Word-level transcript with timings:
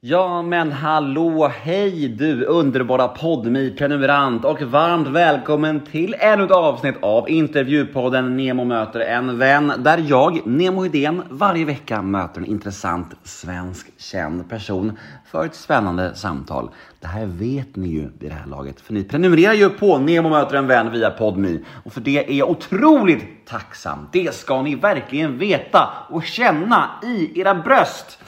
Ja 0.00 0.42
men 0.42 0.72
hallå, 0.72 1.52
hej 1.62 2.08
du 2.08 2.44
underbara 2.44 3.08
podmi 3.08 3.74
prenumerant 3.78 4.44
och 4.44 4.62
varmt 4.62 5.08
välkommen 5.08 5.80
till 5.80 6.16
ännu 6.18 6.44
ett 6.44 6.50
avsnitt 6.50 6.94
av 7.02 7.30
intervjupodden 7.30 8.36
Nemo 8.36 8.64
möter 8.64 9.00
en 9.00 9.38
vän 9.38 9.72
där 9.78 10.04
jag, 10.08 10.46
Nemo 10.46 10.82
Hedén, 10.82 11.22
varje 11.30 11.64
vecka 11.64 12.02
möter 12.02 12.40
en 12.40 12.46
intressant 12.46 13.14
svensk 13.22 13.86
känd 13.96 14.48
person 14.48 14.98
för 15.26 15.44
ett 15.44 15.54
spännande 15.54 16.14
samtal. 16.14 16.70
Det 17.00 17.06
här 17.06 17.26
vet 17.26 17.76
ni 17.76 17.88
ju 17.88 18.10
vid 18.18 18.30
det 18.30 18.34
här 18.34 18.46
laget 18.46 18.80
för 18.80 18.92
ni 18.92 19.04
prenumererar 19.04 19.54
ju 19.54 19.70
på 19.70 19.98
Nemo 19.98 20.28
möter 20.28 20.56
en 20.56 20.66
vän 20.66 20.92
via 20.92 21.10
podmi 21.10 21.64
och 21.84 21.92
för 21.92 22.00
det 22.00 22.30
är 22.30 22.34
jag 22.34 22.50
otroligt 22.50 23.46
tacksam. 23.46 24.08
Det 24.12 24.34
ska 24.34 24.62
ni 24.62 24.74
verkligen 24.74 25.38
veta 25.38 25.88
och 26.10 26.24
känna 26.24 26.90
i 27.02 27.40
era 27.40 27.54
bröst. 27.54 28.18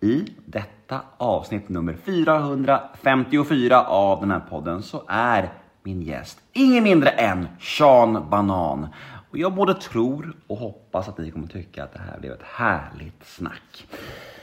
I 0.00 0.24
detta 0.44 0.75
avsnitt 1.16 1.68
nummer 1.68 1.96
454 2.04 3.84
av 3.84 4.20
den 4.20 4.30
här 4.30 4.42
podden 4.50 4.82
så 4.82 5.02
är 5.08 5.52
min 5.82 6.02
gäst 6.02 6.38
ingen 6.52 6.84
mindre 6.84 7.10
än 7.10 7.48
Sean 7.60 8.30
Banan. 8.30 8.86
Och 9.30 9.38
jag 9.38 9.54
både 9.54 9.74
tror 9.74 10.36
och 10.46 10.56
hoppas 10.56 11.08
att 11.08 11.18
ni 11.18 11.30
kommer 11.30 11.46
tycka 11.46 11.84
att 11.84 11.92
det 11.92 12.00
här 12.10 12.20
blev 12.20 12.32
ett 12.32 12.42
härligt 12.42 13.26
snack. 13.26 13.86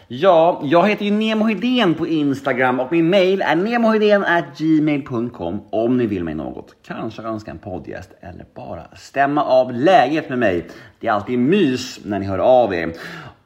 Ja, 0.07 0.61
jag 0.63 0.87
heter 0.87 1.05
ju 1.05 1.11
Nemo 1.11 1.45
Hedén 1.45 1.93
på 1.93 2.07
Instagram 2.07 2.79
och 2.79 2.91
min 2.91 3.09
mail 3.09 3.41
är 3.41 4.57
gmail.com 4.57 5.61
om 5.69 5.97
ni 5.97 6.05
vill 6.05 6.23
mig 6.23 6.35
något. 6.35 6.75
Kanske 6.87 7.21
önska 7.21 7.51
en 7.51 7.57
poddgäst 7.57 8.09
eller 8.21 8.45
bara 8.55 8.83
stämma 8.95 9.43
av 9.43 9.73
läget 9.73 10.29
med 10.29 10.39
mig. 10.39 10.67
Det 10.99 11.07
är 11.07 11.11
alltid 11.11 11.39
mys 11.39 11.99
när 12.05 12.19
ni 12.19 12.25
hör 12.25 12.39
av 12.39 12.73
er. 12.73 12.93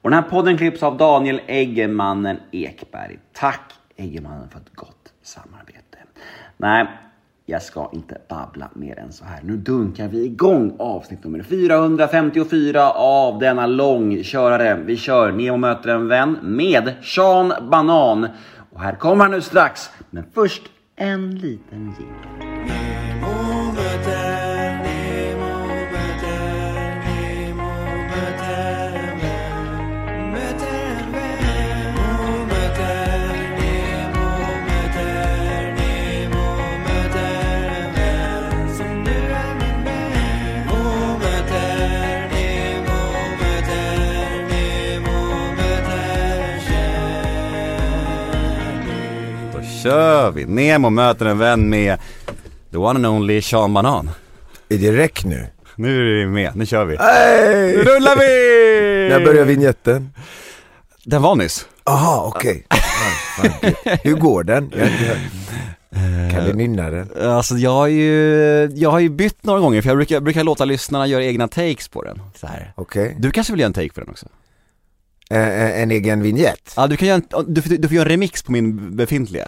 Och 0.08 0.11
den 0.11 0.23
här 0.23 0.30
podden 0.30 0.58
klipps 0.58 0.83
av 0.83 0.97
Daniel 0.97 1.41
Eggemannen 1.47 2.38
Ekberg. 2.52 3.19
Tack 3.33 3.73
Eggemannen 3.95 4.50
för 4.50 4.59
ett 4.59 4.75
gott 4.75 5.13
samarbete. 5.22 5.97
Nej, 6.58 6.88
jag 7.45 7.61
ska 7.61 7.89
inte 7.94 8.17
babbla 8.30 8.69
mer 8.73 9.00
än 9.00 9.13
så 9.13 9.25
här. 9.25 9.39
Nu 9.44 9.58
dunkar 9.58 10.08
vi 10.08 10.25
igång 10.25 10.75
avsnitt 10.80 11.23
nummer 11.23 11.44
454 11.44 12.91
av 12.91 13.39
denna 13.39 13.67
långkörare. 13.67 14.75
Vi 14.75 14.97
kör 14.97 15.31
Nemo 15.31 15.58
möter 15.58 15.89
en 15.89 16.08
vän 16.08 16.38
med 16.41 16.94
Sean 17.02 17.53
Banan. 17.72 18.28
Och 18.72 18.81
här 18.81 18.95
kommer 18.95 19.23
han 19.23 19.31
nu 19.31 19.41
strax. 19.41 19.89
Men 20.09 20.23
först 20.33 20.61
en 20.95 21.35
liten 21.35 21.94
jingel. 22.00 22.87
Kör 49.92 50.32
vi! 50.32 50.46
Nemo 50.46 50.90
möter 50.90 51.25
en 51.25 51.38
vän 51.38 51.70
med 51.70 52.00
the 52.72 52.78
one 52.78 52.90
and 53.00 53.06
only 53.06 53.42
Sean 53.42 53.74
Banan. 53.74 54.09
Är 54.70 54.78
det 54.78 54.92
räck 54.98 55.25
nu? 55.25 55.48
Nu 55.75 56.00
är 56.00 56.25
vi 56.25 56.25
med, 56.31 56.56
nu 56.56 56.66
kör 56.66 56.86
vi. 56.86 56.98
Hey! 56.98 57.78
Nu 57.78 57.84
rullar 57.84 58.16
vi! 58.16 59.09
När 59.09 59.26
börjar 59.26 59.46
vignetten? 59.46 60.09
Den 61.06 61.22
var 61.22 61.36
nyss. 61.36 61.66
Aha, 61.84 62.31
okej. 62.36 62.66
Gud. 63.62 63.74
Hur 64.03 64.14
går 64.16 64.44
den? 64.44 64.72
Jag, 64.78 64.90
kan 66.31 66.46
du 66.46 66.53
nynna 66.53 66.90
den? 66.90 67.09
Alltså 67.22 67.56
jag 67.56 67.72
har 67.72 67.88
ju, 67.88 68.12
jag 68.76 68.92
har 68.92 69.00
ju 69.00 69.09
bytt 69.09 69.44
några 69.44 69.59
gånger 69.59 69.81
för 69.81 69.90
jag 69.90 69.97
brukar, 69.97 70.20
brukar 70.20 70.44
låta 70.44 70.66
lyssnarna 70.66 71.08
göra 71.08 71.24
egna 71.24 71.47
takes 71.47 71.88
på 71.88 72.03
den. 72.03 72.22
Så 72.36 72.47
här. 72.47 72.74
Okej. 72.76 73.16
Du 73.20 73.31
kanske 73.31 73.53
vill 73.53 73.59
göra 73.59 73.68
en 73.68 73.74
take 73.74 73.90
på 73.90 74.00
den 74.00 74.09
också? 74.09 74.26
Eh, 75.30 75.40
eh, 75.47 75.81
en 75.81 75.92
egen 75.92 76.22
vignett? 76.22 76.74
Ja 76.76 76.88
du 76.88 76.97
kan 76.97 77.08
göra 77.08 77.22
en, 77.38 77.53
du, 77.53 77.62
får- 77.62 77.70
du 77.78 77.88
får 77.88 77.96
göra 77.96 78.06
en 78.06 78.09
remix 78.12 78.44
på 78.44 78.52
min 78.52 78.96
befintliga. 78.96 79.47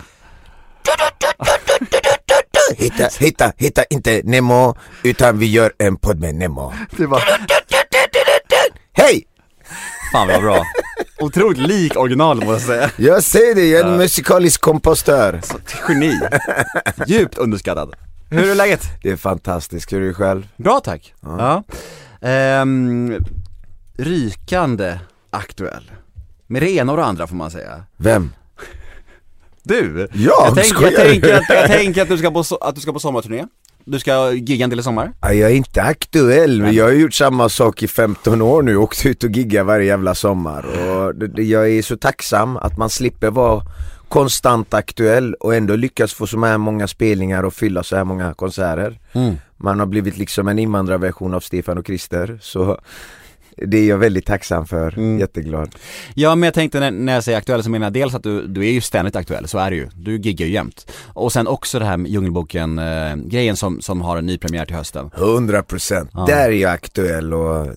Hitta, 2.77 3.09
hitta, 3.19 3.51
hitta 3.57 3.83
inte 3.89 4.21
Nemo, 4.23 4.75
utan 5.03 5.39
vi 5.39 5.45
gör 5.45 5.73
en 5.77 5.95
podd 5.97 6.19
med 6.19 6.35
Nemo. 6.35 6.73
Det 6.97 7.05
var, 7.05 7.23
Hej! 8.93 9.25
fan 10.11 10.27
vad 10.27 10.41
bra. 10.41 10.65
Otroligt 11.19 11.57
lik 11.57 11.97
originalet 11.97 12.45
måste 12.45 12.73
jag 12.73 12.79
säga. 12.79 13.11
Jag 13.11 13.23
säger 13.23 13.55
det, 13.55 13.65
jag 13.65 13.81
är 13.81 13.91
en 13.91 13.97
musikalisk 13.97 14.61
kompostör. 14.61 15.41
Geni. 15.89 16.19
Djupt 17.07 17.37
underskattad. 17.37 17.93
Hur 18.29 18.49
är 18.51 18.55
läget? 18.55 18.81
Det 19.03 19.09
är 19.09 19.15
fantastiskt, 19.15 19.93
hur 19.93 20.01
är 20.01 20.07
det 20.07 20.13
själv? 20.13 20.47
Bra 20.57 20.79
tack. 20.79 21.13
Ja. 21.21 21.63
Ehm, 22.21 23.25
rykande 23.97 24.99
aktuell. 25.29 25.91
Med 26.47 26.61
det 26.61 26.71
ena 26.71 26.91
och 26.91 26.97
det 26.97 27.05
andra 27.05 27.27
får 27.27 27.35
man 27.35 27.51
säga. 27.51 27.83
Vem? 27.97 28.31
Du! 29.69 30.07
Jag? 30.13 30.31
jag, 30.47 30.55
tänk, 30.55 30.81
jag, 30.81 30.95
tänker 30.95 31.33
att, 31.33 31.49
jag 31.49 31.67
tänker 31.67 32.01
att 32.01 32.09
du 32.09 32.17
ska 32.17 32.31
på, 32.31 32.43
att 32.61 32.75
du 32.75 32.81
ska 32.81 32.93
på 32.93 32.99
sommarturné. 32.99 33.45
Du 33.85 33.99
ska 33.99 34.31
gigga 34.31 34.63
en 34.63 34.69
del 34.69 34.79
i 34.79 34.83
sommar. 34.83 35.11
Ja, 35.21 35.33
Jag 35.33 35.51
är 35.51 35.55
inte 35.55 35.81
aktuell, 35.81 36.61
men 36.61 36.73
jag 36.73 36.85
har 36.85 36.91
gjort 36.91 37.13
samma 37.13 37.49
sak 37.49 37.83
i 37.83 37.87
15 37.87 38.41
år 38.41 38.61
nu, 38.61 38.75
åkt 38.75 39.05
ut 39.05 39.23
och 39.23 39.29
gigga 39.29 39.63
varje 39.63 39.85
jävla 39.85 40.15
sommar 40.15 40.65
och 40.65 41.15
det, 41.15 41.27
det, 41.27 41.43
jag 41.43 41.69
är 41.69 41.81
så 41.81 41.97
tacksam 41.97 42.57
att 42.57 42.77
man 42.77 42.89
slipper 42.89 43.31
vara 43.31 43.61
konstant 44.07 44.73
aktuell 44.73 45.33
och 45.33 45.55
ändå 45.55 45.75
lyckas 45.75 46.13
få 46.13 46.27
så 46.27 46.45
här 46.45 46.57
många 46.57 46.87
spelningar 46.87 47.43
och 47.43 47.53
fylla 47.53 47.83
så 47.83 47.95
här 47.95 48.03
många 48.03 48.33
konserter. 48.33 48.99
Man 49.57 49.79
har 49.79 49.85
blivit 49.85 50.17
liksom 50.17 50.47
en 50.47 50.59
invandrarversion 50.59 51.33
av 51.33 51.39
Stefan 51.39 51.77
och 51.77 51.85
Krister, 51.85 52.39
så 52.41 52.79
det 53.67 53.77
är 53.77 53.87
jag 53.89 53.97
väldigt 53.97 54.25
tacksam 54.25 54.65
för, 54.65 54.99
jätteglad. 55.19 55.75
Ja 56.15 56.35
men 56.35 56.47
jag 56.47 56.53
tänkte 56.53 56.79
när, 56.79 56.91
när 56.91 57.13
jag 57.13 57.23
säger 57.23 57.37
aktuell 57.37 57.63
så 57.63 57.69
menar 57.69 57.85
jag 57.85 57.93
dels 57.93 58.15
att 58.15 58.23
du, 58.23 58.47
du 58.47 58.67
är 58.67 58.71
ju 58.71 58.81
ständigt 58.81 59.15
aktuell, 59.15 59.47
så 59.47 59.57
är 59.57 59.69
det 59.71 59.75
ju. 59.77 59.89
Du 59.95 60.17
giggar 60.17 60.45
ju 60.45 60.51
jämt. 60.53 60.91
Och 61.13 61.31
sen 61.33 61.47
också 61.47 61.79
det 61.79 61.85
här 61.85 61.97
med 61.97 62.11
Djungelboken 62.11 62.79
eh, 62.79 63.15
grejen 63.15 63.55
som, 63.57 63.81
som 63.81 64.01
har 64.01 64.17
en 64.17 64.25
ny 64.25 64.37
premiär 64.37 64.65
till 64.65 64.75
hösten. 64.75 65.09
100% 65.09 66.07
Ja. 66.13 66.25
Där 66.25 66.47
är 66.49 66.51
jag 66.51 66.71
aktuell 66.71 67.33
och 67.33 67.67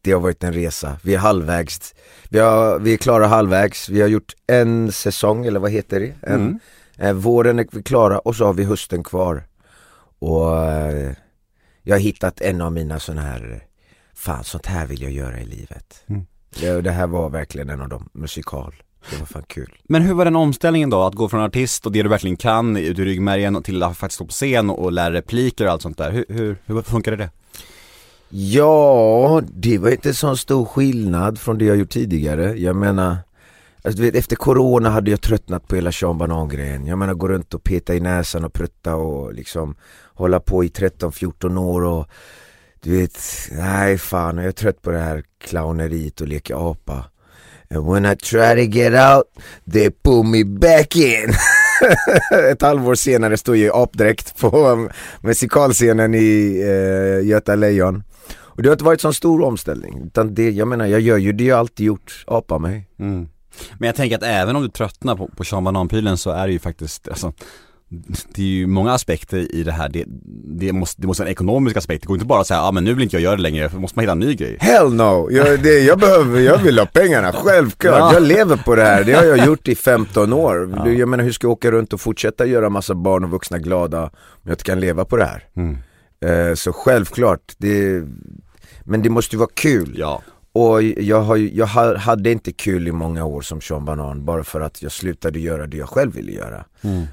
det 0.00 0.12
har 0.12 0.20
varit 0.20 0.44
en 0.44 0.52
resa. 0.52 0.96
Vi 1.02 1.14
är 1.14 1.18
halvvägs, 1.18 1.94
vi, 2.28 2.38
har, 2.38 2.78
vi 2.78 2.92
är 2.92 2.96
klara 2.96 3.26
halvvägs, 3.26 3.88
vi 3.88 4.00
har 4.00 4.08
gjort 4.08 4.32
en 4.46 4.92
säsong, 4.92 5.46
eller 5.46 5.60
vad 5.60 5.70
heter 5.70 6.00
det? 6.00 6.12
En, 6.22 6.40
Mm. 6.40 6.58
eh, 6.98 7.12
våren 7.12 7.58
är 7.58 7.66
vi 7.72 7.82
klara 7.82 8.18
och 8.18 8.36
så 8.36 8.44
har 8.46 8.52
vi 8.54 8.64
hösten 8.64 9.02
kvar. 9.04 9.42
Och 10.18 10.64
eh, 10.64 11.12
jag 11.82 11.94
har 11.94 12.00
hittat 12.00 12.40
en 12.40 12.60
av 12.60 12.72
mina 12.72 12.98
sådana 12.98 13.22
här, 13.22 13.62
fan 14.22 14.44
sånt 14.44 14.66
här 14.66 14.86
vill 14.86 15.02
jag 15.02 15.12
göra 15.12 15.40
i 15.40 15.44
livet. 15.44 16.04
Mm. 16.06 16.26
Det, 16.60 16.80
det 16.80 16.90
här 16.90 17.06
var 17.06 17.30
verkligen 17.30 17.70
en 17.70 17.80
av 17.80 17.88
dem, 17.88 18.08
musikal. 18.12 18.74
Det 19.10 19.18
var 19.18 19.26
fan 19.26 19.44
kul. 19.46 19.78
Men 19.84 20.02
hur 20.02 20.14
var 20.14 20.24
den 20.24 20.36
omställningen 20.36 20.90
då? 20.90 21.02
Att 21.02 21.14
gå 21.14 21.28
från 21.28 21.40
artist 21.40 21.86
och 21.86 21.92
det 21.92 22.02
du 22.02 22.08
verkligen 22.08 22.36
kan 22.36 22.76
ut 22.76 22.98
i 22.98 23.04
ryggmärgen 23.04 23.56
och 23.56 23.64
till 23.64 23.82
att 23.82 23.96
faktiskt 23.96 24.14
stå 24.14 24.24
på 24.24 24.32
scen 24.32 24.70
och, 24.70 24.78
och 24.78 24.92
lära 24.92 25.12
repliker 25.12 25.64
och 25.64 25.72
allt 25.72 25.82
sånt 25.82 25.98
där. 25.98 26.10
Hur, 26.10 26.24
hur, 26.28 26.56
hur 26.66 26.82
funkade 26.82 27.16
det? 27.16 27.30
Ja, 28.28 29.42
det 29.52 29.78
var 29.78 29.90
inte 29.90 30.14
så 30.14 30.36
stor 30.36 30.64
skillnad 30.64 31.38
från 31.38 31.58
det 31.58 31.64
jag 31.64 31.76
gjort 31.76 31.90
tidigare. 31.90 32.54
Jag 32.58 32.76
menar, 32.76 33.16
alltså, 33.84 34.00
du 34.00 34.02
vet, 34.02 34.14
efter 34.14 34.36
corona 34.36 34.90
hade 34.90 35.10
jag 35.10 35.20
tröttnat 35.20 35.68
på 35.68 35.76
hela 35.76 35.92
Sean 35.92 36.18
Banan-grejen. 36.18 36.86
Jag 36.86 36.98
menar 36.98 37.14
gå 37.14 37.28
runt 37.28 37.54
och 37.54 37.64
peta 37.64 37.94
i 37.94 38.00
näsan 38.00 38.44
och 38.44 38.52
prutta 38.52 38.94
och 38.94 39.34
liksom 39.34 39.74
hålla 40.14 40.40
på 40.40 40.64
i 40.64 40.68
13-14 40.68 41.58
år 41.58 41.82
och 41.82 42.08
du 42.82 42.96
vet, 42.96 43.18
nej 43.50 43.98
fan 43.98 44.36
jag 44.36 44.46
är 44.46 44.52
trött 44.52 44.82
på 44.82 44.90
det 44.90 44.98
här 44.98 45.22
clowneriet 45.44 46.20
och 46.20 46.28
leka 46.28 46.56
apa. 46.56 47.04
And 47.74 47.92
when 47.92 48.06
I 48.06 48.16
try 48.16 48.54
to 48.54 48.78
get 48.78 48.92
out, 48.92 49.24
they 49.72 49.90
pull 49.90 50.24
me 50.24 50.44
back 50.44 50.96
in. 50.96 51.32
Ett 52.50 52.62
halvår 52.62 52.94
senare 52.94 53.36
står 53.36 53.56
jag 53.56 53.66
i 53.66 53.82
apdräkt 53.82 54.40
på 54.40 54.88
musikalscenen 55.20 56.14
i 56.14 56.60
eh, 56.64 57.28
Göta 57.28 57.54
Lejon. 57.54 58.02
Och 58.34 58.62
det 58.62 58.68
har 58.68 58.72
inte 58.72 58.84
varit 58.84 59.00
sån 59.00 59.14
stor 59.14 59.42
omställning, 59.42 60.02
utan 60.06 60.34
det, 60.34 60.50
jag 60.50 60.68
menar 60.68 60.86
jag 60.86 61.00
gör 61.00 61.18
ju 61.18 61.32
det 61.32 61.44
jag 61.44 61.58
alltid 61.58 61.86
gjort, 61.86 62.24
apa 62.26 62.58
mig. 62.58 62.88
Mm. 62.98 63.28
Men 63.78 63.86
jag 63.86 63.96
tänker 63.96 64.16
att 64.16 64.22
även 64.22 64.56
om 64.56 64.62
du 64.62 64.68
tröttnar 64.68 65.16
på, 65.16 65.28
på 65.28 65.44
Sean 65.44 65.64
Banan-prylen 65.64 66.16
så 66.16 66.30
är 66.30 66.46
det 66.46 66.52
ju 66.52 66.58
faktiskt, 66.58 67.08
alltså 67.08 67.32
det 68.34 68.42
är 68.42 68.46
ju 68.46 68.66
många 68.66 68.92
aspekter 68.92 69.54
i 69.54 69.62
det 69.62 69.72
här, 69.72 69.88
det, 69.88 70.04
det, 70.58 70.72
måste, 70.72 71.00
det 71.00 71.06
måste 71.06 71.22
vara 71.22 71.28
en 71.28 71.32
ekonomisk 71.32 71.76
aspekt, 71.76 72.02
det 72.02 72.06
går 72.06 72.16
inte 72.16 72.26
bara 72.26 72.40
att 72.40 72.46
säga, 72.46 72.58
ja 72.58 72.68
ah, 72.68 72.72
men 72.72 72.84
nu 72.84 72.94
vill 72.94 73.02
inte 73.02 73.16
jag 73.16 73.22
göra 73.22 73.36
det 73.36 73.42
längre, 73.42 73.68
för 73.68 73.78
måste 73.78 73.98
man 73.98 74.02
hitta 74.02 74.12
en 74.12 74.18
ny 74.18 74.34
grej. 74.34 74.56
Hell 74.60 74.94
no! 74.94 75.28
Jag, 75.30 75.62
det, 75.62 75.78
jag, 75.78 75.98
behöver, 75.98 76.40
jag 76.40 76.58
vill 76.58 76.78
ha 76.78 76.86
pengarna, 76.86 77.32
självklart. 77.32 77.98
Ja. 77.98 78.12
Jag 78.14 78.22
lever 78.22 78.56
på 78.56 78.74
det 78.74 78.84
här, 78.84 79.04
det 79.04 79.12
har 79.12 79.24
jag 79.24 79.46
gjort 79.46 79.68
i 79.68 79.74
15 79.74 80.32
år. 80.32 80.88
Jag 80.88 81.08
menar 81.08 81.24
hur 81.24 81.32
ska 81.32 81.46
jag 81.46 81.52
åka 81.52 81.70
runt 81.70 81.92
och 81.92 82.00
fortsätta 82.00 82.46
göra 82.46 82.68
massa 82.68 82.94
barn 82.94 83.24
och 83.24 83.30
vuxna 83.30 83.58
glada 83.58 84.02
om 84.02 84.10
jag 84.42 84.52
inte 84.52 84.64
kan 84.64 84.80
leva 84.80 85.04
på 85.04 85.16
det 85.16 85.24
här? 85.24 85.44
Mm. 85.56 85.78
Eh, 86.24 86.54
så 86.54 86.72
självklart, 86.72 87.52
det, 87.58 88.02
men 88.84 89.02
det 89.02 89.10
måste 89.10 89.36
ju 89.36 89.38
vara 89.38 89.50
kul. 89.54 89.94
Ja. 89.98 90.22
Och 90.54 90.82
jag, 90.82 91.20
har, 91.22 91.36
jag 91.36 91.66
ha- 91.66 91.96
hade 91.96 92.30
inte 92.32 92.52
kul 92.52 92.88
i 92.88 92.92
många 92.92 93.24
år 93.24 93.40
som 93.42 93.60
Sean 93.60 93.84
Banan 93.84 94.24
bara 94.24 94.44
för 94.44 94.60
att 94.60 94.82
jag 94.82 94.92
slutade 94.92 95.38
göra 95.40 95.66
det 95.66 95.76
jag 95.76 95.88
själv 95.88 96.12
ville 96.14 96.32
göra. 96.32 96.64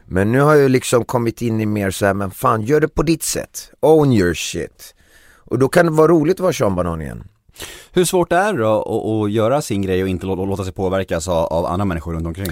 Men 0.06 0.32
nu 0.32 0.40
har 0.40 0.56
jag 0.56 0.72
liksom 0.72 1.06
kommit 1.06 1.42
in 1.42 1.62
i 1.62 1.66
mer 1.66 1.92
så 1.92 2.06
här, 2.06 2.14
men 2.14 2.32
fan 2.32 2.62
gör 2.62 2.82
det 2.82 2.88
på 2.88 3.04
ditt 3.04 3.24
sätt. 3.24 3.72
Own 3.80 4.12
your 4.14 4.34
shit. 4.34 4.96
Och 5.38 5.60
då 5.60 5.70
kan 5.70 5.86
det 5.86 5.92
vara 5.92 6.08
roligt 6.08 6.36
att 6.36 6.40
vara 6.40 6.54
Sean 6.54 6.76
Banan 6.76 7.02
igen. 7.02 7.24
Hur 7.92 8.06
svårt 8.06 8.32
är 8.32 8.54
det 8.54 8.60
då 8.60 8.82
att, 8.82 9.26
att 9.28 9.32
göra 9.32 9.62
sin 9.62 9.82
grej 9.82 10.04
och 10.04 10.10
inte 10.10 10.26
lå- 10.26 10.46
låta 10.48 10.64
sig 10.64 10.74
påverkas 10.74 11.28
av, 11.28 11.46
av 11.46 11.66
andra 11.66 11.86
människor 11.86 12.14
runt 12.14 12.28
omkring? 12.28 12.52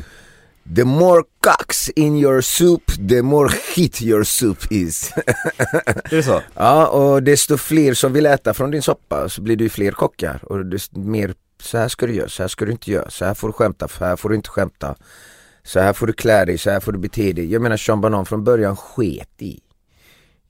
The 0.75 0.83
more 0.83 1.23
cocks 1.39 1.89
in 1.89 2.17
your 2.17 2.41
soup, 2.41 2.91
the 3.09 3.21
more 3.21 3.49
shit 3.49 4.01
your 4.01 4.23
soup 4.23 4.71
is. 4.71 5.13
Är 5.15 6.15
det 6.15 6.23
så? 6.23 6.41
ja, 6.53 6.87
och 6.87 7.23
desto 7.23 7.57
fler 7.57 7.93
som 7.93 8.13
vill 8.13 8.25
äta 8.25 8.53
från 8.53 8.71
din 8.71 8.81
soppa 8.81 9.29
så 9.29 9.41
blir 9.41 9.55
det 9.55 9.63
ju 9.63 9.69
fler 9.69 9.91
kockar. 9.91 10.39
Och 10.43 10.65
desto 10.65 10.99
mer, 10.99 11.33
så 11.61 11.77
här 11.77 11.87
ska 11.87 12.07
du 12.07 12.13
göra, 12.13 12.29
så 12.29 12.43
här 12.43 12.47
ska 12.47 12.65
du 12.65 12.71
inte 12.71 12.91
göra, 12.91 13.09
så 13.09 13.25
här 13.25 13.33
får 13.33 13.47
du 13.47 13.53
skämta, 13.53 13.87
så 13.87 14.05
här 14.05 14.15
får 14.15 14.29
du 14.29 14.35
inte 14.35 14.49
skämta. 14.49 14.95
Så 15.63 15.79
här 15.79 15.93
får 15.93 16.07
du 16.07 16.13
klä 16.13 16.45
dig, 16.45 16.57
så 16.57 16.69
här 16.69 16.79
får 16.79 16.91
du 16.91 16.99
bete 16.99 17.33
dig. 17.33 17.51
Jag 17.51 17.61
menar 17.61 17.77
Sean 17.77 18.01
Banan 18.01 18.25
från 18.25 18.43
början 18.43 18.75
sket 18.75 19.41
i. 19.41 19.59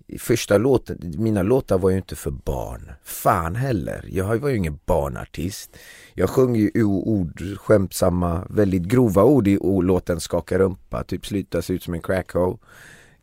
I 0.10 0.20
första 0.20 0.58
låten, 0.58 1.14
mina 1.18 1.44
låtar 1.44 1.78
var 1.78 1.90
ju 1.90 1.98
inte 1.98 2.16
för 2.16 2.32
barn. 2.32 2.92
Fan 3.04 3.56
heller. 3.56 4.06
Jag 4.08 4.38
var 4.38 4.50
ju 4.50 4.58
ingen 4.58 4.80
barnartist. 4.86 5.78
Jag 6.14 6.30
sjöng 6.30 6.56
ju 6.56 6.84
ord, 6.84 7.44
skämtsamma, 7.58 8.48
väldigt 8.50 8.84
grova 8.84 9.24
ord 9.24 9.48
i 9.48 9.60
låten 9.84 10.20
Skaka 10.20 10.60
rumpa, 10.60 11.04
typ 11.04 11.26
“Sluta 11.26 11.62
se 11.62 11.74
ut 11.74 11.84
som 11.84 11.94
en 11.94 12.02
crackho. 12.02 12.58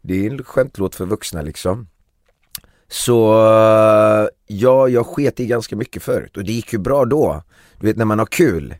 Det 0.02 0.26
är 0.26 0.30
en 0.30 0.44
skämtlåt 0.44 0.94
för 0.94 1.06
vuxna 1.06 1.42
liksom. 1.42 1.88
Så 2.88 3.34
ja, 4.46 4.88
jag 4.88 5.06
sket 5.06 5.40
i 5.40 5.46
ganska 5.46 5.76
mycket 5.76 6.02
förut 6.02 6.36
och 6.36 6.44
det 6.44 6.52
gick 6.52 6.72
ju 6.72 6.78
bra 6.78 7.04
då. 7.04 7.42
Du 7.80 7.86
vet 7.86 7.96
när 7.96 8.04
man 8.04 8.18
har 8.18 8.26
kul, 8.26 8.74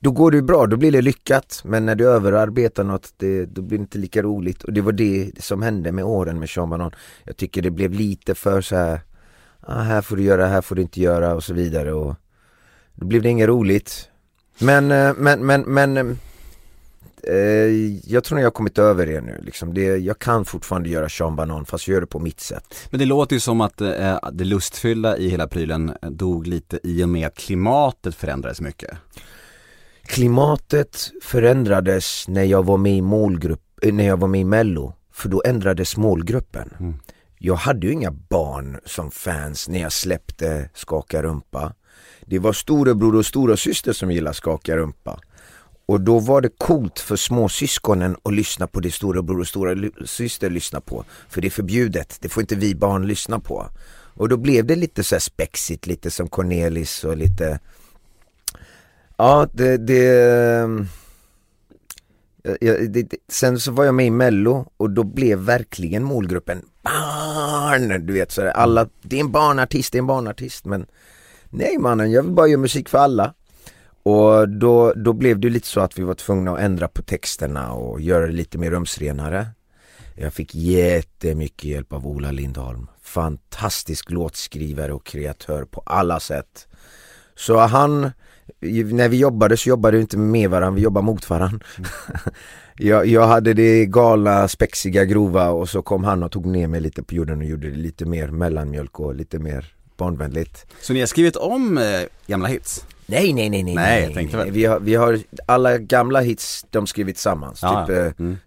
då 0.00 0.10
går 0.10 0.30
det 0.30 0.42
bra, 0.42 0.66
då 0.66 0.76
blir 0.76 0.92
det 0.92 1.02
lyckat. 1.02 1.60
Men 1.64 1.86
när 1.86 1.94
du 1.94 2.08
överarbetar 2.08 2.84
något, 2.84 3.14
det, 3.16 3.46
då 3.46 3.62
blir 3.62 3.78
det 3.78 3.82
inte 3.82 3.98
lika 3.98 4.22
roligt. 4.22 4.64
Och 4.64 4.72
det 4.72 4.80
var 4.80 4.92
det 4.92 5.30
som 5.38 5.62
hände 5.62 5.92
med 5.92 6.04
åren 6.04 6.38
med 6.38 6.50
Sean 6.50 6.70
Banan. 6.70 6.94
Jag 7.24 7.36
tycker 7.36 7.62
det 7.62 7.70
blev 7.70 7.92
lite 7.92 8.34
för 8.34 8.60
så 8.60 8.76
här, 8.76 9.00
ah, 9.60 9.80
här 9.80 10.02
får 10.02 10.16
du 10.16 10.22
göra, 10.22 10.46
här 10.46 10.62
får 10.62 10.74
du 10.74 10.82
inte 10.82 11.00
göra 11.00 11.34
och 11.34 11.44
så 11.44 11.54
vidare. 11.54 11.92
Och 11.92 12.14
då 12.94 13.06
blev 13.06 13.22
det 13.22 13.28
inget 13.28 13.48
roligt. 13.48 14.08
Men, 14.58 14.90
eh, 14.90 15.14
men, 15.16 15.46
men, 15.46 15.62
men 15.62 15.96
eh, 15.96 16.04
eh, 17.22 18.12
jag 18.12 18.24
tror 18.24 18.36
nog 18.36 18.42
jag 18.42 18.46
har 18.46 18.50
kommit 18.50 18.78
över 18.78 19.06
det 19.06 19.20
nu. 19.20 19.40
Liksom. 19.42 19.74
Det, 19.74 19.82
jag 19.82 20.18
kan 20.18 20.44
fortfarande 20.44 20.88
göra 20.88 21.08
Sean 21.08 21.36
Banan 21.36 21.64
fast 21.64 21.88
jag 21.88 21.94
gör 21.94 22.00
det 22.00 22.06
på 22.06 22.18
mitt 22.18 22.40
sätt. 22.40 22.74
Men 22.90 23.00
det 23.00 23.06
låter 23.06 23.36
ju 23.36 23.40
som 23.40 23.60
att 23.60 23.80
eh, 23.80 24.18
det 24.32 24.44
lustfyllda 24.44 25.16
i 25.16 25.28
hela 25.28 25.48
prylen 25.48 25.92
eh, 26.02 26.10
dog 26.10 26.46
lite 26.46 26.80
i 26.82 27.04
och 27.04 27.08
med 27.08 27.26
att 27.26 27.34
klimatet 27.34 28.14
förändrades 28.14 28.60
mycket. 28.60 28.90
Klimatet 30.08 31.12
förändrades 31.22 32.28
när 32.28 32.44
jag 32.44 32.66
var 32.66 32.76
med 32.76 32.96
i 32.96 33.02
målgrupp, 33.02 33.62
eh, 33.82 33.92
när 33.94 34.06
jag 34.06 34.16
var 34.16 34.28
med 34.28 34.40
i 34.40 34.44
mello. 34.44 34.94
För 35.12 35.28
då 35.28 35.42
ändrades 35.46 35.96
målgruppen. 35.96 36.96
Jag 37.38 37.54
hade 37.54 37.86
ju 37.86 37.92
inga 37.92 38.10
barn 38.10 38.80
som 38.84 39.10
fans 39.10 39.68
när 39.68 39.80
jag 39.80 39.92
släppte 39.92 40.70
Skaka 40.74 41.22
rumpa. 41.22 41.72
Det 42.26 42.38
var 42.38 42.52
storebror 42.52 43.16
och 43.16 43.26
stora 43.26 43.56
syster 43.56 43.92
som 43.92 44.10
gillade 44.10 44.34
Skaka 44.34 44.76
rumpa. 44.76 45.20
Och 45.86 46.00
då 46.00 46.18
var 46.18 46.40
det 46.40 46.50
coolt 46.58 46.98
för 46.98 47.16
småsyskonen 47.16 48.16
att 48.22 48.34
lyssna 48.34 48.66
på 48.66 48.80
det 48.80 48.90
storebror 48.90 49.40
och 49.40 49.48
stora 49.48 49.74
ly- 49.74 50.06
syster 50.06 50.50
lyssnar 50.50 50.80
på. 50.80 51.04
För 51.28 51.40
det 51.40 51.48
är 51.48 51.50
förbjudet, 51.50 52.18
det 52.20 52.28
får 52.28 52.40
inte 52.40 52.56
vi 52.56 52.74
barn 52.74 53.06
lyssna 53.06 53.40
på. 53.40 53.66
Och 54.14 54.28
då 54.28 54.36
blev 54.36 54.66
det 54.66 54.76
lite 54.76 55.04
så 55.04 55.14
här 55.14 55.20
spexigt, 55.20 55.86
lite 55.86 56.10
som 56.10 56.28
Cornelis 56.28 57.04
och 57.04 57.16
lite 57.16 57.60
Ja, 59.18 59.48
det, 59.52 59.76
det, 59.76 60.04
ja, 62.42 62.56
ja, 62.60 62.72
det, 62.72 63.02
det 63.02 63.16
Sen 63.28 63.60
så 63.60 63.72
var 63.72 63.84
jag 63.84 63.94
med 63.94 64.06
i 64.06 64.10
mello 64.10 64.72
och 64.76 64.90
då 64.90 65.04
blev 65.04 65.38
verkligen 65.38 66.04
målgruppen 66.04 66.62
barn, 66.82 68.06
du 68.06 68.12
vet 68.12 68.32
så 68.32 68.42
här, 68.42 68.48
alla, 68.48 68.88
det 69.02 69.16
är 69.16 69.20
en 69.20 69.32
barnartist, 69.32 69.92
det 69.92 69.98
är 69.98 70.00
en 70.00 70.06
barnartist 70.06 70.64
men 70.64 70.86
Nej 71.50 71.78
mannen, 71.78 72.10
jag 72.10 72.22
vill 72.22 72.32
bara 72.32 72.48
göra 72.48 72.60
musik 72.60 72.88
för 72.88 72.98
alla. 72.98 73.34
Och 74.02 74.48
då, 74.48 74.92
då 74.92 75.12
blev 75.12 75.40
det 75.40 75.50
lite 75.50 75.66
så 75.66 75.80
att 75.80 75.98
vi 75.98 76.02
var 76.02 76.14
tvungna 76.14 76.52
att 76.52 76.60
ändra 76.60 76.88
på 76.88 77.02
texterna 77.02 77.72
och 77.72 78.00
göra 78.00 78.26
det 78.26 78.32
lite 78.32 78.58
mer 78.58 78.70
rumsrenare. 78.70 79.46
Jag 80.14 80.32
fick 80.32 80.54
jättemycket 80.54 81.64
hjälp 81.64 81.92
av 81.92 82.06
Ola 82.06 82.30
Lindholm. 82.30 82.86
Fantastisk 83.02 84.10
låtskrivare 84.10 84.92
och 84.92 85.06
kreatör 85.06 85.64
på 85.64 85.82
alla 85.86 86.20
sätt. 86.20 86.68
Så 87.34 87.58
han, 87.58 88.10
när 88.60 89.08
vi 89.08 89.16
jobbade 89.16 89.56
så 89.56 89.68
jobbade 89.68 89.96
vi 89.96 90.00
inte 90.00 90.18
med 90.18 90.50
varandra, 90.50 90.76
vi 90.76 90.82
jobbade 90.82 91.06
mot 91.06 91.30
varandra. 91.30 91.66
jag, 92.76 93.06
jag 93.06 93.26
hade 93.26 93.54
det 93.54 93.86
galna, 93.86 94.48
spexiga, 94.48 95.04
grova 95.04 95.50
och 95.50 95.68
så 95.68 95.82
kom 95.82 96.04
han 96.04 96.22
och 96.22 96.32
tog 96.32 96.46
ner 96.46 96.68
mig 96.68 96.80
lite 96.80 97.02
på 97.02 97.14
jorden 97.14 97.38
och 97.38 97.44
gjorde 97.44 97.70
det 97.70 97.76
lite 97.76 98.04
mer 98.04 98.28
mellanmjölk 98.28 99.00
och 99.00 99.14
lite 99.14 99.38
mer 99.38 99.72
barnvänligt. 99.96 100.66
Så 100.80 100.92
ni 100.92 101.00
har 101.00 101.06
skrivit 101.06 101.36
om 101.36 101.78
eh, 101.78 101.84
gamla 102.26 102.48
hits? 102.48 102.84
Nej 103.06 103.32
nej 103.32 103.50
nej 103.50 103.62
nej, 103.62 103.74
Nej, 103.74 104.02
jag 104.02 104.14
tänkte 104.14 104.36
väl. 104.36 104.50
Vi, 104.50 104.64
har, 104.64 104.80
vi 104.80 104.94
har 104.94 105.18
alla 105.46 105.78
gamla 105.78 106.20
hits, 106.20 106.66
de 106.70 106.86
skrivit 106.86 107.16
tillsammans. 107.16 107.60
Ja, 107.62 107.86
typ 107.86 107.96
eh, 107.96 108.12
mm. 108.18 108.38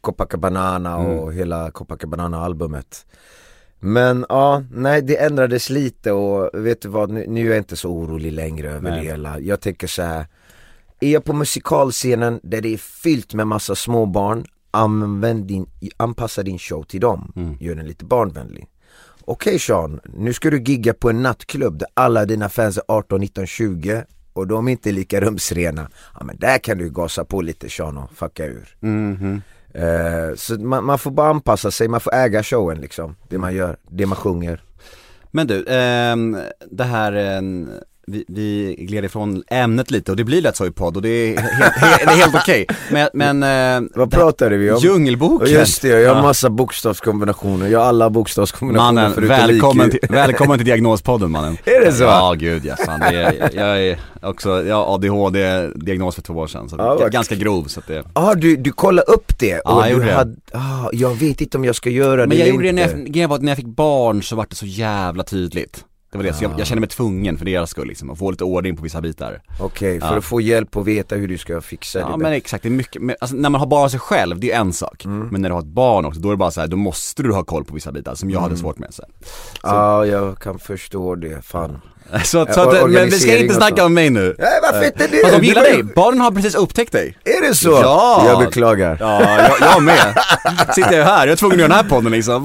Copacabana 0.00 0.96
och 0.96 1.32
hela 1.32 1.70
Copacabana-albumet. 1.70 3.06
Men 3.80 4.26
ja, 4.28 4.64
nej 4.70 5.02
det 5.02 5.16
ändrades 5.16 5.70
lite 5.70 6.12
och 6.12 6.66
vet 6.66 6.82
du 6.82 6.88
vad, 6.88 7.10
nu, 7.10 7.24
nu 7.28 7.40
är 7.40 7.48
jag 7.48 7.58
inte 7.58 7.76
så 7.76 7.90
orolig 7.90 8.32
längre 8.32 8.70
över 8.70 8.90
Nej. 8.90 9.00
det 9.00 9.06
hela. 9.06 9.40
Jag 9.40 9.60
tänker 9.60 9.86
så 9.86 10.02
här. 10.02 10.26
är 11.00 11.12
jag 11.12 11.24
på 11.24 11.32
musikalscenen 11.32 12.40
där 12.42 12.60
det 12.60 12.74
är 12.74 12.78
fyllt 12.78 13.34
med 13.34 13.46
massa 13.46 13.74
småbarn, 13.74 14.44
använd 14.70 15.46
din, 15.46 15.66
anpassa 15.96 16.42
din 16.42 16.58
show 16.58 16.82
till 16.82 17.00
dem. 17.00 17.32
Mm. 17.36 17.56
Gör 17.60 17.74
den 17.74 17.86
lite 17.86 18.04
barnvänlig. 18.04 18.66
Okej 19.24 19.58
Sean, 19.58 20.00
nu 20.04 20.32
ska 20.32 20.50
du 20.50 20.62
gigga 20.62 20.94
på 20.94 21.10
en 21.10 21.22
nattklubb 21.22 21.78
där 21.78 21.88
alla 21.94 22.24
dina 22.24 22.48
fans 22.48 22.76
är 22.76 22.82
18, 22.88 23.20
19, 23.20 23.46
20 23.46 24.04
och 24.32 24.46
de 24.46 24.68
är 24.68 24.72
inte 24.72 24.92
lika 24.92 25.20
rumsrena. 25.20 25.90
Ja 26.14 26.24
men 26.24 26.36
där 26.38 26.58
kan 26.58 26.78
du 26.78 26.90
gasa 26.90 27.24
på 27.24 27.40
lite 27.40 27.68
Sean 27.68 27.98
och 27.98 28.12
fucka 28.12 28.46
ur. 28.46 28.76
Mhm. 28.80 29.42
Eh, 29.74 30.34
så 30.36 30.54
man, 30.60 30.84
man 30.84 30.98
får 30.98 31.10
bara 31.10 31.30
anpassa 31.30 31.70
sig, 31.70 31.88
man 31.88 32.00
får 32.00 32.14
äga 32.14 32.42
showen 32.42 32.80
liksom. 32.80 33.16
Det 33.28 33.38
man 33.38 33.54
gör, 33.54 33.76
det 33.90 34.06
man 34.06 34.16
sjunger. 34.16 34.62
Men 35.30 35.46
du, 35.46 35.56
eh, 35.58 36.16
det 36.70 36.84
här, 36.84 37.12
eh, 37.12 37.42
vi, 38.10 38.24
vi 38.28 38.76
gled 38.78 39.04
ifrån 39.04 39.42
ämnet 39.50 39.90
lite 39.90 40.10
och 40.10 40.16
det 40.16 40.24
blir 40.24 40.42
lätt 40.42 40.56
så 40.56 40.66
i 40.66 40.70
podd 40.70 40.96
och 40.96 41.02
det 41.02 41.08
är 41.08 41.38
helt, 41.40 41.74
det 41.80 42.12
är 42.12 42.16
helt 42.16 42.34
okej. 42.34 42.66
Men, 42.90 43.08
men 43.38 43.42
eh, 43.84 43.88
Vad 43.94 44.10
pratade 44.10 44.56
vi 44.56 44.70
om? 44.70 44.78
Djungelboken! 44.80 45.48
Just 45.50 45.82
det, 45.82 45.88
jag 45.88 46.08
har 46.10 46.16
Ja. 46.16 46.22
massa 46.22 46.50
bokstavskombinationer, 46.50 47.68
jag 47.68 47.78
har 47.78 47.86
alla 47.86 48.10
bokstavskombinationer 48.10 48.92
Mannen, 48.92 49.12
förutom 49.14 49.36
välkommen 49.36 49.90
till, 49.90 50.00
välkommen 50.08 50.58
till 50.58 50.66
diagnospodden 50.66 51.30
mannen 51.30 51.56
Är 51.64 51.84
det 51.84 51.92
så? 51.92 52.02
Ja 52.04 52.34
gud 52.38 52.64
ja, 52.64 52.76
fan, 52.86 53.00
det 53.00 53.06
är, 53.06 53.50
jag 53.54 53.82
är 53.82 53.98
också, 54.22 54.64
jag 54.66 54.76
har 54.76 54.94
ADHD 54.94 55.68
diagnos 55.74 56.14
för 56.14 56.22
två 56.22 56.34
år 56.34 56.46
sedan 56.46 56.68
så 56.68 56.76
Ja, 56.78 56.84
jag 56.84 56.96
är 56.98 57.02
vad 57.02 57.12
ganska 57.12 57.34
grov 57.34 57.64
så 57.64 57.80
att 57.80 57.86
det 57.86 58.02
Ah, 58.12 58.34
du, 58.34 58.56
du 58.56 58.72
kollar 58.72 59.10
upp 59.10 59.38
det? 59.38 59.60
Ja, 59.64 59.80
jag 59.80 59.84
du 59.86 59.92
gjorde 59.92 60.04
det. 60.06 60.12
hade, 60.12 60.36
ah, 60.52 60.88
jag 60.92 61.14
vet 61.14 61.40
inte 61.40 61.56
om 61.58 61.64
jag 61.64 61.74
ska 61.76 61.90
göra 61.90 62.20
det 62.20 62.26
Men 62.26 62.38
jag 62.38 62.48
gjorde 62.48 62.66
det 62.66 62.72
när 62.72 62.82
jag, 62.88 63.06
grejen 63.06 63.30
var 63.30 63.38
när 63.38 63.48
jag 63.48 63.56
fick 63.56 63.66
barn 63.66 64.22
så 64.22 64.36
var 64.36 64.46
det 64.50 64.56
så 64.56 64.66
jävla 64.66 65.22
tydligt 65.24 65.84
Det 66.10 66.18
var 66.18 66.24
det, 66.24 66.32
så 66.32 66.44
Ah. 66.44 66.48
jag, 66.50 66.60
jag 66.60 66.66
kände 66.66 66.80
mig 66.80 66.88
tvungen 66.88 67.38
för 67.38 67.44
deras 67.44 67.70
skull 67.70 67.88
liksom, 67.88 68.10
att 68.10 68.18
få 68.18 68.30
lite 68.30 68.44
ordning 68.44 68.76
på 68.76 68.82
vissa 68.82 69.00
bitar 69.00 69.42
Okej, 69.60 70.00
för 70.00 70.06
Ja. 70.06 70.16
att 70.18 70.24
få 70.24 70.40
hjälp 70.40 70.76
och 70.76 70.88
veta 70.88 71.14
hur 71.16 71.28
du 71.28 71.38
ska 71.38 71.60
fixa 71.60 71.98
Ja 71.98 72.08
det 72.08 72.16
men 72.16 72.32
exakt, 72.32 72.62
det 72.62 72.68
är 72.68 72.70
mycket, 72.70 73.02
men, 73.02 73.16
alltså, 73.20 73.36
när 73.36 73.50
man 73.50 73.58
har 73.60 73.66
bara 73.68 73.88
sig 73.88 74.00
själv, 74.00 74.40
det 74.40 74.52
är 74.52 74.60
en 74.60 74.72
sak 74.72 75.04
Mm. 75.04 75.28
Men 75.28 75.42
när 75.42 75.48
du 75.48 75.52
har 75.52 75.60
ett 75.60 75.66
barn 75.66 76.04
också, 76.04 76.20
då 76.20 76.28
är 76.28 76.32
det 76.32 76.36
bara 76.36 76.50
så 76.50 76.60
här, 76.60 76.68
då 76.68 76.76
måste 76.76 77.22
du 77.22 77.32
ha 77.32 77.44
koll 77.44 77.64
på 77.64 77.74
vissa 77.74 77.92
bitar 77.92 78.14
som 78.14 78.30
jag 78.30 78.38
Mm. 78.38 78.42
hade 78.50 78.56
svårt 78.60 78.78
med 78.78 78.94
så. 78.94 79.02
Ja, 79.62 80.06
jag 80.06 80.38
kan 80.38 80.58
förstå 80.58 81.14
det, 81.14 81.44
fan 81.44 81.80
Så, 82.24 82.46
så 82.50 82.60
att, 82.60 82.90
men 82.90 83.04
vi 83.04 83.10
ska 83.10 83.36
inte 83.36 83.54
snacka 83.54 83.84
om 83.84 83.94
mig 83.94 84.10
nu. 84.10 84.34
Nej 84.38 84.48
varför 84.62 84.86
inte 84.86 85.06
det? 85.06 85.20
Fast 85.22 85.40
de 85.40 85.46
gillar 85.46 85.62
dig, 85.62 85.82
barnen 85.82 86.20
har 86.20 86.30
precis 86.30 86.54
upptäckt 86.54 86.92
dig. 86.92 87.18
Är 87.24 87.48
det 87.48 87.54
så? 87.54 87.70
Ja. 87.70 88.22
Jag 88.26 88.38
beklagar. 88.38 88.96
Ja, 89.00 89.22
jag, 89.42 89.56
jag 89.74 89.82
med. 89.82 90.14
Sitter 90.74 90.98
jag 90.98 91.04
här, 91.04 91.26
jag 91.26 91.32
är 91.32 91.36
tvungen 91.36 91.54
att 91.54 91.60
göra 91.60 91.68
den 91.68 91.76
här 91.84 91.88
podden 91.96 92.12
liksom. 92.12 92.44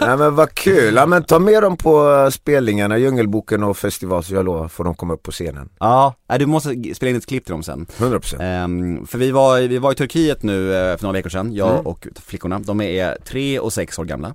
Nej 0.00 0.16
men 0.16 0.34
vad 0.34 0.54
kul, 0.54 0.94
ja, 0.94 1.06
men 1.06 1.24
ta 1.24 1.38
med 1.38 1.62
dem 1.62 1.76
på 1.76 2.14
eh, 2.24 2.30
spelningarna, 2.30 2.98
Djungelboken 2.98 3.62
och 3.62 3.76
festival 3.76 4.24
så 4.24 4.34
jag 4.34 4.44
lovar 4.44 4.68
får 4.68 4.84
de 4.84 4.94
komma 4.94 5.14
upp 5.14 5.22
på 5.22 5.30
scenen. 5.30 5.68
Ja, 5.80 6.14
du 6.38 6.46
måste 6.46 6.94
spela 6.94 7.10
in 7.10 7.16
ett 7.16 7.26
klipp 7.26 7.44
till 7.44 7.52
dem 7.52 7.62
sen. 7.62 7.86
100% 7.98 8.36
Ehm, 8.42 9.06
för 9.06 9.18
vi 9.18 9.30
var, 9.30 9.60
vi 9.60 9.78
var 9.78 9.92
i 9.92 9.94
Turkiet 9.94 10.42
nu 10.42 10.74
eh, 10.74 10.96
för 10.96 11.02
några 11.02 11.12
veckor 11.12 11.30
sedan, 11.30 11.54
jag 11.54 11.66
Mm. 11.76 11.86
och 11.86 12.06
flickorna. 12.26 12.58
De 12.58 12.80
är 12.80 13.16
tre 13.28 13.58
och 13.58 13.72
sex 13.72 13.98
år 13.98 14.04
gamla. 14.04 14.34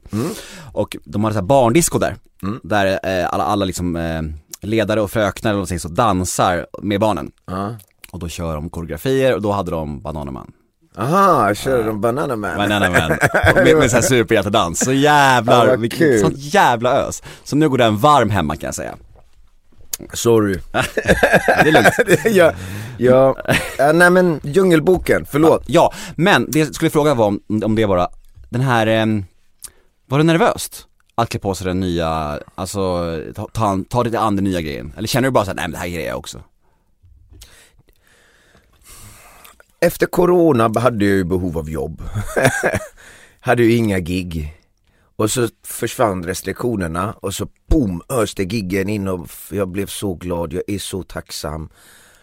Och 0.74 0.98
de 1.04 1.24
hade 1.24 1.34
så 1.34 1.40
här 1.40 1.48
barndisco 1.48 2.00
där. 2.00 2.16
Mm. 2.44 2.60
Där 2.64 2.86
eh, 3.04 3.34
alla, 3.34 3.44
alla 3.44 3.66
liksom 3.66 3.96
eh, 3.96 4.22
ledare 4.62 5.02
och 5.02 5.12
fröknar 5.12 5.52
eller 5.52 5.58
någonting 5.58 5.80
så 5.80 5.88
dansar 5.88 6.68
med 6.82 7.00
barnen. 7.00 7.32
Ja. 7.46 7.76
Och 8.12 8.20
då 8.20 8.28
kör 8.28 8.56
de 8.56 8.70
koreografier 8.70 9.36
och 9.36 9.42
då 9.42 9.52
hade 9.52 9.72
de 9.72 10.02
Bananaman. 10.02 10.52
Aha, 10.98 11.48
jag 11.48 11.58
kör 11.58 11.84
de 11.84 12.02
Banana 12.02 12.36
Man. 12.36 12.58
Bananaman. 12.58 13.10
med, 13.56 13.78
med 13.78 13.90
så 13.90 13.96
här 13.96 14.04
superhjältedans. 14.04 14.80
Så 14.80 14.94
jävlar, 14.94 15.68
vad 15.68 15.80
vilket, 15.80 16.22
sånt 16.22 16.38
jävla 16.38 16.92
ös. 16.92 17.24
Så 17.44 17.56
nu 17.56 17.70
går 17.70 17.78
den 17.78 17.98
varm 17.98 18.30
hemma 18.30 18.56
kan 18.56 18.68
jag 18.68 18.76
säga. 18.76 18.96
Sorry. 20.14 20.60
Det 21.64 21.70
är 21.70 21.72
lugnt. 21.72 22.26
ja, 22.36 22.54
ja, 22.98 23.36
ja, 23.78 23.92
nej 23.92 24.10
men 24.10 24.40
Djungelboken, 24.44 25.26
förlåt. 25.26 25.64
Ja, 25.68 25.94
men 26.16 26.52
det 26.52 26.60
jag 26.60 26.76
skulle 26.76 26.92
fråga 26.92 27.14
var 27.14 27.28
om, 27.28 27.42
om 27.64 27.76
det 27.76 27.88
bara, 27.88 28.08
den 28.50 28.62
här, 28.62 28.88
ehm, 28.88 29.26
var 30.08 30.18
det 30.18 30.24
nervöst? 30.24 30.88
Att 31.16 31.30
klä 31.30 31.40
på 31.40 31.56
sig 31.56 31.68
den 31.68 31.80
nya, 31.80 32.40
alltså 32.56 32.80
ta, 33.36 33.48
ta, 33.54 33.84
ta 33.90 34.04
dig 34.04 34.16
an 34.16 34.36
den 34.36 34.44
nya 34.44 34.62
grejen? 34.62 34.94
Eller 34.98 35.08
känner 35.08 35.28
du 35.28 35.32
bara 35.32 35.46
såhär, 35.46 35.56
nej 35.56 35.64
men 35.64 35.72
det 35.72 35.78
här 35.78 35.88
grejer 35.88 36.08
jag 36.08 36.18
också? 36.18 36.44
Efter 39.80 40.06
corona 40.06 40.80
hade 40.80 41.06
jag 41.06 41.16
ju 41.16 41.24
behov 41.24 41.58
av 41.58 41.70
jobb. 41.70 42.02
hade 43.40 43.64
ju 43.64 43.76
inga 43.76 44.00
gig. 44.00 44.58
Och 45.16 45.32
så 45.32 45.48
försvann 45.64 46.24
restriktionerna 46.24 47.14
och 47.20 47.34
så 47.34 47.48
boom 47.70 48.02
öste 48.10 48.44
giggen 48.44 48.90
in 48.90 49.08
och 49.08 49.30
jag 49.50 49.68
blev 49.68 49.86
så 49.86 50.14
glad, 50.14 50.54
jag 50.54 50.64
är 50.68 50.80
så 50.80 51.04
tacksam. 51.04 51.70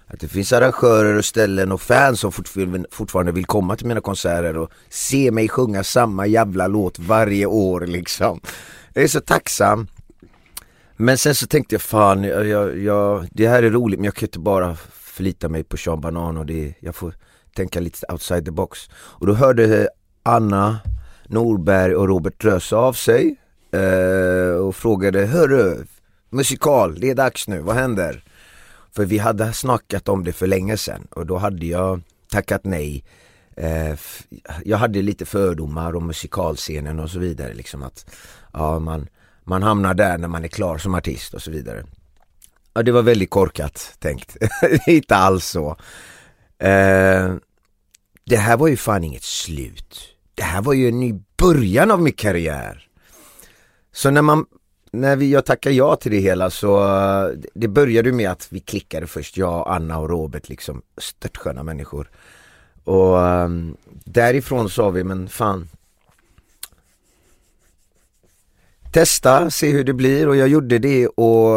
Att 0.06 0.20
det 0.20 0.28
finns 0.28 0.52
arrangörer 0.52 1.14
och 1.16 1.24
ställen 1.24 1.72
och 1.72 1.80
fans 1.80 2.20
som 2.20 2.32
fortfarande 2.90 3.32
vill 3.32 3.44
komma 3.44 3.76
till 3.76 3.86
mina 3.86 4.00
konserter 4.00 4.56
och 4.56 4.70
se 4.88 5.30
mig 5.30 5.48
sjunga 5.48 5.84
samma 5.84 6.26
jävla 6.26 6.66
låt 6.66 6.98
varje 6.98 7.46
år 7.46 7.80
liksom. 7.80 8.40
Jag 8.98 9.04
är 9.04 9.08
så 9.08 9.20
tacksam. 9.20 9.86
Men 10.96 11.18
sen 11.18 11.34
så 11.34 11.46
tänkte 11.46 11.74
jag 11.74 11.82
fan, 11.82 12.24
jag, 12.24 12.46
jag, 12.46 12.78
jag, 12.78 13.28
det 13.32 13.48
här 13.48 13.62
är 13.62 13.70
roligt 13.70 13.98
men 13.98 14.04
jag 14.04 14.14
kan 14.14 14.26
inte 14.26 14.38
bara 14.38 14.76
förlita 14.90 15.48
mig 15.48 15.64
på 15.64 15.76
Sean 15.76 16.00
Banan 16.00 16.36
och 16.36 16.46
det, 16.46 16.74
jag 16.80 16.94
får 16.94 17.14
tänka 17.54 17.80
lite 17.80 18.12
outside 18.12 18.44
the 18.44 18.50
box. 18.50 18.78
Och 18.92 19.26
då 19.26 19.34
hörde 19.34 19.88
Anna 20.22 20.78
Norberg 21.26 21.94
och 21.94 22.08
Robert 22.08 22.44
Röse 22.44 22.76
av 22.76 22.92
sig 22.92 23.36
eh, 23.72 24.56
och 24.56 24.76
frågade 24.76 25.26
Hörru, 25.26 25.84
musikal, 26.30 27.00
det 27.00 27.10
är 27.10 27.14
dags 27.14 27.48
nu, 27.48 27.60
vad 27.60 27.76
händer? 27.76 28.24
För 28.92 29.04
vi 29.04 29.18
hade 29.18 29.52
snackat 29.52 30.08
om 30.08 30.24
det 30.24 30.32
för 30.32 30.46
länge 30.46 30.76
sedan 30.76 31.06
och 31.10 31.26
då 31.26 31.36
hade 31.36 31.66
jag 31.66 32.00
tackat 32.30 32.64
nej. 32.64 33.04
Eh, 33.56 33.98
jag 34.64 34.78
hade 34.78 35.02
lite 35.02 35.26
fördomar 35.26 35.96
om 35.96 36.06
musikalscenen 36.06 37.00
och 37.00 37.10
så 37.10 37.18
vidare 37.18 37.54
liksom 37.54 37.82
att 37.82 38.06
ja, 38.58 38.78
man, 38.78 39.08
man 39.44 39.62
hamnar 39.62 39.94
där 39.94 40.18
när 40.18 40.28
man 40.28 40.44
är 40.44 40.48
klar 40.48 40.78
som 40.78 40.94
artist 40.94 41.34
och 41.34 41.42
så 41.42 41.50
vidare. 41.50 41.84
Ja, 42.74 42.82
det 42.82 42.92
var 42.92 43.02
väldigt 43.02 43.30
korkat 43.30 43.96
tänkt. 43.98 44.36
inte 44.86 45.16
alls 45.16 45.46
så. 45.46 45.76
Eh, 46.58 47.34
det 48.24 48.36
här 48.36 48.56
var 48.56 48.68
ju 48.68 48.76
fan 48.76 49.04
inget 49.04 49.22
slut. 49.22 49.98
Det 50.34 50.42
här 50.42 50.62
var 50.62 50.72
ju 50.72 50.88
en 50.88 51.00
ny 51.00 51.14
början 51.36 51.90
av 51.90 52.02
min 52.02 52.12
karriär. 52.12 52.88
Så 53.92 54.10
när 54.10 54.22
man, 54.22 54.46
när 54.92 55.16
vi, 55.16 55.30
jag 55.30 55.44
tackade 55.44 55.74
ja 55.74 55.96
till 55.96 56.12
det 56.12 56.18
hela 56.18 56.50
så, 56.50 56.78
det 57.54 57.68
började 57.68 58.12
med 58.12 58.30
att 58.30 58.48
vi 58.50 58.60
klickade 58.60 59.06
först, 59.06 59.36
jag, 59.36 59.68
Anna 59.68 59.98
och 59.98 60.08
Robert 60.08 60.48
liksom, 60.48 60.82
störtsköna 60.96 61.62
människor. 61.62 62.10
Och 62.84 63.16
um, 63.16 63.76
därifrån 64.04 64.70
sa 64.70 64.90
vi, 64.90 65.04
men 65.04 65.28
fan, 65.28 65.68
testa, 68.98 69.50
se 69.50 69.70
hur 69.70 69.84
det 69.84 69.92
blir 69.92 70.28
och 70.28 70.36
jag 70.36 70.48
gjorde 70.48 70.78
det 70.78 71.06
och 71.06 71.56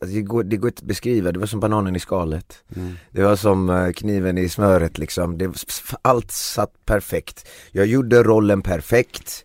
alltså, 0.00 0.16
det, 0.16 0.22
går, 0.22 0.44
det 0.44 0.56
går 0.56 0.68
inte 0.68 0.80
att 0.80 0.86
beskriva, 0.86 1.32
det 1.32 1.38
var 1.38 1.46
som 1.46 1.60
bananen 1.60 1.96
i 1.96 2.00
skalet. 2.00 2.64
Det 3.10 3.22
var 3.22 3.36
som 3.36 3.70
eh, 3.70 3.92
kniven 3.92 4.38
i 4.38 4.48
smöret 4.48 4.98
liksom. 4.98 5.38
Det, 5.38 5.64
allt 6.02 6.30
satt 6.30 6.72
perfekt. 6.86 7.48
Jag 7.72 7.86
gjorde 7.86 8.22
rollen 8.22 8.62
perfekt. 8.62 9.44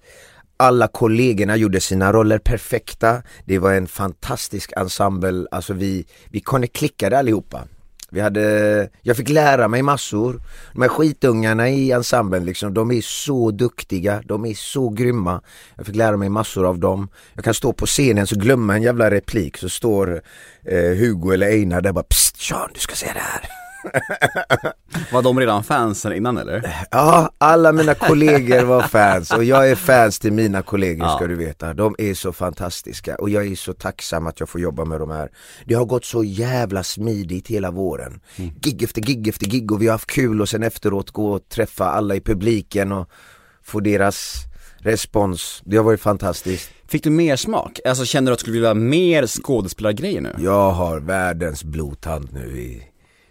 Alla 0.57 0.87
kollegorna 0.87 1.55
gjorde 1.55 1.81
sina 1.81 2.13
roller 2.13 2.39
perfekta. 2.39 3.21
Det 3.45 3.59
var 3.59 3.73
en 3.73 3.87
fantastisk 3.87 4.73
ensemble, 4.75 5.47
alltså 5.51 5.73
vi, 5.73 6.05
vi 6.29 6.39
kunde 6.39 6.67
klicka 6.67 7.17
allihopa. 7.17 7.67
Vi 8.13 8.21
hade, 8.21 8.89
jag 9.01 9.17
fick 9.17 9.29
lära 9.29 9.67
mig 9.67 9.81
massor. 9.81 10.41
De 10.73 10.81
här 10.81 10.89
skitungarna 10.89 11.69
i 11.69 11.91
ensemblen 11.91 12.45
liksom, 12.45 12.73
de 12.73 12.91
är 12.91 13.01
så 13.01 13.51
duktiga, 13.51 14.21
de 14.25 14.45
är 14.45 14.53
så 14.53 14.89
grymma. 14.89 15.41
Jag 15.75 15.85
fick 15.85 15.95
lära 15.95 16.17
mig 16.17 16.29
massor 16.29 16.65
av 16.65 16.79
dem. 16.79 17.09
Jag 17.33 17.43
kan 17.43 17.53
stå 17.53 17.73
på 17.73 17.85
scenen 17.85 18.27
så 18.27 18.35
glömma 18.35 18.75
en 18.75 18.81
jävla 18.81 19.11
replik 19.11 19.57
så 19.57 19.69
står 19.69 20.21
eh, 20.65 20.97
Hugo 20.97 21.31
eller 21.31 21.47
Einar 21.47 21.81
där 21.81 21.91
bara 21.91 22.03
Psst 22.03 22.41
Sean 22.41 22.69
du 22.73 22.79
ska 22.79 22.95
se 22.95 23.05
det 23.13 23.19
här. 23.19 23.62
Var 25.11 25.21
de 25.21 25.39
redan 25.39 25.63
fans 25.63 26.05
innan 26.05 26.37
eller? 26.37 26.85
Ja, 26.91 27.29
alla 27.37 27.71
mina 27.71 27.93
kollegor 27.93 28.63
var 28.63 28.81
fans 28.81 29.31
och 29.31 29.43
jag 29.43 29.69
är 29.69 29.75
fans 29.75 30.19
till 30.19 30.33
mina 30.33 30.61
kollegor 30.61 31.07
Ja. 31.07 31.15
ska 31.15 31.27
du 31.27 31.35
veta. 31.35 31.73
De 31.73 31.95
är 31.97 32.13
så 32.13 32.33
fantastiska 32.33 33.15
och 33.15 33.29
jag 33.29 33.47
är 33.47 33.55
så 33.55 33.73
tacksam 33.73 34.27
att 34.27 34.39
jag 34.39 34.49
får 34.49 34.61
jobba 34.61 34.85
med 34.85 34.99
de 34.99 35.11
här. 35.11 35.29
Det 35.65 35.73
har 35.73 35.85
gått 35.85 36.05
så 36.05 36.23
jävla 36.23 36.83
smidigt 36.83 37.47
hela 37.47 37.71
våren. 37.71 38.19
Gig 38.61 38.83
efter 38.83 39.01
gig 39.01 39.27
efter 39.27 39.45
gig 39.45 39.71
och 39.71 39.81
vi 39.81 39.85
har 39.87 39.91
haft 39.91 40.11
kul 40.11 40.41
och 40.41 40.49
sen 40.49 40.63
efteråt 40.63 41.11
gå 41.11 41.31
och 41.33 41.49
träffa 41.49 41.85
alla 41.85 42.15
i 42.15 42.21
publiken 42.21 42.91
och 42.91 43.09
få 43.63 43.79
deras 43.79 44.33
respons. 44.77 45.61
Det 45.65 45.77
har 45.77 45.83
varit 45.83 46.01
fantastiskt. 46.01 46.69
Fick 46.87 47.03
du 47.03 47.09
mer 47.09 47.35
smak? 47.35 47.79
Alltså 47.85 48.05
känner 48.05 48.31
du 48.31 48.33
att 48.33 48.39
du 48.39 48.41
skulle 48.41 48.53
vilja 48.53 48.69
ha 48.69 48.73
mer 48.73 49.27
skådespelargrejer 49.27 50.21
nu? 50.21 50.35
Jag 50.39 50.71
har 50.71 50.99
världens 50.99 51.63
blodtand 51.63 52.29
nu 52.33 52.57
i 52.59 52.83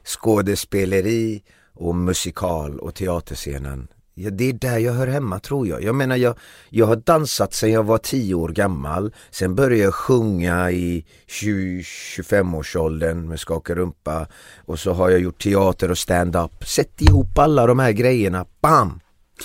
skådespeleri 0.04 1.42
och 1.74 1.94
musikal 1.94 2.78
och 2.78 2.94
teaterscenen. 2.94 3.88
Ja, 4.14 4.30
det 4.30 4.48
är 4.48 4.52
där 4.52 4.78
jag 4.78 4.92
hör 4.92 5.06
hemma 5.06 5.38
tror 5.40 5.68
jag. 5.68 5.82
Jag 5.82 5.94
menar 5.94 6.16
jag, 6.16 6.34
jag 6.70 6.86
har 6.86 6.96
dansat 6.96 7.54
sedan 7.54 7.72
jag 7.72 7.82
var 7.82 7.98
10 7.98 8.34
år 8.34 8.48
gammal. 8.48 9.14
Sen 9.30 9.54
började 9.54 9.76
jag 9.82 9.94
sjunga 9.94 10.70
i 10.70 11.04
20-25-årsåldern 11.28 13.28
med 13.28 13.40
Skaka 13.40 13.74
rumpa. 13.74 14.26
Och 14.64 14.78
så 14.78 14.92
har 14.92 15.10
jag 15.10 15.20
gjort 15.20 15.42
teater 15.42 15.90
och 15.90 15.98
stand-up. 15.98 16.64
Sätt 16.68 17.00
ihop 17.00 17.38
alla 17.38 17.66
de 17.66 17.78
här 17.78 17.92
grejerna, 17.92 18.46
bam! 18.62 19.00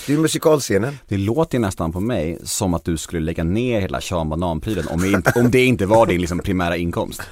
Det 0.06 0.12
är 0.14 0.18
musikalscenen. 0.18 0.98
Det 1.08 1.16
låter 1.16 1.58
nästan 1.58 1.92
på 1.92 2.00
mig 2.00 2.38
som 2.44 2.74
att 2.74 2.84
du 2.84 2.96
skulle 2.96 3.20
lägga 3.22 3.44
ner 3.44 3.80
hela 3.80 4.00
Sean 4.00 4.28
Banan-prylen 4.28 4.86
om, 4.88 5.00
det 5.00 5.08
inte- 5.10 5.32
om 5.40 5.50
det 5.50 5.64
inte 5.64 5.86
var 5.86 6.06
din 6.06 6.20
liksom 6.20 6.38
primära 6.38 6.76
inkomst. 6.76 7.22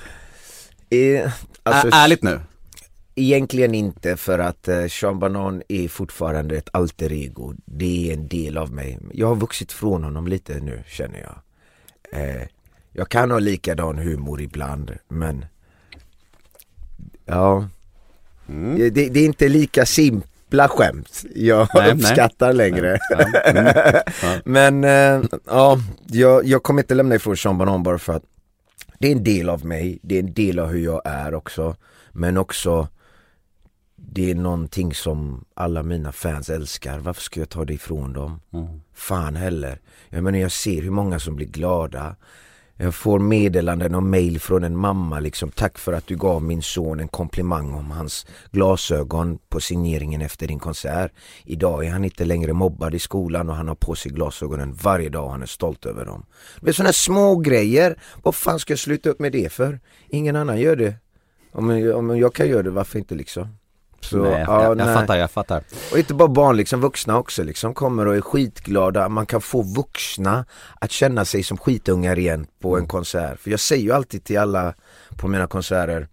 Eh, 0.90 1.32
alltså, 1.62 1.86
Ä- 1.88 1.90
ärligt 1.92 2.22
nu? 2.22 2.40
Egentligen 3.18 3.74
inte 3.74 4.16
för 4.16 4.38
att 4.38 4.68
eh, 4.68 4.86
Sean 4.86 5.18
Banan 5.18 5.62
är 5.68 5.88
fortfarande 5.88 6.56
ett 6.56 6.68
alter 6.72 7.12
ego. 7.12 7.54
Det 7.64 8.10
är 8.10 8.14
en 8.14 8.28
del 8.28 8.58
av 8.58 8.72
mig. 8.72 8.98
Jag 9.12 9.26
har 9.26 9.36
vuxit 9.36 9.72
från 9.72 10.04
honom 10.04 10.26
lite 10.26 10.60
nu 10.60 10.82
känner 10.86 11.18
jag. 11.20 11.36
Eh, 12.22 12.42
jag 12.92 13.08
kan 13.08 13.30
ha 13.30 13.38
likadan 13.38 13.98
humor 13.98 14.40
ibland 14.40 14.92
men 15.08 15.44
Ja 17.24 17.68
Mm. 18.48 18.78
det, 18.78 18.90
det 19.08 19.20
är 19.20 19.24
inte 19.24 19.48
lika 19.48 19.86
simpla 19.86 20.68
skämt 20.68 21.24
jag 21.34 21.68
Nej, 21.74 21.82
nej. 21.84 21.92
uppskattar 21.92 22.52
längre. 22.52 22.98
Ja, 23.10 23.40
mm. 23.44 23.72
Ja. 24.22 24.36
Men 24.44 24.84
eh, 24.84 25.28
ja, 25.46 25.78
jag, 26.06 26.44
jag 26.44 26.62
kommer 26.62 26.82
inte 26.82 26.94
lämna 26.94 27.14
ifrån 27.14 27.36
Sean 27.36 27.58
Banan 27.58 27.82
bara 27.82 27.98
för 27.98 28.12
att 28.12 28.22
det 28.98 29.08
är 29.08 29.12
en 29.12 29.24
del 29.24 29.48
av 29.48 29.64
mig, 29.64 29.98
det 30.02 30.14
är 30.14 30.18
en 30.20 30.32
del 30.32 30.58
av 30.58 30.68
hur 30.68 30.84
jag 30.84 31.02
är 31.04 31.34
också. 31.34 31.76
Men 32.12 32.36
också 32.36 32.88
det 34.16 34.30
är 34.30 34.34
någonting 34.34 34.94
som 34.94 35.44
alla 35.54 35.82
mina 35.82 36.12
fans 36.12 36.50
älskar. 36.50 36.98
Varför 36.98 37.22
ska 37.22 37.40
jag 37.40 37.48
ta 37.48 37.64
det 37.64 37.74
ifrån 37.74 38.12
dem? 38.12 38.40
Mm. 38.52 38.80
Fan 38.94 39.36
heller. 39.36 39.80
Jag 40.08 40.24
menar 40.24 40.38
jag 40.38 40.52
ser 40.52 40.82
hur 40.82 40.90
många 40.90 41.18
som 41.18 41.36
blir 41.36 41.46
glada. 41.46 42.16
Jag 42.76 42.94
får 42.94 43.18
meddelanden 43.18 43.94
och 43.94 44.02
mail 44.02 44.40
från 44.40 44.64
en 44.64 44.76
mamma 44.76 45.20
liksom 45.20 45.50
Tack 45.50 45.78
för 45.78 45.92
att 45.92 46.06
du 46.06 46.16
gav 46.16 46.42
min 46.42 46.62
son 46.62 47.00
en 47.00 47.08
komplimang 47.08 47.74
om 47.74 47.90
hans 47.90 48.26
glasögon 48.50 49.38
på 49.48 49.60
signeringen 49.60 50.22
efter 50.22 50.46
din 50.46 50.58
konsert 50.58 51.12
Idag 51.44 51.86
är 51.86 51.90
han 51.90 52.04
inte 52.04 52.24
längre 52.24 52.52
mobbad 52.52 52.94
i 52.94 52.98
skolan 52.98 53.48
och 53.48 53.56
han 53.56 53.68
har 53.68 53.74
på 53.74 53.94
sig 53.94 54.12
glasögonen 54.12 54.72
varje 54.82 55.08
dag 55.08 55.24
och 55.24 55.30
han 55.30 55.42
är 55.42 55.46
stolt 55.46 55.86
över 55.86 56.04
dem 56.04 56.26
Det 56.60 56.68
är 56.68 56.72
sådana 56.72 56.92
små 56.92 57.36
grejer. 57.36 57.98
Vad 58.22 58.34
fan 58.34 58.58
ska 58.58 58.72
jag 58.72 58.78
sluta 58.78 59.10
upp 59.10 59.20
med 59.20 59.32
det 59.32 59.52
för? 59.52 59.80
Ingen 60.08 60.36
annan 60.36 60.60
gör 60.60 60.76
det 60.76 60.94
Om, 61.52 61.92
om 61.94 62.18
jag 62.18 62.34
kan 62.34 62.48
göra 62.48 62.62
det, 62.62 62.70
varför 62.70 62.98
inte 62.98 63.14
liksom? 63.14 63.48
Så, 64.00 64.16
nej, 64.16 64.30
jag, 64.30 64.40
ja, 64.40 64.62
jag, 64.62 64.76
nej. 64.76 64.94
fattar, 64.94 65.16
jag 65.16 65.30
fattar. 65.30 65.62
Och 65.92 65.98
inte 65.98 66.14
bara 66.14 66.28
barn, 66.28 66.56
liksom 66.56 66.80
vuxna 66.80 67.18
också 67.18 67.42
liksom 67.42 67.74
kommer 67.74 68.06
och 68.06 68.16
är 68.16 68.20
skitglada. 68.20 69.08
Man 69.08 69.26
kan 69.26 69.40
få 69.40 69.62
vuxna 69.62 70.44
att 70.80 70.90
känna 70.90 71.24
sig 71.24 71.42
som 71.42 71.58
skitungar 71.58 72.18
igen 72.18 72.46
på 72.60 72.78
en 72.78 72.86
konsert. 72.86 73.40
För 73.40 73.50
jag 73.50 73.60
säger 73.60 73.82
ju 73.82 73.92
alltid 73.92 74.24
till 74.24 74.38
alla 74.38 74.74
på 75.16 75.28
mina 75.28 75.46
konserter 75.46 76.08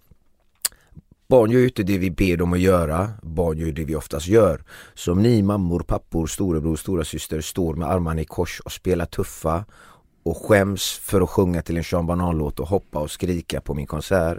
Barn 1.28 1.52
gör 1.52 1.60
ju 1.60 1.66
inte 1.66 1.84
det 1.84 1.98
vi 1.98 2.12
ber 2.12 2.38
dem 2.38 2.54
att 2.54 2.60
göra, 2.60 3.10
barn 3.22 3.58
gör 3.58 3.72
det 3.72 3.86
vi 3.86 3.96
oftast 3.96 4.28
gör. 4.28 4.64
Så 4.94 5.12
om 5.12 5.22
ni 5.22 5.42
mammor, 5.42 5.80
pappor, 5.80 6.28
storebror, 6.28 6.76
stora 6.76 7.04
syster 7.04 7.42
står 7.42 7.76
med 7.76 7.90
armarna 7.90 8.22
i 8.22 8.26
kors 8.26 8.60
och 8.60 8.72
spelar 8.72 9.06
tuffa 9.06 9.66
och 10.24 10.38
skäms 10.38 11.00
för 11.04 11.22
att 11.22 11.30
sjunga 11.30 11.62
till 11.62 11.78
en 11.78 11.84
Sean 11.84 12.06
Banan-låt 12.06 12.60
och 12.60 12.68
hoppa 12.68 13.00
och 13.00 13.12
skrika 13.12 13.62
på 13.62 13.74
min 13.74 13.88
konsert 13.88 14.38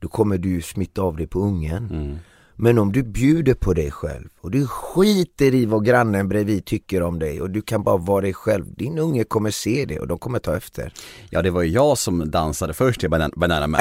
Då 0.00 0.08
kommer 0.08 0.38
du 0.38 0.62
smitta 0.62 1.02
av 1.02 1.16
det 1.16 1.26
på 1.26 1.38
ungen 1.38 2.18
Men 2.56 2.78
om 2.78 2.92
du 2.92 3.02
bjuder 3.02 3.54
på 3.54 3.72
dig 3.74 3.90
själv 3.90 4.28
och 4.40 4.50
du 4.50 4.66
skiter 4.66 5.54
i 5.54 5.66
vad 5.66 5.84
grannen 5.84 6.28
bredvid 6.28 6.64
tycker 6.64 7.02
om 7.02 7.18
dig 7.18 7.40
och 7.40 7.50
du 7.50 7.62
kan 7.62 7.82
bara 7.82 7.96
vara 7.96 8.20
dig 8.20 8.34
själv 8.34 8.64
Din 8.76 8.98
unge 8.98 9.24
kommer 9.24 9.50
se 9.50 9.84
det 9.88 9.98
och 10.00 10.08
de 10.08 10.18
kommer 10.18 10.38
ta 10.38 10.56
efter 10.56 10.92
Ja 11.30 11.42
det 11.42 11.50
var 11.50 11.62
ju 11.62 11.70
jag 11.70 11.98
som 11.98 12.30
dansade 12.30 12.74
först 12.74 13.00
till 13.00 13.10
Banana, 13.10 13.32
Banana 13.36 13.66
Man. 13.66 13.80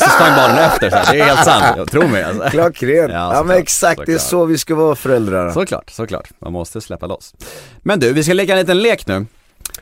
så 0.00 0.10
sprang 0.10 0.36
barnen 0.36 0.58
efter 0.58 0.90
så 0.90 0.96
här. 0.96 1.12
det 1.12 1.20
är 1.20 1.24
helt 1.24 1.44
sant, 1.44 1.64
jag 1.76 1.90
tror 1.90 2.08
mig 2.08 2.22
alltså. 2.22 2.48
Klockrent! 2.50 3.12
Ja, 3.12 3.18
Ja, 3.18 3.26
såklart, 3.30 3.46
men 3.46 3.56
exakt, 3.56 4.00
det 4.06 4.12
är 4.12 4.18
såklart. 4.18 4.30
så 4.30 4.44
vi 4.46 4.58
ska 4.58 4.74
vara 4.74 4.94
föräldrar 4.94 5.50
Såklart, 5.52 5.90
såklart. 5.90 6.30
Man 6.38 6.52
måste 6.52 6.80
släppa 6.80 7.06
loss. 7.06 7.34
Men 7.82 8.00
du, 8.00 8.12
vi 8.12 8.24
ska 8.24 8.32
leka 8.32 8.52
en 8.52 8.58
liten 8.58 8.78
lek 8.78 9.06
nu. 9.06 9.26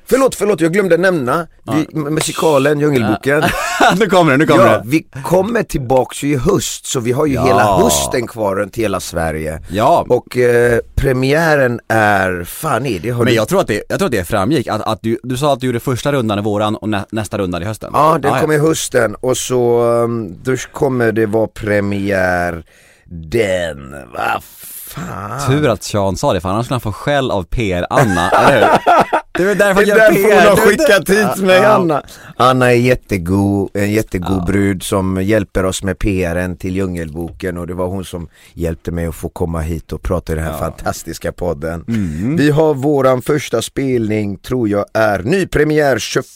Förlåt, 0.09 0.35
förlåt, 0.35 0.61
jag 0.61 0.73
glömde 0.73 0.97
nämna 0.97 1.47
vi, 1.73 1.99
musikalen 2.01 2.81
Djungelboken 2.81 3.43
nu 3.99 4.07
kommer 4.07 4.31
det, 4.33 4.37
nu 4.39 4.47
kommer 4.47 4.67
Ja, 4.67 4.73
det. 4.73 4.83
vi 4.85 5.07
kommer 5.25 5.63
tillbaks 5.63 6.25
i 6.25 6.37
höst 6.37 6.87
så 6.87 7.01
vi 7.01 7.13
har 7.13 7.27
ju 7.27 7.35
Ja. 7.35 7.45
hela 7.47 7.77
hösten 7.77 8.27
kvar 8.27 8.57
runt 8.57 8.77
hela 8.77 9.01
Sverige 9.01 9.63
Ja, 9.71 10.07
Och 10.09 10.37
eh, 10.37 10.79
premiären 10.95 11.81
är, 11.89 12.45
fan 12.45 12.87
är 12.87 12.99
det? 13.01 13.11
Har 13.11 13.19
men 13.25 13.27
du... 13.27 13.35
jag 13.37 13.49
tror 13.49 13.61
att 13.61 13.67
det, 13.67 13.83
jag 13.89 13.99
tror 13.99 14.07
att 14.07 14.13
det 14.13 14.25
framgick, 14.25 14.67
att, 14.69 14.83
att 14.83 14.99
du, 15.03 15.19
du 15.23 15.37
sa 15.37 15.53
att 15.53 15.61
du 15.61 15.67
gjorde 15.67 15.81
första 15.81 16.13
rundan 16.13 16.39
i 16.39 16.43
våran 16.43 16.77
och 16.77 16.89
nä, 16.89 17.05
nästa 17.11 17.39
runda 17.39 17.63
i 17.63 17.65
hösten. 17.65 17.91
Ja, 17.95 18.19
den 18.23 18.41
kommer 18.41 18.55
i 18.55 18.59
hösten 18.59 19.15
och 19.15 19.37
så 19.37 19.83
um, 19.83 20.37
då 20.43 20.57
kommer 20.73 21.13
det 21.13 21.27
vara 21.27 21.47
premiär 21.47 22.65
den, 23.11 23.91
vad 24.15 24.43
fan 24.43 25.47
Tur 25.49 25.69
att 25.69 25.83
Sean 25.83 26.17
sa 26.17 26.33
det, 26.33 26.41
för 26.41 26.49
annars 26.49 26.67
skulle 26.67 26.75
han 26.75 26.81
få 26.81 26.93
skäll 26.93 27.31
av 27.31 27.43
PR-Anna, 27.43 28.31
eller 28.31 28.61
hur? 28.61 28.67
Det 29.39 29.43
är 29.51 29.55
därför 29.55 29.87
Det 29.87 29.93
är 29.93 29.97
därför 29.97 30.23
hon 30.23 30.49
har 30.49 30.57
skickat 30.57 31.09
hit 31.09 31.45
mig 31.45 31.57
Ja. 31.57 31.69
Anna. 31.69 32.03
Anna 32.37 32.73
är 32.73 32.77
jättegod, 32.77 33.71
en 33.75 33.93
jättegod 33.93 34.45
brud 34.47 34.83
som 34.83 35.23
hjälper 35.23 35.65
oss 35.65 35.83
med 35.83 35.99
PRn 35.99 36.57
till 36.57 36.77
Djungelboken 36.77 37.59
och 37.59 37.67
det 37.67 37.75
var 37.75 37.87
hon 37.87 38.05
som 38.05 38.29
hjälpte 38.55 38.91
mig 38.91 39.07
att 39.07 39.15
få 39.15 39.29
komma 39.29 39.61
hit 39.61 39.93
och 39.93 40.03
prata 40.03 40.33
i 40.33 40.37
den 40.37 40.45
här 40.45 40.59
fantastiska 40.59 41.33
podden. 41.33 41.85
Mm. 41.89 42.37
Vi 42.37 42.51
har 42.51 42.75
våran 42.75 43.23
första 43.23 43.63
spelning, 43.63 44.37
tror 44.39 44.69
jag 44.69 44.85
är 44.93 45.19
nypremiär 45.23 45.99
21 45.99 46.27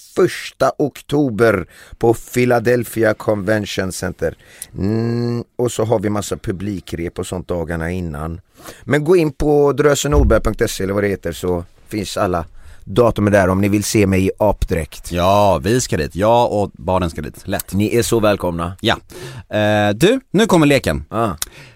oktober 0.79 1.67
på 1.99 2.15
Philadelphia 2.15 3.15
Convention 3.15 3.93
Center. 3.93 4.35
Mm, 4.79 5.45
Och 5.57 5.73
så 5.73 5.85
har 5.85 5.99
vi 5.99 6.11
massa 6.11 6.37
publikrep 6.37 7.19
och 7.19 7.27
sånt 7.27 7.49
dagarna 7.49 7.91
innan. 7.91 8.41
Men 8.85 9.05
gå 9.05 9.17
in 9.17 9.33
på 9.33 9.73
drösenordberg.se 9.73 10.85
eller 10.85 10.95
vad 10.95 11.03
det 11.05 11.09
heter 11.09 11.33
så 11.33 11.65
finns 11.89 12.17
alla 12.17 12.45
datumen 12.85 13.33
där 13.33 13.49
om 13.49 13.61
ni 13.61 13.69
vill 13.69 13.85
se 13.85 14.07
mig 14.07 14.27
i 14.27 14.31
apdräkt 14.39 15.13
Ja, 15.13 15.61
vi 15.63 15.81
ska 15.81 15.97
dit. 15.97 16.15
Jag 16.17 16.53
och 16.53 16.71
barnen 16.75 17.11
ska 17.11 17.23
dit. 17.23 17.43
Lätt. 17.45 17.73
Ni 17.73 17.97
är 17.97 18.03
så 18.03 18.21
välkomna 18.21 18.77
Ja. 18.81 18.97
Eh, 19.57 19.91
du, 19.95 20.21
nu 20.31 20.47
kommer 20.47 20.67
leken. 20.67 21.05
ah. 21.11 21.31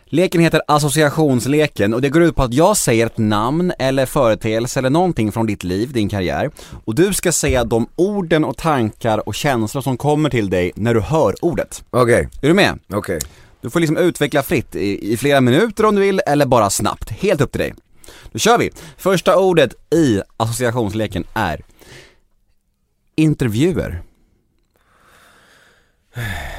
Leken 0.06 0.40
heter 0.40 0.62
associationsleken 0.68 1.94
och 1.94 2.00
det 2.02 2.08
går 2.08 2.22
ut 2.22 2.36
på 2.36 2.42
att 2.42 2.54
jag 2.54 2.76
säger 2.76 3.06
ett 3.06 3.18
namn 3.18 3.72
eller 3.78 4.06
företeelse 4.06 4.78
eller 4.80 4.90
någonting 4.90 5.32
från 5.32 5.46
ditt 5.46 5.64
liv, 5.64 5.92
din 5.92 6.08
karriär 6.08 6.50
och 6.84 6.94
du 6.94 7.12
ska 7.12 7.32
säga 7.32 7.64
de 7.64 7.86
orden 7.96 8.44
och 8.44 8.56
tankar 8.56 9.28
och 9.28 9.34
känslor 9.34 9.82
som 9.82 9.96
kommer 9.96 10.30
till 10.30 10.50
dig 10.50 10.72
när 10.74 10.94
du 10.94 11.00
hör 11.00 11.34
ordet. 11.44 11.84
Okej, 11.90 12.28
Är 12.42 12.48
du 12.48 12.54
med? 12.54 12.78
okej 12.92 13.18
Du 13.60 13.70
får 13.70 13.80
liksom 13.80 13.96
utveckla 13.96 14.42
fritt 14.42 14.76
i, 14.76 15.12
i 15.12 15.16
flera 15.16 15.40
minuter 15.40 15.84
om 15.86 15.94
du 15.94 16.00
vill 16.00 16.20
eller 16.26 16.46
bara 16.46 16.70
snabbt, 16.70 17.10
helt 17.10 17.40
upp 17.40 17.52
till 17.52 17.60
dig. 17.60 17.74
Då 18.32 18.38
kör 18.38 18.58
vi! 18.58 18.70
Första 18.96 19.36
ordet 19.36 19.74
i 19.94 20.20
associationsleken 20.36 21.24
är 21.34 21.60
intervjuer. 23.16 24.02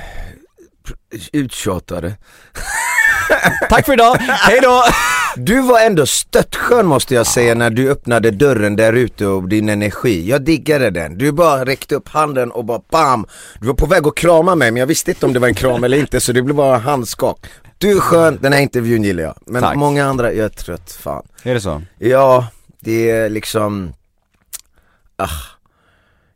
Uttjatade 1.33 2.15
Tack 3.69 3.85
för 3.85 3.93
idag, 3.93 4.15
hej 4.19 4.59
då! 4.61 4.83
Du 5.37 5.61
var 5.61 5.79
ändå 5.79 6.05
stöttskön 6.05 6.85
måste 6.85 7.13
jag 7.13 7.27
säga 7.27 7.55
när 7.55 7.69
du 7.69 7.91
öppnade 7.91 8.31
dörren 8.31 8.75
där 8.75 8.93
ute 8.93 9.25
och 9.25 9.49
din 9.49 9.69
energi. 9.69 10.29
Jag 10.29 10.41
diggade 10.41 10.89
den. 10.89 11.17
Du 11.17 11.31
bara 11.31 11.65
räckte 11.65 11.95
upp 11.95 12.09
handen 12.09 12.51
och 12.51 12.65
bara 12.65 12.81
bam! 12.91 13.25
Du 13.59 13.67
var 13.67 13.73
på 13.73 13.85
väg 13.85 14.07
att 14.07 14.15
krama 14.15 14.55
mig 14.55 14.71
men 14.71 14.79
jag 14.79 14.87
visste 14.87 15.11
inte 15.11 15.25
om 15.25 15.33
det 15.33 15.39
var 15.39 15.47
en 15.47 15.55
kram 15.55 15.83
eller 15.83 15.97
inte 15.97 16.19
så 16.19 16.31
det 16.31 16.41
blev 16.41 16.55
bara 16.55 16.77
handskak. 16.77 17.45
Du 17.77 17.91
är 17.91 17.99
skön, 17.99 18.39
den 18.41 18.53
här 18.53 18.61
intervjun 18.61 19.03
gillar 19.03 19.23
jag. 19.23 19.35
Men 19.45 19.61
Tack. 19.61 19.75
många 19.75 20.05
andra, 20.05 20.33
jag 20.33 20.45
är 20.45 20.49
trött 20.49 20.91
fan. 20.91 21.27
Är 21.43 21.53
det 21.53 21.61
så? 21.61 21.81
Ja, 21.97 22.47
det 22.79 23.09
är 23.09 23.29
liksom... 23.29 23.93
Ah. 25.15 25.29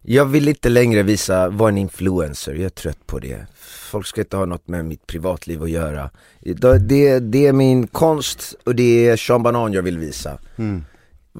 Jag 0.01 0.25
vill 0.25 0.47
inte 0.47 0.69
längre 0.69 1.03
visa, 1.03 1.49
vara 1.49 1.69
en 1.69 1.77
influencer, 1.77 2.53
jag 2.53 2.63
är 2.63 2.69
trött 2.69 3.07
på 3.07 3.19
det. 3.19 3.45
Folk 3.91 4.07
ska 4.07 4.21
inte 4.21 4.37
ha 4.37 4.45
något 4.45 4.67
med 4.67 4.85
mitt 4.85 5.07
privatliv 5.07 5.63
att 5.63 5.69
göra. 5.69 6.09
Det, 6.39 6.77
det, 6.77 7.19
det 7.19 7.47
är 7.47 7.53
min 7.53 7.87
konst 7.87 8.55
och 8.65 8.75
det 8.75 9.07
är 9.07 9.17
Sean 9.17 9.43
Banan 9.43 9.73
jag 9.73 9.81
vill 9.81 9.97
visa. 9.97 10.37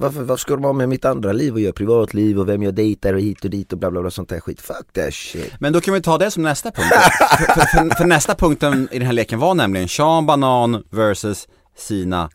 Varför, 0.00 0.22
vad 0.22 0.40
ska 0.40 0.54
de 0.54 0.64
ha 0.64 0.72
med 0.72 0.88
mitt 0.88 1.04
andra 1.04 1.32
liv 1.32 1.54
att 1.54 1.60
göra? 1.60 1.72
Privatliv 1.72 2.38
och 2.38 2.48
vem 2.48 2.62
jag 2.62 2.74
dejtar 2.74 3.14
och 3.14 3.20
hit 3.20 3.44
och 3.44 3.50
dit 3.50 3.72
och 3.72 3.78
bla 3.78 3.90
bla 3.90 4.00
bla 4.00 4.10
sånt 4.10 4.28
där 4.28 4.40
skit. 4.40 4.60
Fuck 4.60 4.92
that 4.92 5.14
shit. 5.14 5.52
Men 5.60 5.72
då 5.72 5.80
kan 5.80 5.94
vi 5.94 6.02
ta 6.02 6.18
det 6.18 6.30
som 6.30 6.42
nästa 6.42 6.70
punkt. 6.70 6.88
för, 6.92 7.44
för, 7.44 7.66
för, 7.66 7.96
för 7.96 8.04
nästa 8.04 8.34
punkten 8.34 8.88
i 8.92 8.98
den 8.98 9.06
här 9.06 9.12
leken 9.12 9.38
var 9.38 9.54
nämligen 9.54 9.88
Sean 9.88 10.26
Banan 10.26 10.84
versus 10.90 11.48
Sina 11.76 12.30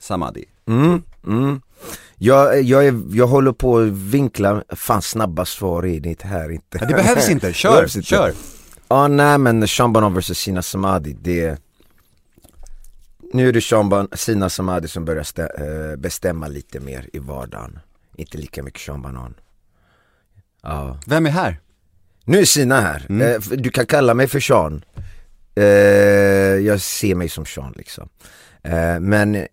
Samadi. 0.00 0.44
Mm, 0.68 1.02
mm. 1.26 1.60
Jag, 2.16 2.62
jag, 2.62 2.86
är, 2.86 3.02
jag 3.10 3.26
håller 3.26 3.52
på 3.52 3.78
att 3.78 3.88
vinkla, 3.88 4.62
fan 4.68 5.02
snabba 5.02 5.44
svar 5.44 5.86
är 5.86 6.00
det 6.00 6.22
här 6.22 6.52
inte. 6.52 6.78
Det 6.78 6.94
behövs 6.94 7.30
inte, 7.30 7.52
kör, 7.52 7.70
behövs 7.70 7.96
inte. 7.96 8.08
kör! 8.08 8.32
Ja 8.88 9.08
nej 9.08 9.38
men 9.38 9.68
Sean 9.68 9.92
Banan 9.92 10.14
vs 10.14 10.38
Sina 10.38 10.62
Samadi 10.62 11.16
det 11.22 11.58
Nu 13.36 13.48
är 13.48 13.52
det 13.52 13.60
Sean 13.60 13.88
Ban- 13.92 14.16
Sina 14.16 14.48
Samadi 14.48 14.88
som 14.88 15.04
börjar 15.04 15.22
stä- 15.22 15.90
eh, 15.92 15.96
bestämma 15.96 16.48
lite 16.48 16.80
mer 16.80 17.08
i 17.12 17.18
vardagen. 17.18 17.78
Inte 18.16 18.38
lika 18.38 18.62
mycket 18.62 18.80
Sean 18.80 19.02
Banan. 19.02 19.34
Ja. 20.62 20.98
Vem 21.06 21.26
är 21.26 21.30
här? 21.30 21.60
Nu 22.24 22.38
är 22.38 22.44
Sina 22.44 22.80
här, 22.80 23.06
Mm. 23.08 23.32
eh, 23.32 23.40
du 23.58 23.70
kan 23.70 23.86
kalla 23.86 24.14
mig 24.14 24.26
för 24.28 24.40
Sean. 24.40 24.84
Eh, 25.54 25.64
Jag 26.66 26.80
ser 26.80 27.14
mig 27.14 27.28
som 27.28 27.46
Sean 27.46 27.72
liksom. 27.76 28.08
Men 29.00 29.46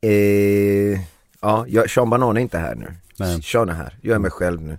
Ja, 1.41 1.65
Sean 1.89 2.10
Banan 2.10 2.38
är 2.38 2.41
inte 2.41 2.58
här 2.58 2.76
nu. 2.76 2.88
Nej. 3.17 3.41
Sean 3.43 3.69
är 3.69 3.74
här, 3.74 3.98
jag 4.02 4.15
är 4.15 4.19
mig 4.19 4.32
själv 4.32 4.62
nu. 4.62 4.78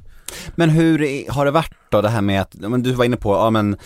Men 0.55 0.71
hur 0.71 1.31
har 1.31 1.45
det 1.45 1.51
varit 1.51 1.73
då 1.89 2.01
det 2.03 2.09
här 2.09 2.23
med 2.23 2.41
att, 2.41 2.55
men 2.55 2.83
du 2.83 2.93
var 2.93 3.05
inne 3.05 3.17
på, 3.17 3.35
ja 3.35 3.51
men 3.51 3.77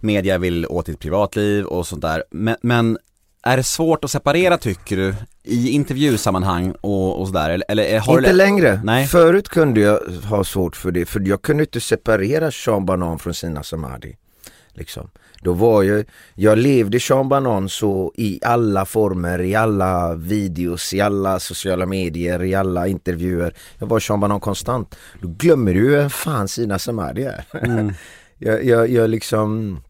media 0.00 0.38
vill 0.38 0.66
åt 0.66 0.86
ditt 0.86 1.00
privatliv 1.00 1.64
och 1.64 1.86
sånt 1.86 2.02
där, 2.02 2.24
men, 2.30 2.56
men 2.62 2.98
är 3.44 3.56
det 3.56 3.62
svårt 3.62 4.04
att 4.04 4.10
separera 4.10 4.58
tycker 4.58 4.96
du 4.96 5.14
i 5.42 5.70
intervjusammanhang 5.70 6.74
och, 6.80 7.20
och 7.20 7.26
sådär 7.26 7.50
eller, 7.50 7.64
eller 7.68 7.98
har 7.98 8.18
Inte 8.18 8.30
du 8.30 8.36
längre. 8.36 8.80
Nej. 8.84 9.06
Förut 9.06 9.48
kunde 9.48 9.80
jag 9.80 10.00
ha 10.24 10.44
svårt 10.44 10.76
för 10.76 10.90
det, 10.90 11.06
för 11.06 11.20
jag 11.28 11.42
kunde 11.42 11.62
inte 11.62 11.80
separera 11.80 12.50
Sean 12.50 12.86
Banan 12.86 13.18
från 13.18 13.34
Sina 13.34 13.62
Samadi. 13.62 14.16
Liksom. 14.72 15.10
Då 15.40 15.52
var 15.52 15.82
jag, 15.82 16.04
jag 16.34 16.58
levde 16.58 17.00
Sean 17.00 17.28
Banan 17.28 17.68
så 17.68 18.12
i 18.16 18.40
alla 18.42 18.84
former, 18.84 19.40
i 19.40 19.54
alla 19.54 20.14
videos, 20.14 20.94
i 20.94 21.00
alla 21.00 21.40
sociala 21.40 21.86
medier, 21.86 22.42
i 22.42 22.54
alla 22.54 22.86
intervjuer. 22.86 23.54
Jag 23.78 23.86
var 23.86 24.00
Sean 24.00 24.20
Banan 24.20 24.40
konstant. 24.40 24.96
Då 25.20 25.28
glömmer 25.28 25.74
du 25.74 25.88
vem 25.88 26.10
fan 26.10 26.48
Sina 26.48 26.78
Samadi 26.78 27.22
är. 27.22 27.44
jag, 28.38 28.64
jag, 28.64 28.90
jag 28.90 29.10
liksom, 29.10 29.80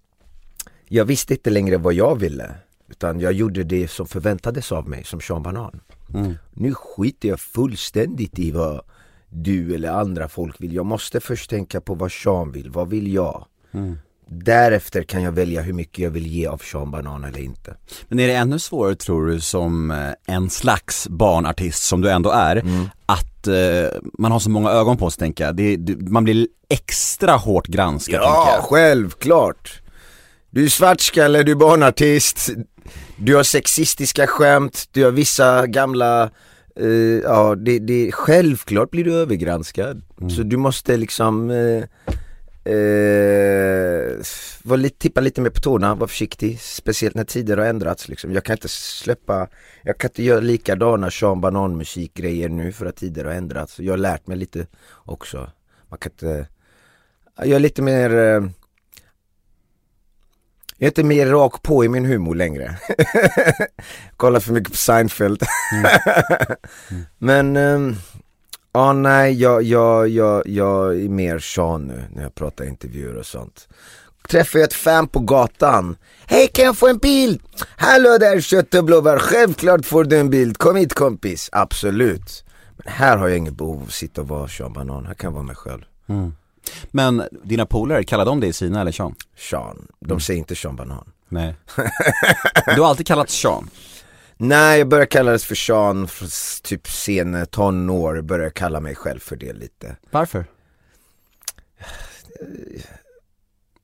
jag 0.89 1.05
visste 1.05 1.35
inte 1.35 1.51
längre 1.51 1.77
vad 1.77 1.95
jag 1.95 2.21
ville. 2.21 2.51
Utan 2.95 3.21
jag 3.21 3.33
gjorde 3.33 3.65
det 3.65 3.89
som 3.91 4.07
förväntades 4.07 4.73
av 4.73 4.89
mig 4.89 5.05
som 5.05 5.21
Sean 5.21 5.43
Banan. 5.43 5.81
Mm. 6.15 6.35
Nu 6.53 6.75
skiter 6.75 7.29
jag 7.29 7.41
fullständigt 7.41 8.39
i 8.39 8.51
vad 8.51 8.81
du 9.29 9.75
eller 9.75 9.89
andra 9.91 10.29
folk 10.29 10.61
vill. 10.61 10.75
Jag 10.75 10.87
måste 10.87 11.21
först 11.21 11.51
tänka 11.51 11.81
på 11.81 11.95
vad 11.95 12.13
Sean 12.13 12.53
vill, 12.53 12.71
vad 12.71 12.89
vill 12.91 13.13
jag? 13.15 13.45
Mm. 13.73 13.99
Därefter 14.29 15.03
kan 15.03 15.23
jag 15.23 15.33
välja 15.33 15.63
hur 15.63 15.73
mycket 15.73 15.99
jag 15.99 16.11
vill 16.11 16.27
ge 16.27 16.47
av 16.47 16.59
Sean 16.59 16.91
Banan 16.91 17.25
eller 17.25 17.41
inte. 17.41 17.75
Men 18.09 18.19
är 18.21 18.27
det 18.29 18.35
ännu 18.35 18.59
svårare 18.59 18.95
tror 18.95 19.27
du 19.27 19.41
som 19.41 19.91
eh, 19.91 20.35
en 20.35 20.51
slags 20.51 21.09
barnartist 21.09 21.83
som 21.85 22.01
du 22.01 22.11
ändå 22.11 22.31
är, 22.31 22.57
Mm. 22.57 22.89
att 23.07 23.47
eh, 23.47 24.01
man 24.19 24.33
har 24.33 24.39
så 24.39 24.51
många 24.51 24.71
ögon 24.71 24.97
på 24.97 25.11
sig 25.11 25.19
tänker 25.19 25.45
jag. 25.45 25.57
Det, 25.57 25.77
det, 25.77 26.11
man 26.11 26.25
blir 26.25 26.49
extra 26.69 27.33
hårt 27.33 27.67
granskad 27.67 28.21
Ja, 28.23 28.59
självklart! 28.63 29.81
Du 30.51 30.65
är 30.65 30.69
svartskalle, 30.69 31.43
du 31.43 31.53
är 31.53 31.57
barnartist, 31.57 32.51
du 33.17 33.37
har 33.37 33.43
sexistiska 33.43 34.27
skämt, 34.27 34.89
du 34.93 35.05
har 35.05 35.11
vissa 35.11 35.67
gamla 35.67 36.31
eh, 36.77 37.21
ja, 37.23 37.55
det, 37.55 37.79
det, 37.79 38.13
självklart 38.13 38.91
blir 38.91 39.05
du 39.05 39.15
övergranskad. 39.15 40.03
Så 40.37 40.43
du 40.43 40.57
måste 40.57 40.97
liksom 40.97 41.51
eh, 41.51 41.85
eh, 42.73 44.17
var 44.63 44.77
lite, 44.77 44.99
tippa 44.99 45.21
lite 45.21 45.41
mer 45.41 45.51
på 45.51 45.61
tårna, 45.61 45.95
var 45.95 46.07
försiktig. 46.07 46.61
Speciellt 46.61 47.15
när 47.15 47.25
tider 47.25 47.57
har 47.57 47.65
ändrats 47.65 48.09
liksom. 48.09 48.33
Jag 48.33 48.45
kan 48.45 48.57
inte 48.57 48.69
släppa, 48.69 49.49
jag 49.83 49.99
kan 49.99 50.11
inte 50.11 50.23
göra 50.23 50.41
likadana 50.41 51.11
Sean 51.11 51.41
Banan 51.41 51.77
musikgrejer 51.77 52.49
nu 52.49 52.73
för 52.73 52.87
att 52.87 52.97
tider 52.97 53.25
har 53.25 53.33
ändrats. 53.33 53.81
Jag 53.81 53.93
har 53.93 53.99
lärt 53.99 54.27
mig 54.27 54.37
lite 54.37 54.67
också. 54.93 55.51
Man 55.89 55.99
kan 55.99 56.13
inte, 56.13 56.47
jag 57.37 57.51
är 57.51 57.59
lite 57.59 57.83
mer 57.83 58.11
jag 60.85 60.89
är 60.89 60.91
inte 60.91 61.05
mer 61.05 61.27
rak 61.27 61.63
på 61.63 61.85
i 61.85 61.89
min 61.89 62.05
humor 62.05 62.35
längre. 62.35 62.77
Kollar 64.17 64.41
för 64.41 64.53
mycket 64.53 64.71
på 64.71 64.77
Seinfeld. 64.77 65.43
Men, 67.19 67.57
ehm, 67.57 67.97
ja 68.73 68.93
nej, 68.93 69.33
jag, 69.33 69.63
jag, 69.63 70.09
jag, 70.09 70.49
jag 70.49 71.01
är 71.01 71.09
mer 71.09 71.39
Sean 71.39 71.87
nu 71.87 72.05
när 72.15 72.23
jag 72.23 72.35
pratar 72.35 72.65
intervjuer 72.65 73.17
och 73.17 73.27
sånt. 73.27 73.69
Träffar 74.29 74.59
jag 74.59 74.67
ett 74.67 74.75
fan 74.75 75.09
på 75.09 75.21
gatan. 75.21 75.97
Hej 76.27 76.49
kan 76.49 76.65
jag 76.65 76.79
få 76.79 76.89
en 76.89 76.99
bild? 76.99 77.43
Hallå 77.77 78.19
där 78.19 78.41
kött 78.41 78.75
och 78.75 78.85
blåbär, 78.85 79.19
självklart 79.19 79.87
får 79.87 80.05
du 80.05 80.19
en 80.19 80.31
bild. 80.31 80.59
Kom 80.59 80.77
hit 80.77 80.95
kompis. 80.95 81.49
Absolut. 81.53 82.45
Men 82.77 82.93
här 82.93 83.17
har 83.17 83.29
jag 83.29 83.39
inget 83.39 83.55
behov 83.55 83.77
av 83.77 83.83
att 83.83 83.93
sitta 83.93 84.21
och 84.21 84.29
vara 84.29 84.49
Sean 84.49 84.73
Banan, 84.73 85.07
här 85.07 85.15
kan 85.15 85.29
jag 85.29 85.35
vara 85.35 85.45
mig 85.45 85.57
själv. 85.57 85.83
Men 86.91 87.23
dina 87.45 87.67
polare, 87.67 88.05
kallar 88.05 88.25
de 88.25 88.41
dig 88.41 88.53
Sina 88.53 88.81
eller 88.81 88.93
Sean? 88.93 89.15
Sean, 89.37 89.87
de 90.01 90.21
säger 90.21 90.39
inte 90.39 90.55
Sean 90.57 90.77
Banan. 90.77 91.13
Nej. 91.29 91.55
Du 92.75 92.81
har 92.81 92.89
alltid 92.89 93.07
kallats 93.07 93.35
Sean. 93.41 93.71
Nej, 94.37 94.79
jag 94.79 94.89
började 94.89 95.07
kalla 95.07 95.33
det 95.33 95.39
för 95.39 95.55
Sean 95.55 96.09
för 96.09 96.27
typ 96.63 96.89
sen 96.89 97.47
tonår, 97.47 98.21
började 98.21 98.51
kalla 98.51 98.81
mig 98.81 98.95
själv 98.95 99.21
för 99.21 99.37
det 99.37 99.53
lite. 99.53 99.97
Varför? 100.11 100.45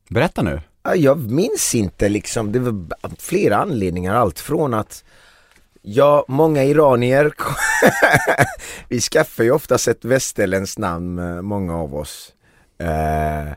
Berätta 0.09 0.43
nu. 0.43 0.61
Ja, 0.83 0.95
Jag 0.95 1.31
minns 1.31 1.75
inte 1.75 2.09
liksom, 2.09 2.53
det 2.53 2.59
var 2.59 2.75
flera 3.19 3.57
anledningar, 3.57 4.15
allt 4.15 4.41
från 4.41 4.75
att 4.75 5.05
Ja, 5.83 6.25
många 6.29 6.65
iranier, 6.65 7.33
vi 8.89 9.01
skaffar 9.01 9.45
ju 9.45 9.51
oftast 9.51 9.89
ett 9.89 10.05
västerländskt 10.05 10.79
namn, 10.79 11.19
eh, 11.19 11.43
många 11.43 11.77
av 11.77 11.95
oss. 11.95 12.33
Eh, 12.81 13.57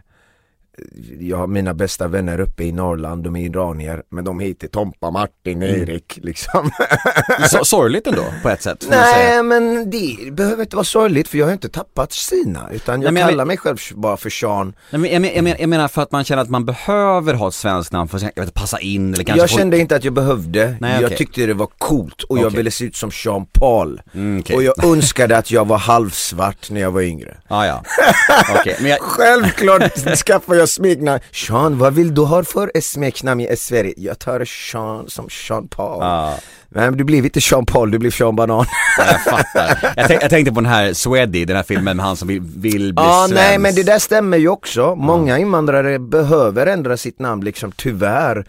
jag 1.20 1.38
har 1.38 1.48
mina 1.48 1.74
bästa 1.74 2.08
vänner 2.08 2.40
uppe 2.40 2.64
i 2.64 2.72
Norrland, 2.72 3.24
de 3.24 3.36
är 3.36 3.46
iranier, 3.46 4.04
men 4.12 4.24
de 4.24 4.40
heter 4.40 4.68
Tompa, 4.68 5.12
Martin, 5.12 5.64
Erik 5.64 6.20
liksom. 6.24 6.72
Så, 7.52 7.66
sorgligt 7.66 8.08
ändå 8.08 8.24
på 8.44 8.50
ett 8.50 8.62
sätt. 8.62 8.86
Nej 8.90 9.44
men 9.44 9.90
det 9.90 10.32
behöver 10.34 10.64
inte 10.64 10.76
vara 10.76 10.84
sorgligt 10.84 11.28
för 11.28 11.38
jag 11.38 11.46
har 11.46 11.54
inte 11.54 11.70
tappat 11.70 12.12
Sina 12.14 12.70
utan 12.72 13.02
jag 13.02 13.04
Nej, 13.04 13.12
men 13.14 13.22
jag 13.22 13.30
kallar 13.30 13.38
men- 13.46 13.48
mig 13.48 13.58
själv 13.58 13.78
bara 13.96 14.18
för 14.18 14.30
Sean. 14.30 14.74
Nej, 14.90 15.00
men 15.02 15.12
jag, 15.12 15.22
men, 15.22 15.32
jag, 15.36 15.44
men, 15.44 15.56
jag 15.60 15.70
menar 15.70 15.88
för 15.88 16.02
att 16.02 16.12
man 16.12 16.24
känner 16.24 16.42
att 16.42 16.50
man 16.50 16.66
behöver 16.66 17.34
ha 17.34 17.48
ett 17.48 17.54
svenskt 17.54 17.92
namn 17.92 18.10
för 18.10 18.18
att 18.18 18.24
jag 18.36 18.44
vet, 18.46 18.54
passa 18.54 18.80
in 18.80 19.14
eller 19.14 19.24
kanske 19.24 19.42
Jag 19.44 19.50
folk- 19.50 19.60
kände 19.60 19.78
inte 19.78 19.96
att 19.96 20.04
jag 20.04 20.14
behövde, 20.14 20.76
Nej, 20.80 21.02
jag 21.02 21.18
tyckte 21.18 21.46
det 21.46 21.54
var 21.54 21.68
coolt 21.78 22.24
och 22.24 22.38
jag 22.38 22.46
Okej. 22.46 22.58
ville 22.58 22.72
se 22.72 22.86
ut 22.86 22.96
som 22.96 23.12
Sean 23.12 23.46
Paul. 23.52 24.02
Mm, 24.14 24.40
okej. 24.40 24.56
Och 24.56 24.64
jag 24.64 24.84
önskade 24.86 25.38
att 25.38 25.52
jag 25.52 25.68
var 25.68 25.78
halvsvart 25.78 26.70
när 26.70 26.82
jag 26.82 26.92
var 26.92 27.02
yngre. 27.02 27.38
Ah, 27.48 27.66
ja, 27.66 27.84
okej. 28.60 28.76
Men 28.82 28.92
jag, 28.92 29.00
Självklart 29.02 29.98
skaffar 30.26 30.56
jag 30.56 30.62
smeknamn. 30.67 31.19
Sean, 31.32 31.78
vad 31.78 31.93
vill 31.93 32.13
du 32.13 32.21
ha 32.21 32.43
för 32.43 32.71
smeknamn 32.82 33.41
i 33.41 33.56
Sverige? 33.58 33.93
Jag 33.97 34.19
tar 34.19 34.45
Sean 34.45 35.10
som 35.10 35.30
Sean 35.30 35.67
Paul. 35.67 35.97
Ja. 36.04 36.38
Men 36.69 36.97
du 36.97 37.04
blev 37.04 37.26
inte 37.26 37.41
Sean 37.41 37.65
Paul, 37.65 37.91
du 37.91 37.99
blev 37.99 38.12
Sean 38.12 38.36
Banan. 38.36 38.65
jag 38.97 39.23
fattar. 39.23 39.93
Jag, 39.97 40.08
tänk, 40.08 40.23
jag 40.23 40.30
tänkte 40.30 40.52
på 40.54 40.62
den 40.62 40.69
här 40.69 40.93
Sweddy, 40.93 41.45
den 41.45 41.56
här 41.56 41.63
filmen 41.63 41.97
med 41.97 42.06
han 42.06 42.15
som 42.17 42.28
vill, 42.28 42.41
vill 42.41 42.93
bli 42.93 43.04
Ja, 43.04 43.26
svensk. 43.28 43.36
nej 43.43 43.58
men 43.58 43.76
det 43.76 43.84
där 43.84 43.99
stämmer 43.99 44.38
ju 44.38 44.47
också. 44.47 44.95
Många 44.95 45.38
invandrare 45.38 45.99
behöver 45.99 46.67
ändra 46.67 46.97
sitt 46.97 47.19
namn 47.19 47.43
liksom, 47.45 47.71
tyvärr. 47.71 48.45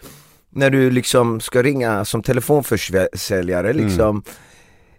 När 0.57 0.69
du 0.69 0.91
liksom 0.91 1.41
ska 1.41 1.63
ringa 1.63 2.05
som 2.05 2.23
telefonförsäljare 2.23 3.73
liksom. 3.73 4.23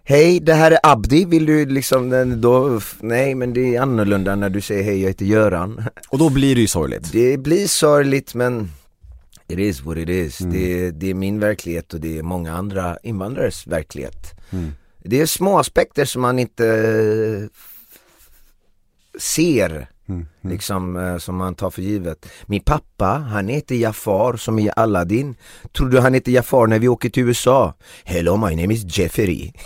Hej, 0.09 0.39
det 0.39 0.53
här 0.53 0.71
är 0.71 0.79
Abdi, 0.83 1.25
vill 1.25 1.45
du 1.45 1.65
liksom, 1.65 2.33
då, 2.41 2.81
nej 2.99 3.35
men 3.35 3.53
det 3.53 3.75
är 3.75 3.81
annorlunda 3.81 4.35
när 4.35 4.49
du 4.49 4.61
säger 4.61 4.83
hej 4.83 5.01
jag 5.01 5.07
heter 5.07 5.25
Göran. 5.25 5.83
Och 6.09 6.17
då 6.17 6.29
blir 6.29 6.55
det 6.55 6.61
ju 6.61 6.67
sorgligt. 6.67 7.11
Det 7.11 7.37
blir 7.37 7.67
sorgligt 7.67 8.33
men 8.33 8.71
it 9.47 9.59
is 9.59 9.81
what 9.81 9.97
it 9.97 10.09
is. 10.09 10.37
Det, 10.37 10.91
det 10.91 11.09
är 11.09 11.13
min 11.13 11.39
verklighet 11.39 11.93
och 11.93 11.99
det 11.99 12.17
är 12.17 12.23
många 12.23 12.53
andra 12.53 12.97
invandrares 13.03 13.67
verklighet. 13.67 14.39
Det 14.97 15.21
är 15.21 15.25
små 15.25 15.59
aspekter 15.59 16.05
som 16.05 16.21
man 16.21 16.39
inte 16.39 17.49
eh, 20.09 20.15
ser, 20.15 20.49
liksom 20.49 20.97
eh, 20.97 21.17
som 21.17 21.35
man 21.35 21.55
tar 21.55 21.69
för 21.69 21.81
givet. 21.81 22.25
Min 22.45 22.61
pappa, 22.61 23.05
han 23.05 23.47
heter 23.47 23.75
Jafar 23.75 24.37
som 24.37 24.59
i 24.59 24.69
Aladdin. 24.75 25.35
Tror 25.77 25.89
du 25.89 25.99
han 25.99 26.13
heter 26.13 26.31
Jafar 26.31 26.67
när 26.67 26.79
vi 26.79 26.87
åker 26.87 27.09
till 27.09 27.23
USA? 27.23 27.73
Hello 28.03 28.37
my 28.37 28.55
name 28.55 28.73
is 28.73 28.97
Jeffrey. 28.97 29.51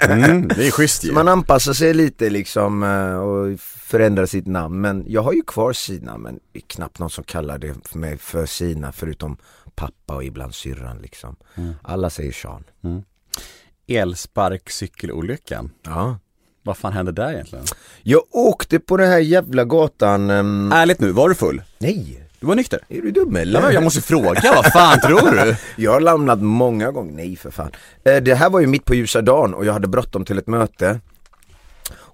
Mm, 0.00 0.48
det 0.48 0.66
är 0.66 0.70
schysst 0.70 1.04
ju. 1.04 1.12
Man 1.12 1.28
anpassar 1.28 1.72
sig 1.72 1.94
lite 1.94 2.30
liksom 2.30 2.82
eh, 2.82 3.16
och 3.16 3.60
förändrar 3.60 4.26
sitt 4.26 4.46
namn. 4.46 4.80
Men 4.80 5.04
jag 5.08 5.22
har 5.22 5.32
ju 5.32 5.42
kvar 5.42 5.72
Sina 5.72 6.18
men 6.18 6.40
det 6.52 6.58
är 6.58 6.62
knappt 6.66 6.98
någon 6.98 7.10
som 7.10 7.24
kallar 7.24 7.58
det 7.58 7.74
för 7.84 7.98
mig 7.98 8.18
för 8.18 8.46
Sina 8.46 8.92
förutom 8.92 9.36
pappa 9.74 10.14
och 10.14 10.24
ibland 10.24 10.54
syrran 10.54 10.98
liksom. 10.98 11.36
Alla 11.82 12.10
säger 12.10 12.32
Sean. 12.32 12.64
Elsparkcykelolyckan. 13.88 15.70
Ja. 15.82 16.18
Vad 16.66 16.76
fan 16.76 16.92
hände 16.92 17.12
där 17.12 17.32
egentligen? 17.32 17.64
Jag 18.02 18.22
åkte 18.30 18.78
på 18.80 18.96
den 18.96 19.08
här 19.08 19.18
jävla 19.18 19.64
gatan, 19.64 20.30
ehm, 20.30 20.72
Ärligt 20.72 21.00
nu, 21.00 21.10
var 21.12 21.28
du 21.28 21.34
full? 21.34 21.62
nej, 21.78 22.22
Du 22.40 22.46
var 22.46 22.54
nykter? 22.54 22.80
är 22.88 23.02
du 23.02 23.10
dum 23.10 23.36
eller? 23.36 23.60
Ja, 23.60 23.72
jag 23.72 23.82
måste 23.82 24.00
fråga, 24.00 24.40
vad 24.54 24.72
fan 24.72 25.00
tror 25.00 25.30
du? 25.44 25.56
Jag 25.82 25.92
har 25.92 26.00
lämnat 26.00 26.42
många 26.42 26.90
gånger, 26.90 27.12
nej 27.12 27.36
för 27.36 27.50
fan. 27.50 27.70
Eh, 28.04 28.16
Det 28.16 28.34
här 28.34 28.50
var 28.50 28.60
ju 28.60 28.66
mitt 28.66 28.84
på 28.84 28.94
ljusa 28.94 29.20
dagen 29.22 29.54
och 29.54 29.64
jag 29.66 29.72
hade 29.72 29.88
bråttom 29.88 30.24
till 30.24 30.38
ett 30.38 30.46
möte. 30.46 31.00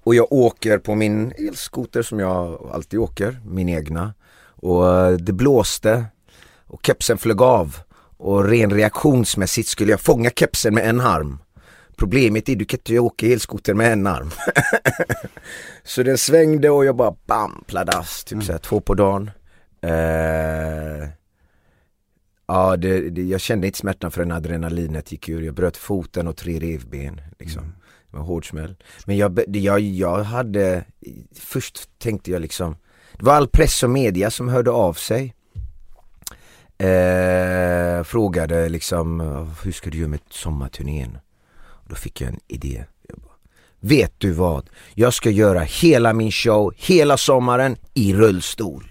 Och 0.04 0.14
jag 0.14 0.32
åker 0.32 0.78
på 0.78 0.94
min 0.94 1.32
elskoter 1.38 2.02
som 2.02 2.18
jag 2.20 2.70
alltid 2.74 2.98
åker, 3.00 3.40
min 3.46 3.68
egna. 3.68 4.14
Och 4.44 4.88
eh, 5.00 5.10
det 5.16 5.32
blåste 5.32 6.04
och 6.66 6.80
kepsen 6.86 7.18
flög 7.18 7.42
av. 7.42 7.76
Och 8.16 8.44
ren 8.44 8.70
reaktionsmässigt 8.70 9.68
skulle 9.68 9.90
jag 9.90 10.00
fånga 10.00 10.30
kepsen 10.30 10.74
med 10.74 10.88
en 10.88 11.00
arm. 11.00 11.38
Problemet 11.96 12.48
är 12.48 12.57
du 12.57 12.64
kan 12.64 12.78
inte 12.78 12.98
åka 12.98 13.26
elskoter 13.26 13.74
med 13.74 13.92
en 13.92 14.07
arm. 14.07 14.31
Så 15.85 16.02
den 16.02 16.18
svängde 16.18 16.70
och 16.70 16.85
jag 16.85 16.96
bara 16.96 17.14
bam, 17.26 17.64
pladass, 17.66 18.24
typ 18.24 18.44
såhär 18.44 18.59
två 18.59 18.81
på 18.81 18.94
dagen. 18.94 19.31
Eh, 19.81 21.09
Ja, 22.46 22.76
det, 22.76 23.11
det, 23.11 23.22
jag 23.22 23.40
kände 23.40 23.66
inte 23.66 23.78
smärtan 23.78 24.11
förrän 24.11 24.33
adrenalinet 24.33 25.12
gick 25.12 25.28
ur. 25.28 25.42
Jag 25.42 25.55
bröt 25.55 25.76
foten 25.76 26.28
och 26.28 26.37
tre 26.37 26.59
revben. 26.61 27.20
Liksom. 27.38 27.74
Det 28.11 28.16
var 28.16 28.24
hård 28.24 28.48
smäll. 28.48 28.76
Men 29.07 29.16
jag, 29.16 29.40
jag, 29.57 29.81
jag 29.81 30.22
hade, 30.22 30.85
först 31.35 31.98
tänkte 31.98 32.31
jag 32.31 32.42
liksom, 32.42 32.76
det 33.18 33.24
var 33.24 33.35
all 33.35 33.48
press 33.48 33.83
och 33.83 33.90
media 33.90 34.31
som 34.31 34.48
hörde 34.48 34.70
av 34.70 34.94
sig. 34.94 35.35
Eh, 36.78 38.02
frågade 38.05 38.68
liksom, 38.68 39.20
hur 39.64 39.72
ska 39.72 39.90
du 39.90 39.98
göra 39.98 40.09
med 40.09 40.20
sommarturnén? 40.31 41.18
Då 41.92 41.96
fick 41.96 42.20
jag 42.20 42.28
en 42.28 42.40
idé. 42.48 42.85
Jag 43.09 43.18
bara, 43.18 43.33
Vet 43.81 44.12
du 44.18 44.31
vad? 44.33 44.70
Jag 44.94 45.14
ska 45.14 45.31
göra 45.31 45.61
hela 45.61 46.12
min 46.12 46.33
show, 46.33 46.72
hela 46.76 47.16
sommaren 47.16 47.76
i 47.94 48.14
rullstol. 48.14 48.85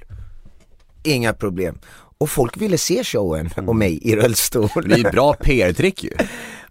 Inga 1.03 1.33
problem. 1.33 1.79
Och 2.17 2.29
folk 2.29 2.57
ville 2.57 2.77
se 2.77 3.03
showen 3.03 3.49
och 3.67 3.75
mig 3.75 3.99
i 4.01 4.15
rullstol. 4.15 4.69
Det 4.85 4.93
är 4.93 4.97
ju 4.97 5.03
bra 5.11 5.33
PR-trick 5.33 6.03
ju. 6.03 6.09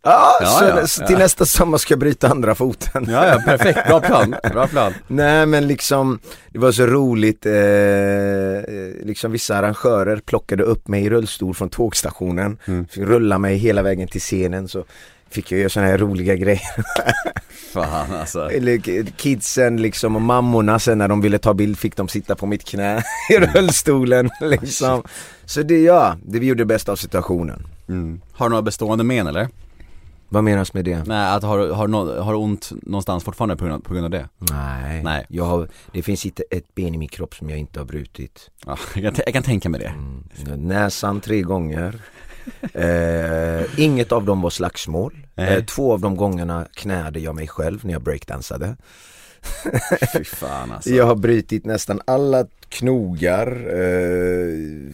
Ja, 0.03 0.39
Ja, 0.41 0.47
så, 0.59 0.65
ja, 0.65 0.87
så 0.87 1.03
ja. 1.03 1.07
till 1.07 1.19
nästa 1.19 1.45
sommar 1.47 1.79
ska 1.79 1.93
jag 1.93 1.99
bryta 1.99 2.29
andra 2.29 2.55
foten. 2.55 3.07
Ja, 3.11 3.27
ja, 3.29 3.43
perfekt. 3.47 3.89
Bra 3.89 4.01
plan. 4.01 4.35
Bra 4.53 4.67
plan. 4.67 4.95
Nej 5.07 5.47
men 5.47 5.67
liksom, 5.67 6.19
det 6.49 6.59
var 6.59 6.73
så 6.73 6.87
roligt, 6.87 7.47
eh, 7.47 7.53
eh, 7.55 8.63
liksom 9.05 9.33
vissa 9.33 9.57
arrangörer 9.57 10.17
plockade 10.17 10.63
upp 10.63 10.89
mig 10.89 11.05
i 11.05 11.11
rullstol 11.11 11.55
från 11.55 11.69
tågstationen, 11.71 12.59
Mm. 12.67 12.87
fick 12.89 13.03
rulla 13.05 13.39
mig 13.39 13.57
hela 13.57 13.83
vägen 13.83 14.09
till 14.09 14.21
scenen 14.21 14.69
så 14.69 14.85
fick 15.31 15.53
jag 15.53 15.59
göra 15.61 15.69
sådana 15.69 15.91
här 15.91 15.99
roliga 15.99 16.37
grejer. 16.37 16.63
Fan 17.73 18.13
alltså. 18.13 18.51
Eller 18.51 19.03
kidsen 19.17 19.83
liksom 19.83 20.17
och 20.17 20.23
mammorna 20.23 20.79
sen 20.79 20.99
när 20.99 21.09
de 21.09 21.21
ville 21.21 21.39
ta 21.39 21.55
bild 21.55 21.79
fick 21.79 21.97
de 21.97 22.09
sitta 22.09 22.37
på 22.37 22.47
mitt 22.47 22.65
knä 22.65 23.03
i 23.31 23.39
rullstolen 23.39 24.31
liksom. 24.41 25.03
Så 25.45 25.63
det 25.63 25.83
ja, 25.83 26.17
det 26.27 26.39
vi 26.39 26.47
gjorde 26.47 26.65
bäst 26.65 26.89
av 26.89 26.97
situationen. 26.97 27.67
Mm. 27.89 28.21
Har 28.33 28.47
du 28.47 28.51
några 28.51 28.63
bestående 28.63 29.05
men 29.05 29.27
eller? 29.27 29.49
Vad 30.33 30.45
menas 30.45 30.75
med 30.75 30.85
det? 30.85 31.05
Nej, 31.07 31.37
att 31.37 31.43
har, 31.43 31.69
har, 31.69 32.21
har 32.23 32.35
ont 32.35 32.73
någonstans 32.83 33.25
fortfarande 33.25 33.57
på 33.57 33.65
grund 33.65 33.75
av, 33.75 33.81
på 33.81 33.95
grund 33.95 34.05
av 34.05 34.11
det? 34.11 34.29
Nej, 34.39 35.03
Nej. 35.03 35.27
Jag 35.29 35.45
har, 35.45 35.69
det 35.93 36.03
finns 36.03 36.27
inte 36.27 36.43
ett 36.51 36.75
ben 36.75 36.95
i 36.95 36.99
min 36.99 37.09
kropp 37.09 37.35
som 37.35 37.51
jag 37.51 37.59
inte 37.59 37.81
har 37.81 37.85
brutit. 37.85 38.51
Ja, 38.67 38.79
jag, 38.95 39.15
kan, 39.15 39.23
jag 39.27 39.35
kan 39.35 39.43
tänka 39.43 39.69
mig 39.69 39.81
det. 39.81 39.87
Mm. 40.47 40.69
Näsan 40.69 41.21
tre 41.21 41.43
gånger. 41.43 42.01
Eh, 42.73 43.81
inget 43.81 44.13
av 44.13 44.25
dem 44.25 44.43
var 44.43 44.51
slagsmål. 44.51 45.27
Eh, 45.37 45.65
två 45.65 45.93
av 45.93 46.01
de 46.01 46.17
gångerna 46.17 46.67
knäde 46.75 47.21
jag 47.21 47.35
mig 47.35 47.49
själv 47.49 47.81
när 47.83 47.93
jag 47.93 48.03
breakdansade. 48.03 48.77
Fy 50.13 50.25
fan 50.25 50.73
alltså. 50.73 50.91
Jag 50.91 51.07
har 51.07 51.17
brutit 51.17 51.65
nästan 51.65 52.01
alla 52.05 52.47
knogar. 52.69 53.47
Eh, 53.81 54.93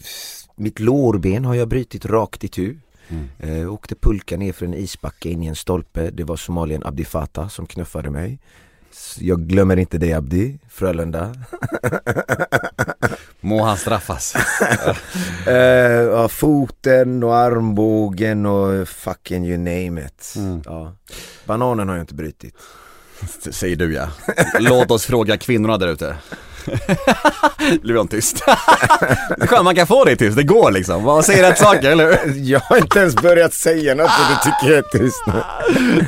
mitt 0.56 0.80
lårben 0.80 1.44
har 1.44 1.54
jag 1.54 1.68
brutit 1.68 2.04
rakt 2.04 2.44
i 2.44 2.48
tu. 2.48 2.76
Mm. 3.09 3.28
Eh, 3.38 3.72
åkte 3.72 3.94
pulka 3.94 4.37
ner 4.37 4.52
för 4.52 4.66
en 4.66 4.74
isbacke 4.74 5.28
in 5.28 5.42
i 5.42 5.46
en 5.46 5.56
stolpe. 5.56 6.11
Det 6.11 6.24
var 6.24 6.37
somalien 6.37 6.82
Abdi 6.85 7.04
Fatah 7.04 7.48
som 7.48 7.66
knuffade 7.66 8.11
mig. 8.11 8.38
Jag 9.18 9.40
glömmer 9.40 9.76
inte 9.76 9.98
dig 9.98 10.12
Abdi, 10.12 10.59
Frölunda. 10.68 11.35
Må 13.46 13.62
han 13.62 13.76
straffas. 13.76 14.35
Eh, 15.46 16.28
foten 16.28 17.22
och 17.22 17.37
armbågen 17.37 18.46
och 18.46 18.88
fucking 18.88 19.46
you 19.46 19.59
name 19.59 20.06
it. 20.06 20.32
Mm. 20.37 20.62
Ja. 20.64 20.92
Bananen 21.44 21.88
har 21.88 21.96
jag 21.96 22.02
inte 22.02 22.14
brutit. 22.14 22.54
Säger 23.50 23.76
du 23.76 23.94
ja. 23.94 24.09
Låt 24.59 24.90
oss 24.90 25.06
fråga 25.06 25.37
kvinnorna 25.37 25.78
där 25.78 25.88
ute. 25.88 26.16
Blir 27.82 27.94
de 27.94 28.09
tyst? 28.09 28.42
Det 29.38 29.46
skönt 29.46 29.64
man 29.64 29.74
kan 29.74 29.87
få 29.87 30.04
det 30.04 30.16
tyst, 30.16 30.37
det 30.37 30.42
går 30.42 30.70
liksom. 30.70 31.04
Vad 31.04 31.24
säger 31.24 31.42
rätt 31.50 31.59
saker, 31.59 31.90
eller 31.90 32.04
hur? 32.26 32.35
Jag 32.50 32.61
har 32.61 32.76
inte 32.76 32.98
ens 32.98 33.14
börjat 33.14 33.54
säga 33.54 33.94
något 33.94 34.06
och 34.11 34.26
du 34.30 34.50
tycker 34.50 34.74
jag 34.74 34.78
är 34.78 34.98
tyst 34.98 35.22
nu. 35.26 35.42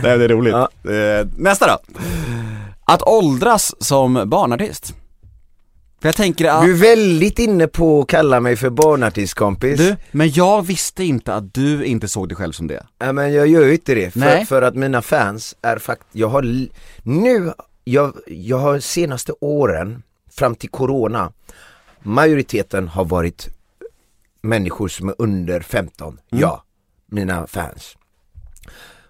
Nej, 0.03 0.19
det 0.19 0.25
är 0.25 0.29
roligt. 0.29 0.55
Ja. 0.55 0.91
Eh, 0.93 1.27
Nästa 1.37 1.67
då. 1.67 1.79
Att 2.85 3.03
åldras 3.03 3.75
som 3.85 4.23
barnartist. 4.31 4.95
För 6.01 6.09
jag 6.09 6.17
tänker 6.17 6.51
att... 6.51 6.65
Du 6.65 6.71
är 6.71 6.77
väldigt 6.77 7.39
inne 7.39 7.69
på 7.69 8.01
att 8.01 8.09
kalla 8.09 8.41
mig 8.41 8.57
för 8.57 8.71
barnartistkompis. 8.71 9.79
Du, 9.79 9.97
men 10.11 10.31
jag 10.31 10.63
visste 10.67 11.05
inte 11.05 11.35
att 11.35 11.55
du 11.55 11.85
inte 11.85 12.09
såg 12.09 12.29
dig 12.29 12.37
själv 12.37 12.53
som 12.53 12.67
det. 12.67 12.87
Ja, 12.99 13.13
men 13.13 13.33
jag 13.33 13.47
gör 13.47 13.65
ju 13.65 13.73
inte 13.73 13.95
det, 13.95 14.11
för, 14.11 14.21
Nej. 14.21 14.47
för 14.47 14.63
att 14.63 14.75
mina 14.75 15.03
fans 15.03 15.57
är 15.63 15.79
faktiskt, 15.79 16.11
jag 16.13 16.29
har 16.29 16.69
nu, 17.03 17.53
jag, 17.85 18.17
jag 18.27 18.59
har 18.59 18.79
senaste 18.79 19.33
åren, 19.41 20.03
fram 20.31 20.55
till 20.55 20.71
corona, 20.71 21.33
majoriteten 22.03 22.89
har 22.89 23.05
varit 23.05 23.49
människor 24.41 24.89
som 24.89 25.09
är 25.09 25.15
under 25.19 25.61
15, 25.61 26.19
ja, 26.29 26.65
mina 27.07 27.47
fans. 27.47 27.97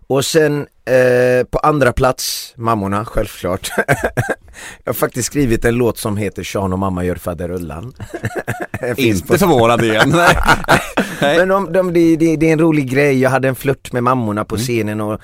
Och 0.09 0.25
sen 0.25 0.67
eh, 0.85 1.47
på 1.51 1.59
andra 1.59 1.93
plats, 1.93 2.55
mammorna 2.57 3.05
självklart. 3.05 3.71
jag 4.85 4.93
har 4.93 4.95
faktiskt 4.95 5.27
skrivit 5.27 5.65
en 5.65 5.75
låt 5.75 5.99
som 5.99 6.17
heter 6.17 6.43
Sean 6.45 6.73
och 6.73 6.79
mamma 6.79 7.05
gör 7.05 7.15
faderullan. 7.15 7.93
Finns 8.97 9.23
på 9.23 9.35
Inte 9.35 9.39
förvånad 9.39 9.85
igen. 9.85 10.15
Men 11.21 11.49
de, 11.49 11.73
de, 11.73 11.93
det, 11.93 12.17
det, 12.17 12.37
det 12.37 12.49
är 12.49 12.53
en 12.53 12.59
rolig 12.59 12.91
grej, 12.91 13.21
jag 13.21 13.31
hade 13.31 13.49
en 13.49 13.55
flört 13.55 13.93
med 13.93 14.03
mammorna 14.03 14.45
på 14.45 14.57
scenen 14.57 15.01
och 15.01 15.21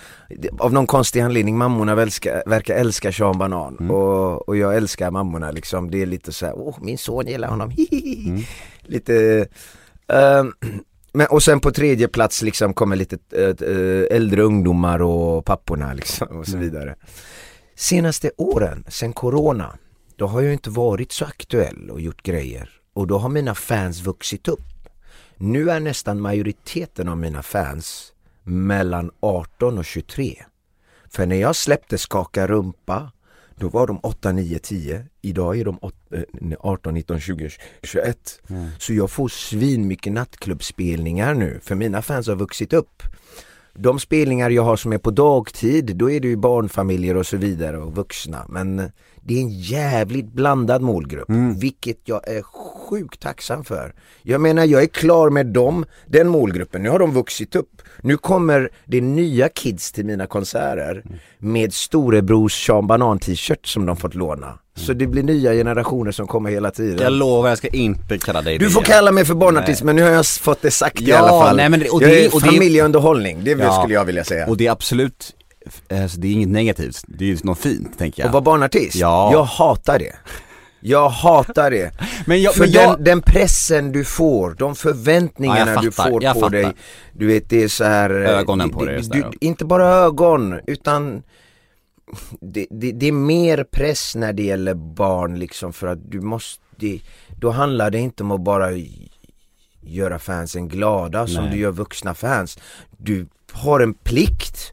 av 0.58 0.72
någon 0.72 0.86
konstig 0.86 1.20
anledning, 1.20 1.58
mammorna 1.58 1.94
verkar, 1.94 2.42
verkar 2.46 2.74
älska 2.74 3.12
Sean 3.12 3.38
Banan 3.38 3.90
och, 3.90 4.48
och 4.48 4.56
jag 4.56 4.76
älskar 4.76 5.10
mammorna 5.10 5.50
liksom, 5.50 5.90
det 5.90 6.02
är 6.02 6.06
lite 6.06 6.32
så 6.32 6.46
här, 6.46 6.54
åh 6.56 6.76
min 6.80 6.98
son 6.98 7.26
gillar 7.26 7.48
honom, 7.48 7.70
hihihi. 7.70 8.46
Lite, 8.80 9.46
ehm, 10.08 10.52
men, 11.14 11.27
och 11.27 11.42
sen 11.42 11.61
på 11.61 11.70
tredje 11.70 12.09
plats 12.09 12.42
liksom 12.42 12.74
kommer 12.74 12.96
lite 12.96 13.18
äh, 13.33 14.16
äldre 14.16 14.42
ungdomar 14.42 15.03
och 15.03 15.44
papporna 15.44 15.92
liksom 15.92 16.38
och 16.38 16.46
så 16.46 16.57
vidare. 16.57 16.96
Senaste 17.77 18.31
åren, 18.37 18.85
sen 18.88 19.12
corona, 19.12 19.79
då 20.16 20.27
har 20.27 20.40
jag 20.40 20.53
inte 20.53 20.70
varit 20.70 21.12
så 21.12 21.24
aktuell 21.24 21.90
och 21.90 22.00
gjort 22.00 22.22
grejer 22.22 22.70
och 22.92 23.07
då 23.07 23.18
har 23.18 23.29
mina 23.29 23.55
fans 23.55 24.00
vuxit 24.00 24.48
upp. 24.48 24.88
Nu 25.37 25.70
är 25.70 25.81
nästan 25.81 26.20
majoriteten 26.20 27.09
av 27.09 27.18
mina 27.18 27.42
fans 27.42 28.12
mellan 28.42 29.11
18 29.20 29.79
och 29.79 29.85
23. 29.85 30.44
För 31.11 31.27
när 31.27 31.37
jag 31.37 31.57
släppte 31.57 31.98
Skaka 31.98 32.46
rumpa, 32.46 33.12
då 33.56 33.68
var 33.68 33.86
de 33.86 33.98
8, 34.02 34.32
9, 34.32 34.58
10. 34.58 35.04
Idag 35.22 35.58
är 35.60 35.64
de 35.64 35.78
åt- 35.82 36.12
eh, 36.12 36.22
18, 36.60 36.94
19, 36.94 37.20
20, 37.20 37.50
21. 37.82 38.40
Så 38.78 38.94
jag 38.94 39.10
får 39.10 39.28
svin 39.28 39.86
mycket 39.88 40.12
nattklubbspelningar 40.12 41.34
nu, 41.34 41.60
för 41.62 41.74
mina 41.74 42.02
fans 42.02 42.28
har 42.28 42.36
vuxit 42.36 42.72
upp. 42.72 43.02
De 43.76 43.98
spelningar 43.98 44.50
jag 44.50 44.62
har 44.62 44.76
som 44.76 44.92
är 44.92 44.98
på 44.98 45.10
dagtid, 45.10 45.96
då 45.96 46.10
är 46.10 46.20
det 46.20 46.28
ju 46.28 46.36
barnfamiljer 46.36 47.16
och 47.16 47.26
så 47.26 47.36
vidare 47.36 47.78
och 47.78 47.94
vuxna. 47.96 48.46
Men 48.48 48.90
det 49.26 49.34
är 49.34 49.40
en 49.40 49.50
jävligt 49.60 50.32
blandad 50.32 50.82
målgrupp, 50.82 51.28
vilket 51.60 51.98
jag 52.04 52.28
är 52.28 52.42
sjukt 52.42 53.20
tacksam 53.20 53.64
för. 53.64 53.94
Jag 54.22 54.40
menar, 54.40 54.64
jag 54.64 54.82
är 54.82 54.87
klar 54.87 55.30
med 55.30 55.46
dem, 55.46 55.84
den 56.06 56.28
målgruppen. 56.28 56.82
Nu 56.82 56.88
har 56.88 56.98
de 56.98 57.12
vuxit 57.14 57.56
upp. 57.56 57.82
Nu 58.02 58.16
kommer 58.16 58.70
det 58.84 59.00
nya 59.00 59.48
kids 59.48 59.92
till 59.92 60.04
mina 60.06 60.26
konserter 60.26 61.02
med 61.38 61.74
storebrors 61.74 62.66
Sean 62.66 62.87
Banan 62.87 63.18
t-shirt 63.18 63.66
som 63.66 63.87
de 63.87 63.96
fått 63.96 64.14
låna. 64.14 64.58
Så 64.76 64.92
det 64.92 65.06
blir 65.06 65.22
nya 65.22 65.52
generationer 65.52 66.12
som 66.12 66.26
kommer 66.26 66.50
hela 66.50 66.70
tiden. 66.70 66.98
Jag 67.02 67.12
lovar, 67.12 67.48
jag 67.48 67.58
ska 67.58 67.68
inte 67.68 68.18
kalla 68.18 68.42
dig 68.42 68.58
Du 68.58 68.64
det 68.64 68.70
får 68.70 68.82
igen. 68.82 68.92
kalla 68.94 69.12
mig 69.12 69.24
för 69.24 69.34
barnartist 69.34 69.82
men 69.82 69.96
nu 69.96 70.02
har 70.02 70.10
jag 70.10 70.26
fått 70.26 70.62
det 70.62 70.70
sagt 70.70 71.00
i 71.00 71.04
Ja, 71.04 71.16
alla 71.18 71.28
fall. 71.28 71.56
nej, 71.56 71.68
men 71.68 71.80
det- 71.80 71.88
och 71.90 72.02
jag 72.02 72.10
det- 72.10 72.24
är 72.24 72.34
och 72.34 72.40
det- 72.40 72.46
familjeunderhållning, 72.46 73.44
det 73.44 73.50
Ja. 73.50 73.80
skulle 73.80 73.94
jag 73.94 74.04
vilja 74.04 74.24
säga. 74.24 74.46
Och 74.46 74.56
det 74.56 74.66
är 74.66 74.70
absolut, 74.70 75.34
alltså, 75.90 76.20
det 76.20 76.29
är 76.29 76.33
inget 76.33 76.48
negativt, 76.48 77.05
det 77.07 77.24
är 77.24 77.29
ju 77.29 77.38
något 77.42 77.59
fint 77.59 77.98
tänker 77.98 78.22
jag. 78.22 78.29
Och 78.29 78.33
vara 78.33 78.42
barnartist? 78.42 78.96
Ja. 78.96 79.33
Jag 79.33 79.44
hatar 79.44 79.98
det. 79.98 80.12
Jag 80.81 81.09
hatar 81.09 81.70
det. 81.70 81.92
Men 82.27 82.42
jag- 82.42 82.55
För 82.55 82.61
men 82.61 82.70
jag- 82.70 82.94
den, 82.96 83.05
den 83.05 83.22
pressen 83.22 83.92
du 83.92 84.05
får, 84.05 84.55
de 84.59 84.74
förväntningarna 84.77 85.61
Ja, 85.61 85.74
jag 85.74 85.83
du 85.83 85.90
fattar, 85.92 86.11
får 86.11 86.20
på 86.20 86.40
fattar. 86.40 86.50
dig. 86.50 86.72
Du 87.12 87.27
vet 87.27 87.50
det 87.50 87.62
är 87.62 87.68
så 87.68 87.85
här. 87.85 88.11
eh, 88.24 88.31
Ögonen 88.31 88.70
på 88.70 88.85
dig, 88.85 89.03
inte 89.40 89.64
bara 89.64 89.88
ögon, 89.88 90.61
utan 90.66 91.22
det, 92.40 92.66
det, 92.70 92.92
det 92.92 93.07
är 93.09 93.12
mer 93.12 93.64
press 93.72 94.14
när 94.16 94.33
det 94.33 94.42
gäller 94.42 94.74
barn 94.74 95.38
liksom 95.38 95.72
för 95.72 95.87
att 95.87 96.11
du 96.11 96.20
måste, 96.20 96.62
det, 96.77 97.00
då 97.40 97.50
handlar 97.50 97.90
det 97.90 97.98
inte 97.98 98.22
om 98.22 98.31
att 98.31 98.40
bara 98.40 98.68
göra 99.81 100.18
fansen 100.18 100.68
glada 100.68 101.27
som 101.27 101.44
Nej. 101.44 101.53
du 101.53 101.59
gör 101.59 101.70
vuxna 101.70 102.14
fans. 102.14 102.59
Du 102.98 103.27
har 103.53 103.81
en 103.81 103.94
plikt 103.94 104.72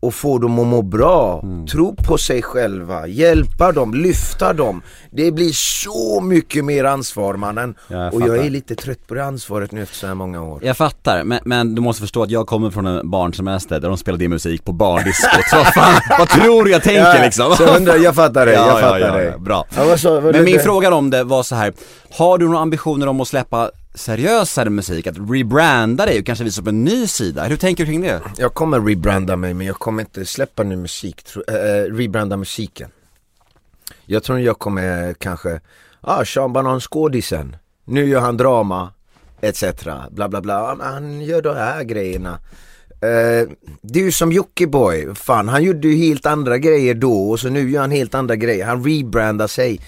och 0.00 0.14
få 0.14 0.38
dem 0.38 0.58
att 0.58 0.66
må 0.66 0.82
bra, 0.82 1.40
Mm. 1.42 1.66
tro 1.66 1.94
på 1.96 2.18
sig 2.18 2.42
själva, 2.42 3.06
hjälpa 3.06 3.72
dem, 3.72 3.94
lyfta 3.94 4.52
dem. 4.52 4.82
Det 5.10 5.30
blir 5.32 5.50
så 5.52 6.20
mycket 6.20 6.64
mer 6.64 6.84
ansvar 6.84 7.34
mannen. 7.34 7.74
Ja, 7.88 7.96
jag 8.04 8.14
och 8.14 8.20
jag 8.20 8.38
är 8.46 8.50
lite 8.50 8.74
trött 8.74 9.06
på 9.06 9.14
det 9.14 9.24
ansvaret 9.24 9.72
nu 9.72 9.82
efter 9.82 9.96
så 9.96 10.06
här 10.06 10.14
många 10.14 10.42
år. 10.42 10.60
Jag 10.64 10.76
fattar, 10.76 11.24
men, 11.24 11.40
men 11.44 11.74
du 11.74 11.82
måste 11.82 12.00
förstå 12.02 12.22
att 12.22 12.30
jag 12.30 12.46
kommer 12.46 12.70
från 12.70 12.86
en 12.86 13.10
barnsemester 13.10 13.80
där 13.80 13.88
de 13.88 13.96
spelade 13.96 14.28
musik 14.28 14.64
på 14.64 14.72
barndiskot. 14.72 15.48
Så 15.50 15.56
vad 15.56 15.66
fan, 15.74 16.00
vad 16.18 16.28
tror 16.28 16.64
du 16.64 16.70
jag 16.70 16.82
tänker 16.82 17.22
liksom? 17.24 17.52
Så 17.56 17.62
jag, 17.62 17.76
undrar, 17.76 17.96
jag 17.96 18.14
fattar 18.14 18.46
dig, 18.46 18.54
jag 18.54 18.66
Ja, 18.68 18.74
ja, 18.74 18.80
fattar 18.80 19.00
ja, 19.00 19.12
dig. 19.12 19.26
ja, 19.32 19.38
bra. 19.38 19.64
Ja, 19.76 20.20
Men 20.32 20.44
min 20.44 20.60
fråga 20.60 20.94
om 20.94 21.10
det 21.10 21.24
var 21.24 21.42
så 21.42 21.54
här. 21.54 21.72
har 22.18 22.38
du 22.38 22.46
några 22.46 22.58
ambitioner 22.58 23.06
om 23.06 23.20
att 23.20 23.28
släppa 23.28 23.70
seriösare 23.98 24.70
musik, 24.70 25.06
att 25.06 25.16
rebranda 25.30 26.06
dig 26.06 26.18
och 26.18 26.26
kanske 26.26 26.44
visa 26.44 26.60
upp 26.60 26.68
en 26.68 26.84
ny 26.84 27.06
sida? 27.06 27.44
Hur 27.44 27.56
tänker 27.56 27.84
du 27.84 27.90
kring 27.90 28.00
det? 28.00 28.22
Jag 28.36 28.54
kommer 28.54 28.80
rebranda 28.80 29.36
mig 29.36 29.54
men 29.54 29.66
jag 29.66 29.76
kommer 29.76 30.02
inte 30.02 30.24
släppa 30.26 30.62
ny 30.62 30.76
musik, 30.76 31.22
tro, 31.22 31.42
äh, 31.48 31.94
rebranda 31.94 32.36
musiken. 32.36 32.90
Jag 34.06 34.22
tror 34.22 34.40
jag 34.40 34.58
kommer 34.58 35.14
kanske, 35.14 35.60
ah 36.00 36.24
Sean 36.24 36.52
Banan 36.52 36.80
skådisen, 36.80 37.56
nu 37.84 38.08
gör 38.08 38.20
han 38.20 38.36
drama, 38.36 38.92
etc. 39.40 39.64
Bla 40.10 40.28
bla 40.28 40.40
bla, 40.40 40.74
men 40.74 40.86
han 40.86 41.20
gör 41.20 41.42
de 41.42 41.56
här 41.56 41.82
grejerna. 41.82 42.38
Uh, 42.94 43.50
det 43.80 44.00
är 44.00 44.04
ju 44.04 44.12
som 44.12 44.32
Jockiboi, 44.32 45.14
fan 45.14 45.48
han 45.48 45.62
gjorde 45.62 45.88
ju 45.88 45.96
helt 45.96 46.26
andra 46.26 46.58
grejer 46.58 46.94
då 46.94 47.30
och 47.30 47.40
så 47.40 47.48
nu 47.48 47.70
gör 47.70 47.80
han 47.80 47.90
helt 47.90 48.14
andra 48.14 48.36
grejer, 48.36 48.66
han 48.66 48.84
rebrandar 48.84 49.46
sig. 49.46 49.80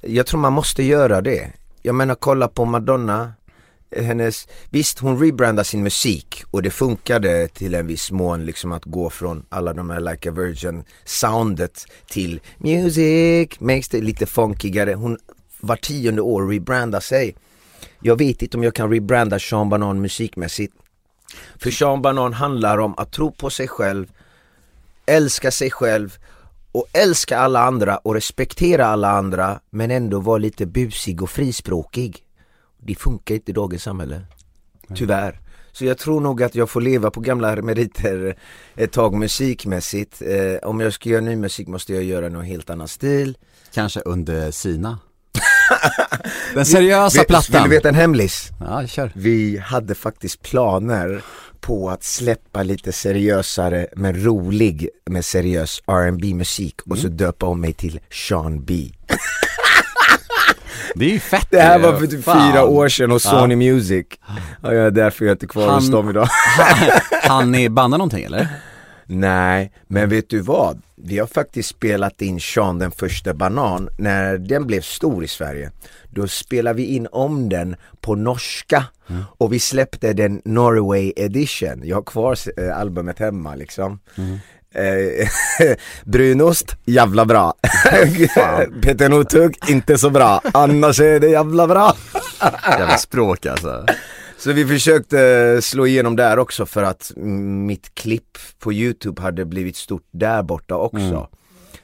Jag 0.00 0.26
tror 0.26 0.40
man 0.40 0.52
måste 0.52 0.82
göra 0.82 1.20
det. 1.20 1.52
Jag 1.82 1.94
menar 1.94 2.14
kolla 2.14 2.48
på 2.48 2.64
Madonna, 2.64 3.32
hennes, 3.96 4.48
visst 4.70 4.98
hon 4.98 5.20
rebrandade 5.20 5.64
sin 5.64 5.82
musik 5.82 6.44
och 6.50 6.62
det 6.62 6.70
funkade 6.70 7.48
till 7.48 7.74
en 7.74 7.86
viss 7.86 8.10
mån 8.10 8.44
liksom 8.44 8.72
att 8.72 8.84
gå 8.84 9.10
från 9.10 9.46
alla 9.48 9.72
de 9.72 9.90
här 9.90 10.00
Like 10.00 10.28
a 10.28 10.32
Virgin 10.32 10.84
soundet 11.04 11.84
till 12.06 12.40
music 12.58 13.60
makes 13.60 13.88
det 13.88 14.00
lite 14.00 14.26
funkigare. 14.26 14.94
Hon 14.94 15.18
var 15.60 15.76
tionde 15.76 16.22
år 16.22 16.48
rebrandar 16.48 17.00
sig. 17.00 17.34
Jag 18.00 18.18
vet 18.18 18.42
inte 18.42 18.56
om 18.56 18.62
jag 18.62 18.74
kan 18.74 18.90
rebranda 18.90 19.38
Sean 19.38 19.68
Banan 19.68 20.00
musikmässigt. 20.00 20.74
För 21.58 21.70
Sean 21.70 22.02
Banan 22.02 22.32
handlar 22.32 22.78
om 22.78 22.94
att 22.96 23.12
tro 23.12 23.32
på 23.32 23.50
sig 23.50 23.68
själv, 23.68 24.12
älska 25.06 25.50
sig 25.50 25.70
själv 25.70 26.18
och 26.72 26.86
älska 26.92 27.38
alla 27.38 27.60
andra 27.60 27.96
och 27.96 28.14
respektera 28.14 28.86
alla 28.86 29.10
andra 29.10 29.60
men 29.70 29.90
ändå 29.90 30.20
vara 30.20 30.38
lite 30.38 30.66
busig 30.66 31.22
och 31.22 31.30
frispråkig. 31.30 32.24
Det 32.84 32.94
funkar 32.94 33.34
inte 33.34 33.50
i 33.50 33.54
dagens 33.54 33.82
samhälle. 33.82 34.20
Tyvärr. 34.94 35.40
Så 35.72 35.84
jag 35.84 35.98
tror 35.98 36.20
nog 36.20 36.42
att 36.42 36.54
jag 36.54 36.70
får 36.70 36.80
leva 36.80 37.10
på 37.10 37.20
gamla 37.20 37.56
meriter 37.56 38.36
ett 38.76 38.92
tag 38.92 39.14
musikmässigt. 39.14 40.22
Eh, 40.22 40.68
om 40.68 40.80
jag 40.80 40.92
ska 40.92 41.08
göra 41.08 41.20
ny 41.20 41.36
musik 41.36 41.68
måste 41.68 41.94
jag 41.94 42.04
göra 42.04 42.28
någon 42.28 42.44
helt 42.44 42.70
annan 42.70 42.88
stil. 42.88 43.38
Kanske 43.74 44.00
under 44.00 44.50
Sina? 44.50 44.98
Den 46.54 46.66
seriösa 46.66 47.18
Vet- 47.18 47.28
plattan. 47.28 47.62
Vill 47.62 47.70
du 47.70 47.76
veta 47.76 47.88
en 47.88 47.94
hemlis? 47.94 48.50
Ja, 48.60 48.86
kör. 48.86 49.12
Vi 49.14 49.58
hade 49.58 49.94
faktiskt 49.94 50.42
planer 50.42 51.22
på 51.60 51.90
att 51.90 52.02
släppa 52.04 52.62
lite 52.62 52.92
seriösare 52.92 53.86
men 53.96 54.24
rolig 54.24 54.88
med 55.10 55.24
seriös 55.24 55.82
R&B 55.86 56.34
musik 56.34 56.80
och 56.90 56.98
så 56.98 57.08
döpa 57.08 57.46
om 57.46 57.60
mig 57.60 57.72
till 57.72 58.00
Sean 58.10 58.64
B. 58.64 58.90
Det 60.94 61.04
är 61.04 61.10
ju 61.10 61.18
fett 61.20 61.46
Det 61.50 61.60
här 61.60 61.78
var 61.78 61.98
för 61.98 62.06
typ 62.06 62.24
Fan. 62.24 62.52
fyra 62.52 62.64
år 62.64 62.88
sedan 62.88 63.10
hos 63.10 63.22
Sony 63.22 63.56
Music. 63.56 64.06
Och 64.62 64.74
jag 64.74 64.86
är 64.86 64.90
därför 64.90 65.24
jag 65.24 65.34
inte 65.34 65.46
kvar 65.46 65.74
hos 65.74 65.84
Han- 65.84 65.90
dem 65.90 66.10
idag. 66.10 66.28
Han 67.22 67.52
ni 67.52 67.68
banda 67.68 67.96
någonting 67.96 68.24
eller? 68.24 68.48
Nej, 69.06 69.72
men 69.86 70.08
vet 70.08 70.30
du 70.30 70.40
vad? 70.40 70.82
Vi 70.96 71.18
har 71.18 71.26
faktiskt 71.26 71.68
spelat 71.68 72.22
in 72.22 72.40
Sean 72.40 72.78
den 72.78 72.90
första 72.90 73.34
banan 73.34 73.88
när 73.98 74.38
den 74.38 74.66
blev 74.66 74.80
stor 74.80 75.24
i 75.24 75.28
Sverige. 75.28 75.70
Då 76.10 76.28
spelade 76.28 76.76
vi 76.76 76.84
in 76.84 77.08
om 77.12 77.48
den 77.48 77.76
på 78.00 78.14
norska 78.14 78.84
och 79.38 79.52
vi 79.52 79.58
släppte 79.58 80.12
den 80.12 80.42
Norway 80.44 81.12
edition. 81.16 81.80
Jag 81.84 81.96
har 81.96 82.02
kvar 82.02 82.36
eh, 82.60 82.78
albumet 82.78 83.18
hemma 83.18 83.54
liksom. 83.54 83.98
Eh, 84.16 84.24
Brunost, 86.04 86.76
jävla 86.84 87.24
bra. 87.24 87.54
Peter 88.82 89.08
Northug, 89.08 89.58
inte 89.68 89.98
så 89.98 90.10
bra. 90.10 90.40
Annars 90.54 91.00
är 91.00 91.20
det 91.20 91.28
jävla 91.28 91.66
bra. 91.66 91.96
Jävla 92.78 92.98
språk 92.98 93.46
alltså. 93.46 93.86
Så 94.38 94.52
vi 94.52 94.66
försökte 94.66 95.58
slå 95.62 95.86
igenom 95.86 96.16
där 96.16 96.38
också 96.38 96.66
för 96.66 96.82
att 96.82 97.12
mm, 97.16 97.66
mitt 97.66 97.94
klipp 97.94 98.38
på 98.58 98.72
youtube 98.72 99.22
hade 99.22 99.44
blivit 99.44 99.76
stort 99.76 100.08
där 100.10 100.42
borta 100.42 100.76
också. 100.76 101.28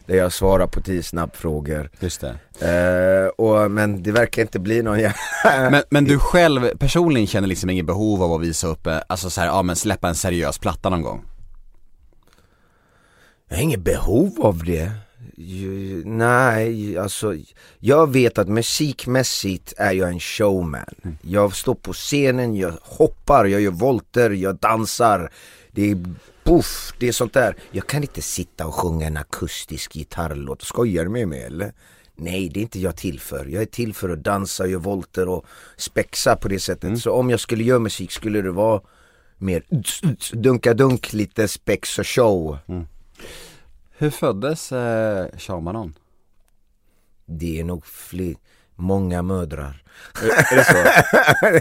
Där 0.07 0.17
jag 0.17 0.33
svarar 0.33 0.67
på 0.67 0.81
tio 0.81 1.03
snabbfrågor. 1.03 1.91
Just 2.01 2.21
det. 2.21 2.35
Eh, 2.61 3.29
och, 3.29 3.71
men 3.71 4.03
det 4.03 4.13
verkar 4.13 4.43
inte 4.43 4.59
bli 4.59 4.83
någon. 4.83 4.99
Men, 5.45 5.83
men 5.91 6.05
du 6.05 6.19
själv 6.19 6.77
personligen 6.79 7.27
känner 7.27 7.49
liksom 7.49 7.71
inget 7.71 7.87
behov 7.87 8.23
av 8.23 8.33
att 8.33 8.41
visa 8.41 8.67
upp, 8.67 8.87
eh, 8.87 8.99
alltså 9.07 9.31
så 9.31 9.41
här, 9.41 9.49
ja 9.49 9.63
men 9.63 9.77
släppa 9.77 10.09
en 10.09 10.15
seriös 10.15 10.59
platta 10.59 10.89
någon 10.89 11.03
gång? 11.03 11.25
Jag 13.49 13.57
har 13.57 13.63
inget 13.63 13.81
behov 13.81 14.41
av 14.41 14.65
det. 14.65 14.91
Ju- 15.37 16.03
Nej, 16.05 16.99
alltså 16.99 17.35
jag 17.79 18.13
vet 18.13 18.39
att 18.39 18.49
musikmässigt 18.49 19.75
är 19.77 19.93
jag 19.93 20.09
en 20.09 20.21
showman. 20.21 21.19
Jag 21.23 21.57
står 21.57 21.75
på 21.75 21.93
scenen, 21.93 22.57
jag 22.57 22.73
hoppar, 22.83 23.45
jag 23.45 23.61
gör 23.61 23.71
volter, 23.71 24.31
jag 24.31 24.57
dansar. 24.57 25.31
Det 25.73 25.91
är 25.91 25.99
puff, 26.45 26.93
det 26.99 27.09
är 27.09 27.13
sånt 27.13 27.33
där. 27.35 27.57
Jag 27.71 27.87
kan 27.87 28.03
inte 28.03 28.23
sitta 28.23 28.67
och 28.67 28.75
sjunga 28.75 29.07
en 29.07 29.17
akustisk 29.17 29.93
gitarrlåt. 29.93 30.63
Skojar 30.63 31.05
du 31.05 31.11
med 31.11 31.29
mig 31.29 31.43
eller? 31.43 31.73
Nej, 32.17 32.49
det 32.49 32.61
är 32.61 32.63
inte 32.63 32.81
jag 32.81 32.97
till 32.97 33.21
för. 33.21 33.47
Jag 33.47 33.63
är 33.63 33.67
till 33.67 33.95
för 33.95 34.09
att 34.09 34.25
dansa, 34.25 34.67
göra 34.67 34.81
volter 34.81 35.29
och 35.29 35.45
spexa 35.77 36.37
på 36.37 36.49
det 36.49 36.61
sättet. 36.61 36.99
Så 37.01 37.13
om 37.13 37.31
jag 37.31 37.41
skulle 37.41 37.65
göra 37.65 37.79
musik 37.79 38.13
skulle 38.13 38.43
det 38.43 38.51
vara 38.51 38.81
mer 39.39 39.63
dunka-dunk, 40.37 41.13
lite 41.13 41.49
spex 41.49 41.99
och 41.99 42.07
show. 42.07 42.59
Hur 43.91 44.11
föddes 44.11 44.73
eh, 44.73 45.27
Sean 45.39 45.65
Banan? 45.65 45.95
Det 47.27 47.61
är 47.61 47.65
nog 47.65 47.87
fler, 47.87 48.35
många 48.75 49.23
mödrar. 49.23 49.83
Är 50.23 50.57
det 50.57 50.65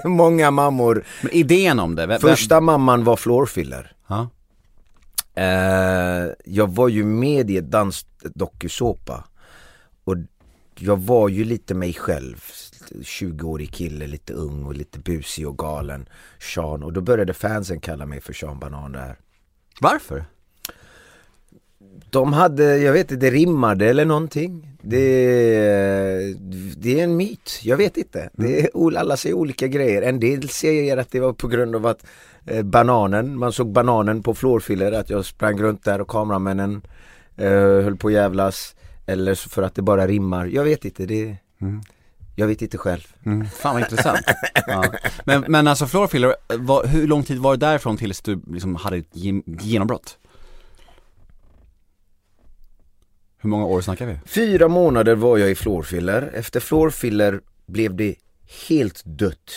så? 0.04 0.08
många 0.10 0.52
mammor. 0.52 1.06
Men 1.22 1.32
idén 1.32 1.80
om 1.80 1.96
det, 1.96 2.06
vem, 2.06 2.20
Första 2.20 2.62
mamman 2.62 3.04
var 3.04 3.15
floorfiller. 3.15 3.96
Eh, 5.34 6.34
jag 6.46 6.76
var 6.76 6.88
ju 6.88 7.04
med 7.04 7.50
i 7.50 7.58
ett 7.58 7.72
dansdokusåpa. 7.72 9.24
Och 10.04 10.15
jag 10.76 10.98
var 10.98 11.30
ju 11.30 11.43
lite 11.43 11.74
mig 11.74 11.93
själv. 11.93 12.36
20-årig 12.91 13.74
kille, 13.74 14.08
lite 14.08 14.34
ung 14.34 14.65
och 14.65 14.74
lite 14.74 15.00
busig 15.00 15.48
och 15.48 15.58
galen. 15.58 16.10
Sean. 16.39 16.84
Och 16.84 16.93
då 16.93 17.02
började 17.02 17.34
fansen 17.34 17.80
kalla 17.80 18.06
mig 18.06 18.22
för 18.22 18.34
Sean 18.34 18.60
Banan 18.60 18.91
där. 18.91 19.20
Varför? 19.82 20.26
De 22.10 22.34
hade, 22.34 22.78
jag 22.78 22.93
vet 22.93 23.12
inte, 23.12 23.26
det 23.26 23.32
rimmade 23.32 23.89
eller 23.89 24.06
någonting. 24.06 24.78
Det, 24.82 26.36
det 26.78 27.00
är 27.00 27.04
en 27.04 27.17
myt, 27.17 27.60
jag 27.63 27.78
vet 27.78 27.97
inte. 27.97 28.30
Det 28.34 28.62
är, 28.62 28.97
alla 28.97 29.17
säger 29.17 29.36
olika 29.36 29.67
grejer. 29.67 30.02
En 30.02 30.19
del 30.19 30.50
säger 30.50 30.97
att 30.97 31.12
det 31.12 31.19
var 31.19 31.34
på 31.34 31.47
grund 31.47 31.76
av 31.76 31.86
att 31.86 32.06
eh, 32.45 32.63
bananen, 32.63 33.39
man 33.39 33.54
såg 33.54 33.71
bananen 33.71 34.23
på 34.23 34.36
floorfiller, 34.36 34.91
att 34.91 35.10
jag 35.10 35.26
sprang 35.26 35.62
runt 35.62 35.84
där 35.84 36.02
och 36.02 36.08
kameramännen 36.08 36.82
eh, 37.38 37.50
höll 37.52 37.95
på 37.95 38.08
att 38.08 38.13
jävlas. 38.13 38.76
Eller 39.06 39.36
för 39.36 39.63
att 39.63 39.76
det 39.76 39.82
bara 39.82 40.08
rimmar. 40.08 40.45
Jag 40.45 40.63
vet 40.63 40.86
inte, 40.86 41.06
det, 41.06 41.36
jag 42.36 42.47
vet 42.47 42.62
inte 42.62 42.78
själv. 42.78 43.08
Mm, 43.26 43.45
fan 43.45 43.73
vad 43.73 43.84
intressant. 43.84 44.21
ja. 44.67 44.84
men, 45.26 45.45
men 45.47 45.67
alltså 45.67 45.86
Floorfiller, 45.86 46.36
var, 46.58 46.86
hur 46.86 47.08
lång 47.08 47.23
tid 47.23 47.38
var 47.38 47.58
det 47.58 47.65
därifrån 47.65 47.97
tills 47.97 48.21
du 48.21 48.41
liksom 48.47 48.76
hade 48.76 48.97
ett 48.97 49.15
genombrott? 49.62 50.17
Hur 53.39 53.50
många 53.50 53.65
år 53.65 53.82
snackar 53.82 54.06
vi? 54.06 54.19
Fyra 54.26 54.67
månader 54.67 55.15
var 55.15 55.38
jag 55.38 55.52
i 55.52 55.56
floorfiller. 55.56 56.32
Efter 56.34 56.60
floorfiller 56.60 57.41
blev 57.65 57.95
det 57.95 58.15
helt 58.67 59.02
dött 59.06 59.52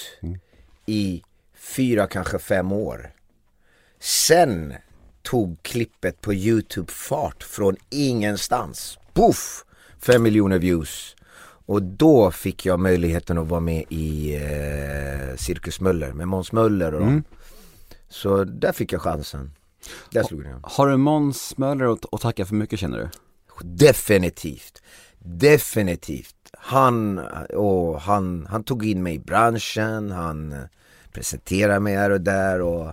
i 0.87 1.23
fyra, 1.55 2.07
kanske 2.07 2.39
fem 2.39 2.73
år. 2.73 3.11
Sen 3.99 4.75
tog 5.23 5.63
klippet 5.63 6.21
på 6.21 6.35
youtube 6.35 6.93
fart 6.93 7.43
från 7.43 7.77
ingenstans. 7.91 8.99
Puff! 9.13 9.65
Fem 9.99 10.23
miljoner 10.23 10.59
views. 10.59 11.17
Och 11.67 11.83
då 11.83 12.31
fick 12.31 12.67
jag 12.67 12.81
möjligheten 12.81 13.39
att 13.39 13.49
vara 13.49 13.61
med 13.61 13.85
i 13.89 14.35
eh, 14.35 15.37
Cirkus 15.37 15.81
Möller 15.81 16.13
med 16.13 16.29
Måns 16.29 16.53
Möller 16.53 16.95
och 16.95 17.01
dem. 17.01 17.25
Så 18.09 18.45
där 18.45 18.73
fick 18.73 18.93
jag 18.93 19.03
chansen. 19.03 19.51
Där 20.11 20.23
slog 20.23 20.45
det. 20.45 20.61
Har 20.63 20.89
du 20.89 20.97
Måns 20.97 21.59
Möller 21.59 21.93
att, 21.93 22.15
att 22.15 22.21
tacka 22.21 22.47
för 22.47 22.55
mycket 22.55 22.81
känner 22.81 22.99
du? 22.99 23.09
Definitivt. 23.65 24.83
Definitivt. 25.19 26.35
Han, 26.59 27.19
och 27.55 28.01
han, 28.01 28.47
han 28.51 28.65
tog 28.65 28.87
in 28.87 29.03
mig 29.03 29.15
i 29.15 29.19
branschen, 29.19 30.11
han 30.11 30.55
presenterade 31.13 31.81
mig 31.81 31.97
här 31.97 32.11
och 32.11 32.21
där 32.21 32.61
och 32.61 32.93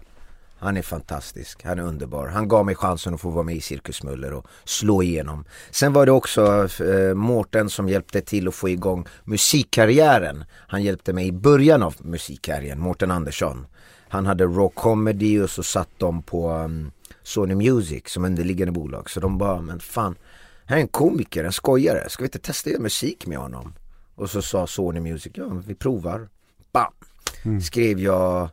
han 0.59 0.77
är 0.77 0.81
fantastisk, 0.81 1.63
han 1.63 1.79
är 1.79 1.83
underbar. 1.83 2.27
Han 2.27 2.47
gav 2.47 2.65
mig 2.65 2.75
chansen 2.75 3.13
att 3.13 3.21
få 3.21 3.29
vara 3.29 3.43
med 3.43 3.55
i 3.55 3.61
Cirkus 3.61 4.03
Möller 4.03 4.33
och 4.33 4.47
slå 4.65 5.03
igenom. 5.03 5.45
Sen 5.71 5.93
var 5.93 6.05
det 6.05 6.11
också 6.11 6.67
eh, 6.83 7.13
Mårten 7.13 7.69
som 7.69 7.89
hjälpte 7.89 8.21
till 8.21 8.47
att 8.47 8.55
få 8.55 8.69
igång 8.69 9.07
musikkarriären. 9.23 10.43
Han 10.51 10.83
hjälpte 10.83 11.13
mig 11.13 11.27
i 11.27 11.31
början 11.31 11.83
av 11.83 11.95
musikkarriären, 11.99 12.79
Mårten 12.79 13.11
Andersson. 13.11 13.67
Han 14.09 14.25
hade 14.25 14.43
Raw 14.43 14.69
Comedy 14.75 15.41
och 15.41 15.49
så 15.49 15.63
satt 15.63 15.89
de 15.97 16.23
på 16.23 16.51
um, 16.51 16.91
Sony 17.23 17.55
Music 17.55 18.03
som 18.09 18.25
underliggande 18.25 18.71
bolag. 18.71 19.09
Så 19.09 19.19
de 19.19 19.37
bara, 19.37 19.61
men 19.61 19.79
fan, 19.79 20.15
här 20.67 20.77
är 20.77 20.81
en 20.81 20.87
komiker, 20.87 21.43
en 21.43 21.51
skojare, 21.51 22.09
ska 22.09 22.23
vi 22.23 22.27
inte 22.27 22.39
testa 22.39 22.69
göra 22.69 22.81
musik 22.81 23.27
med 23.27 23.37
honom? 23.37 23.73
Och 24.15 24.29
så 24.29 24.41
sa 24.41 24.67
Sony 24.67 24.99
Music, 24.99 25.31
ja 25.35 25.61
vi 25.67 25.75
provar. 25.75 26.29
Bam! 26.71 27.61
Skrev 27.61 27.99
jag 27.99 28.49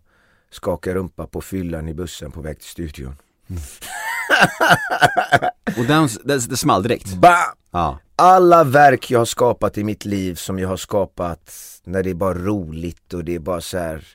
Skaka 0.50 0.94
rumpa 0.94 1.26
på 1.26 1.40
fyllan 1.40 1.88
i 1.88 1.94
bussen 1.94 2.32
på 2.32 2.40
väg 2.40 2.58
till 2.58 2.68
studion. 2.68 3.16
Och 5.78 5.84
den, 5.84 6.08
det, 6.24 6.50
det 6.50 6.56
small 6.56 6.82
direkt? 6.82 7.14
Bam! 7.14 7.56
Ja. 7.70 7.98
Alla 8.16 8.64
verk 8.64 9.10
jag 9.10 9.18
har 9.18 9.24
skapat 9.24 9.78
i 9.78 9.84
mitt 9.84 10.04
liv 10.04 10.34
som 10.34 10.58
jag 10.58 10.68
har 10.68 10.76
skapat 10.76 11.52
när 11.84 12.02
det 12.02 12.10
är 12.10 12.14
bara 12.14 12.34
roligt 12.34 13.14
och 13.14 13.24
det 13.24 13.34
är 13.34 13.38
bara 13.38 13.60
så 13.60 13.78
här 13.78 14.06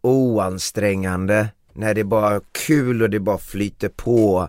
oansträngande. 0.00 1.48
När 1.72 1.94
det 1.94 2.00
är 2.00 2.04
bara 2.04 2.40
kul 2.52 3.02
och 3.02 3.10
det 3.10 3.20
bara 3.20 3.38
flyter 3.38 3.88
på. 3.88 4.48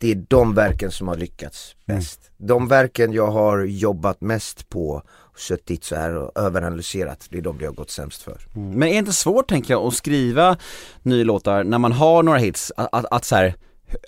Det 0.00 0.10
är 0.10 0.24
de 0.28 0.54
verken 0.54 0.90
som 0.90 1.08
har 1.08 1.16
lyckats 1.16 1.74
bäst. 1.86 2.20
De 2.36 2.68
verken 2.68 3.12
jag 3.12 3.30
har 3.30 3.58
jobbat 3.64 4.20
mest 4.20 4.68
på, 4.68 5.02
suttit 5.36 5.84
så 5.84 5.96
här 5.96 6.14
och 6.16 6.32
överanalyserat, 6.34 7.26
det 7.30 7.38
är 7.38 7.42
de 7.42 7.58
det 7.58 7.66
har 7.66 7.72
gått 7.72 7.90
sämst 7.90 8.22
för. 8.22 8.38
Mm. 8.56 8.70
Men 8.70 8.88
är 8.88 8.92
det 8.92 8.98
inte 8.98 9.12
svårt 9.12 9.48
tänker 9.48 9.74
jag 9.74 9.86
att 9.86 9.94
skriva 9.94 10.56
nya 11.02 11.24
låtar 11.24 11.64
när 11.64 11.78
man 11.78 11.92
har 11.92 12.22
några 12.22 12.38
hits, 12.38 12.72
att, 12.76 12.88
att, 12.92 13.04
att 13.10 13.24
så 13.24 13.36
här, 13.36 13.54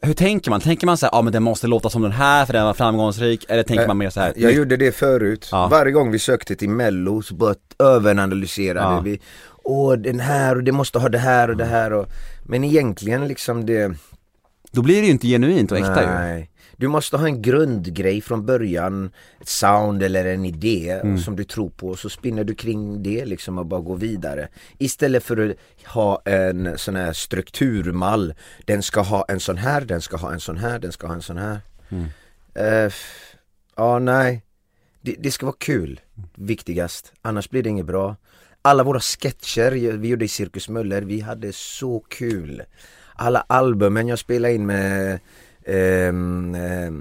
hur 0.03 0.15
tänker 0.15 0.51
man? 0.51 0.61
Tänker 0.61 0.87
man 0.87 0.97
så 0.97 1.09
ja 1.13 1.23
men 1.23 1.33
den 1.33 1.43
måste 1.43 1.67
låta 1.67 1.91
som 1.91 2.03
den 2.03 2.13
här 2.13 2.47
för 2.47 2.53
den 2.53 2.65
var 2.65 2.75
framgångsrik, 2.75 3.45
eller 3.49 3.63
tänker 3.63 3.83
Eh, 3.83 3.89
man 3.89 3.99
mer 3.99 4.11
så 4.11 4.21
här? 4.21 4.33
Jag 4.37 4.53
gjorde 4.53 4.77
det 4.77 4.93
förut, 4.93 5.49
Ja. 5.53 5.69
varje 5.71 5.93
gång 5.93 6.11
vi 6.11 6.19
sökte 6.19 6.57
till 6.57 6.69
mello 6.71 7.23
så 7.23 7.35
bara 7.35 7.55
överanalyserade 7.79 8.95
Ja. 8.95 9.01
vi 9.01 9.21
Åh 9.65 9.93
den 9.95 10.21
här 10.21 10.57
och 10.57 10.65
det 10.65 10.73
måste 10.73 10.99
ha 10.99 11.09
det 11.09 11.19
här 11.19 11.51
och 11.51 11.57
det 11.57 11.65
här 11.65 11.93
och 11.93 12.07
Men 12.43 12.65
egentligen 12.65 13.29
liksom 13.29 13.67
det 13.67 13.95
Då 14.73 14.83
blir 14.83 15.01
det 15.01 15.07
ju 15.07 15.13
inte 15.13 15.27
genuint 15.27 15.73
och 15.73 15.79
äkta 15.79 16.03
ju. 16.03 16.09
Nej. 16.09 16.49
Du 16.77 16.89
måste 16.89 17.17
ha 17.17 17.27
en 17.27 17.43
grundgrej 17.43 18.21
från 18.21 18.47
början, 18.47 19.11
ett 19.41 19.49
sound 19.49 20.03
eller 20.03 20.25
en 20.25 20.45
idé 20.45 21.01
Mm. 21.03 21.19
som 21.19 21.37
du 21.37 21.45
tror 21.45 21.71
på 21.71 21.89
och 21.89 21.99
så 21.99 22.09
spinner 22.11 22.45
du 22.45 22.55
kring 22.55 23.03
det 23.03 23.25
liksom 23.25 23.59
och 23.59 23.67
bara 23.67 23.81
går 23.81 23.97
vidare. 23.97 24.49
Istället 24.79 25.23
för 25.25 25.51
att 25.51 25.57
ha 25.93 26.23
en 26.25 26.79
sån 26.79 26.97
här 26.97 27.13
strukturmall, 27.13 28.35
den 28.65 28.83
ska 28.83 29.01
ha 29.01 29.25
en 29.29 29.41
sån 29.41 29.57
här, 29.57 29.81
den 29.81 30.01
ska 30.01 30.17
ha 30.17 30.33
en 30.33 30.41
sån 30.41 30.57
här, 30.57 30.79
den 30.79 30.93
ska 30.93 31.07
ha 31.07 31.15
en 31.15 31.23
sån 31.23 31.37
här. 31.39 31.61
Mm. 31.89 32.07
F- 32.87 33.35
ja, 33.77 33.99
nej. 33.99 34.43
Det, 35.01 35.17
det 35.19 35.31
ska 35.31 35.47
vara 35.47 35.57
kul, 35.59 36.01
viktigast. 36.35 37.13
Annars 37.23 37.51
blir 37.51 37.63
det 37.63 37.69
inget 37.69 37.87
bra. 37.87 38.17
Alla 38.63 38.85
våra 38.85 39.01
sketcher 39.01 39.71
vi 39.97 40.09
gjorde 40.09 40.25
i 40.25 40.29
Cirkus 40.29 40.69
Möller, 40.69 41.03
vi 41.03 41.21
hade 41.21 41.53
så 41.53 42.01
kul. 42.09 42.63
Alla 43.15 43.45
albumen 43.47 44.09
jag 44.09 44.19
spelade 44.19 44.55
in 44.55 44.67
med 44.67 45.19
ehm, 45.67 46.55
eh, 46.55 46.93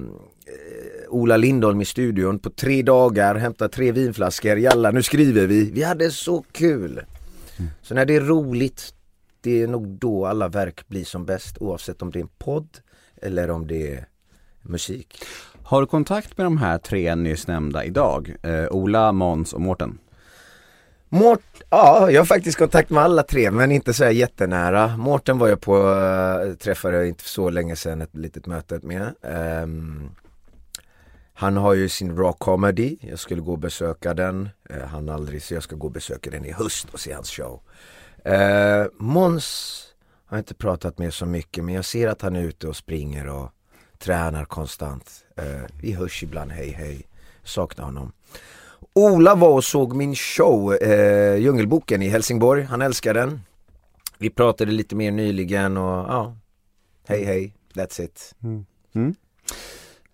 Ola 1.09 1.38
Lindholm 1.38 1.82
i 1.82 1.86
studion 1.86 2.39
på 2.39 2.49
tre 2.49 2.82
dagar, 2.82 3.36
hämta 3.36 3.70
tre 3.70 3.91
vinflaskor, 3.91 4.57
jalla 4.57 4.91
nu 4.91 5.03
skriver 5.03 5.47
vi. 5.47 5.72
Vi 5.72 5.84
hade 5.84 6.12
så 6.12 6.45
kul. 6.51 7.01
Så 7.82 7.93
när 7.93 8.05
det 8.05 8.16
är 8.16 8.22
roligt, 8.22 8.93
det 9.41 9.62
är 9.62 9.68
nog 9.68 9.88
då 9.88 10.26
alla 10.26 10.47
verk 10.47 10.88
blir 10.88 11.03
som 11.03 11.26
bäst 11.26 11.57
oavsett 11.59 12.01
om 12.01 12.12
det 12.12 12.20
är 12.20 12.22
en 12.22 12.30
podd 12.38 12.78
eller 13.22 13.49
om 13.49 13.68
det 13.68 13.93
är 13.93 14.05
musik. 14.62 15.24
Har 15.64 15.82
du 15.82 15.88
kontakt 15.88 16.38
med 16.38 16.45
de 16.45 16.57
här 16.57 16.78
tre 16.78 17.16
nyss 17.16 17.47
nämnda 17.47 17.86
idag? 17.86 18.36
Eh, 18.43 18.68
Ola, 18.72 19.12
Måns 19.12 19.53
och 19.53 19.62
Mårten? 19.62 19.99
Mårt, 21.14 21.62
ja, 21.70 22.12
jag 22.12 22.22
har 22.22 22.26
faktiskt 22.26 22.57
kontakt 22.57 22.89
med 22.89 23.03
alla 23.03 23.24
tre 23.24 23.51
men 23.51 23.72
inte 23.72 23.93
så 23.93 24.03
här 24.03 24.12
jättenära. 24.12 24.97
Mårten 24.97 25.38
var 25.38 25.47
jag 25.47 25.62
på, 25.62 25.93
äh, 25.93 26.53
träffade 26.53 26.97
jag 26.97 27.07
inte 27.07 27.24
så 27.24 27.49
länge 27.49 27.76
sedan 27.76 28.01
ett 28.01 28.16
litet 28.16 28.45
möte 28.47 28.80
med. 28.84 29.14
Ehm, 29.22 30.09
han 31.34 31.57
har 31.57 31.74
ju 31.74 31.89
sin 31.89 32.18
raw 32.18 32.34
comedy, 32.38 32.97
jag 33.01 33.20
skulle 33.20 33.41
gå 33.41 33.51
och 33.51 33.59
besöka 33.59 34.14
den. 34.14 34.49
Uh, 34.74 34.86
han 34.86 35.09
aldrig, 35.09 35.43
så 35.43 35.53
jag 35.53 35.64
ska 35.64 35.76
gå 35.76 35.88
och 35.88 35.93
besöka 35.93 36.30
den 36.30 36.45
i 36.45 36.51
höst 36.51 36.88
och 36.91 36.99
se 36.99 37.14
hans 37.14 37.30
show. 37.30 37.62
Uh, 38.28 38.88
Måns 38.97 39.84
har 40.26 40.38
jag 40.38 40.41
inte 40.41 40.53
pratat 40.53 40.97
med 40.97 41.14
så 41.14 41.26
mycket 41.26 41.64
men 41.64 41.76
jag 41.76 41.86
ser 41.86 42.07
att 42.07 42.22
han 42.22 42.36
är 42.36 42.43
ute 42.43 42.68
och 42.68 42.76
springer 42.76 43.28
och 43.28 43.49
tränar 43.99 44.45
konstant. 44.45 45.26
Uh, 45.39 45.66
vi 45.82 45.93
hörs 45.93 46.24
ibland, 46.24 46.51
hej 46.51 46.70
hej. 46.70 47.07
Saknar 47.43 47.86
honom. 47.86 48.12
Ola 48.93 49.36
var 49.36 49.49
och 49.49 49.63
såg 49.63 49.95
min 49.95 50.15
show, 50.15 50.73
eh, 50.75 51.36
Djungelboken 51.36 52.01
i 52.01 52.09
Helsingborg, 52.09 52.63
han 52.63 52.82
älskar 52.82 53.13
den. 53.13 53.41
Vi 54.17 54.29
pratade 54.29 54.71
lite 54.71 54.95
mer 54.95 55.11
nyligen 55.11 55.77
och 55.77 55.84
ja, 56.09 56.36
hej 57.07 57.23
hej, 57.25 57.53
that's 57.73 58.01
it. 58.01 58.36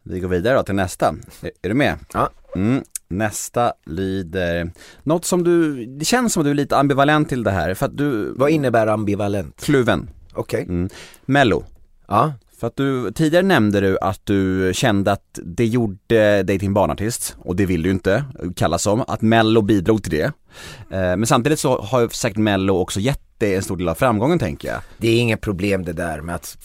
Vi 0.04 0.20
går 0.20 0.28
vidare 0.30 0.56
då 0.58 0.64
till 0.64 0.76
nästa. 0.76 1.16
Är, 1.42 1.52
är 1.62 1.70
du 1.70 1.76
med? 1.76 2.00
Ja. 2.14 2.30
Mm. 2.56 2.84
Nästa 3.08 3.74
lyder, 3.86 4.72
något 5.04 5.26
som 5.26 5.44
du, 5.44 5.86
det 5.86 6.06
känns 6.06 6.34
som 6.34 6.42
att 6.42 6.46
du 6.46 6.50
är 6.50 6.56
lite 6.56 6.78
ambivalent 6.78 7.30
till 7.30 7.44
det 7.44 7.52
här 7.52 7.74
för 7.74 7.86
att 7.86 7.98
du, 7.98 8.34
Vad 8.34 8.50
innebär 8.50 8.88
ambivalent? 8.88 9.62
kluven. 9.66 10.10
Okej, 10.34 10.64
Mm. 10.64 10.90
Mello. 11.26 11.64
ja, 12.08 12.34
för 12.60 12.68
att 12.68 12.76
du, 12.76 13.12
tidigare 13.12 13.46
nämnde 13.46 13.82
du 13.82 13.98
att 14.02 14.22
du 14.24 14.72
kände 14.74 15.12
att 15.12 15.40
det 15.44 15.66
gjorde 15.66 16.44
dig 16.44 16.60
till 16.60 16.68
en 16.68 16.74
barnartist 16.74 17.36
och 17.40 17.56
det 17.56 17.66
vill 17.66 17.84
du 17.84 17.90
inte 17.90 18.26
kallas 18.56 18.84
som, 18.84 19.04
att 19.08 19.22
mello 19.22 19.62
bidrog 19.62 20.04
till 20.04 20.12
det. 20.12 20.24
Eh, 20.24 21.18
men 21.18 21.26
samtidigt 21.26 21.60
så 21.60 21.82
har 21.82 22.02
ju 22.02 22.10
säkert 22.10 22.38
mello 22.38 22.78
också 22.78 23.00
gett 23.00 23.40
dig 23.40 23.56
en 23.56 23.64
stor 23.64 23.78
del 23.78 23.90
av 23.90 23.96
framgången 23.96 24.40
tänker 24.40 24.68
jag. 24.68 24.82
det 24.98 25.08
är 25.08 25.20
inga 25.20 25.38
problem 25.38 25.86
det 25.86 25.94
där 25.94 26.22
med 26.22 26.36
att 26.36 26.58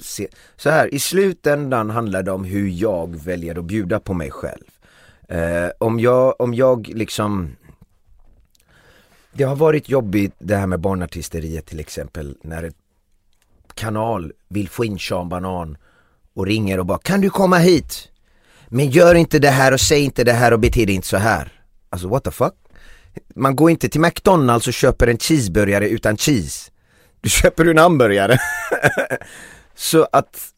se. 0.00 0.28
Så 0.56 0.70
här, 0.70 0.94
i 0.94 0.98
slutändan 0.98 1.90
handlar 1.90 2.22
det 2.22 2.32
om 2.32 2.44
hur 2.44 2.68
jag 2.68 3.16
väljer 3.16 3.58
att 3.58 3.64
bjuda 3.64 4.00
på 4.00 4.14
mig 4.14 4.30
själv. 4.30 4.64
Eh, 5.28 5.70
om 5.78 6.00
jag, 6.00 6.40
om 6.40 6.54
jag 6.54 6.88
liksom 6.88 7.56
Det 9.32 9.44
har 9.44 9.56
varit 9.56 9.88
jobbigt 9.88 10.34
det 10.38 10.56
här 10.56 10.66
med 10.66 10.80
barnartisteriet 10.80 11.66
till 11.66 11.80
exempel 11.80 12.36
när 12.42 12.62
ett 12.62 12.76
kanal 13.78 14.32
vill 14.48 14.68
få 14.68 14.84
in 14.84 14.98
Sean 14.98 15.28
Banan 15.28 15.76
och 16.34 16.46
ringer 16.46 16.78
och 16.78 16.86
bara 16.86 16.98
kan 16.98 17.20
du 17.20 17.30
komma 17.30 17.58
hit? 17.58 18.08
Men 18.68 18.90
gör 18.90 19.14
inte 19.14 19.38
det 19.38 19.50
här 19.50 19.72
och 19.72 19.80
säg 19.80 20.04
inte 20.04 20.24
det 20.24 20.32
här 20.32 20.52
och 20.52 20.60
bete 20.60 20.84
dig 20.84 20.94
inte 20.94 21.08
så 21.08 21.16
här. 21.16 21.52
Alltså 21.90 22.08
what 22.08 22.24
the 22.24 22.30
fuck? 22.30 22.54
Man 23.34 23.56
går 23.56 23.70
inte 23.70 23.88
till 23.88 24.00
McDonalds 24.00 24.66
och 24.66 24.72
köper 24.72 25.06
en 25.06 25.18
cheeseburgare 25.18 25.88
utan 25.88 26.16
cheese. 26.16 26.70
Du 27.20 27.28
köper 27.28 27.66
en 27.66 27.78
hamburgare. 27.78 28.38
så 29.74 30.08
att 30.12 30.52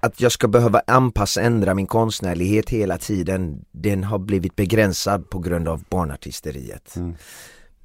att 0.00 0.20
jag 0.20 0.32
ska 0.32 0.48
behöva 0.48 0.82
anpassa, 0.86 1.40
ändra 1.40 1.74
min 1.74 1.86
konstnärlighet 1.86 2.70
hela 2.70 2.98
tiden, 2.98 3.64
den 3.72 4.04
har 4.04 4.18
blivit 4.18 4.56
begränsad 4.56 5.30
på 5.30 5.38
grund 5.38 5.68
av 5.68 5.84
barnartisteriet. 5.90 6.96
Mm. 6.96 7.14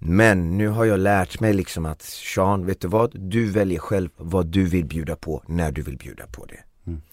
Men 0.06 0.58
nu 0.58 0.68
har 0.68 0.86
jag 0.86 0.99
lärt 0.99 1.39
mig 1.39 1.54
liksom 1.54 1.86
att 1.86 2.01
Sean, 2.01 2.66
vet 2.66 2.82
du 2.82 2.88
vad? 2.88 3.12
Du 3.20 3.51
väljer 3.51 3.80
själv 3.80 4.10
vad 4.18 4.47
du 4.47 4.64
vill 4.64 4.86
bjuda 4.86 5.16
på 5.16 5.43
när 5.47 5.72
du 5.72 5.82
vill 5.82 5.97
bjuda 5.97 6.28
på 6.28 6.45
det. 6.45 6.60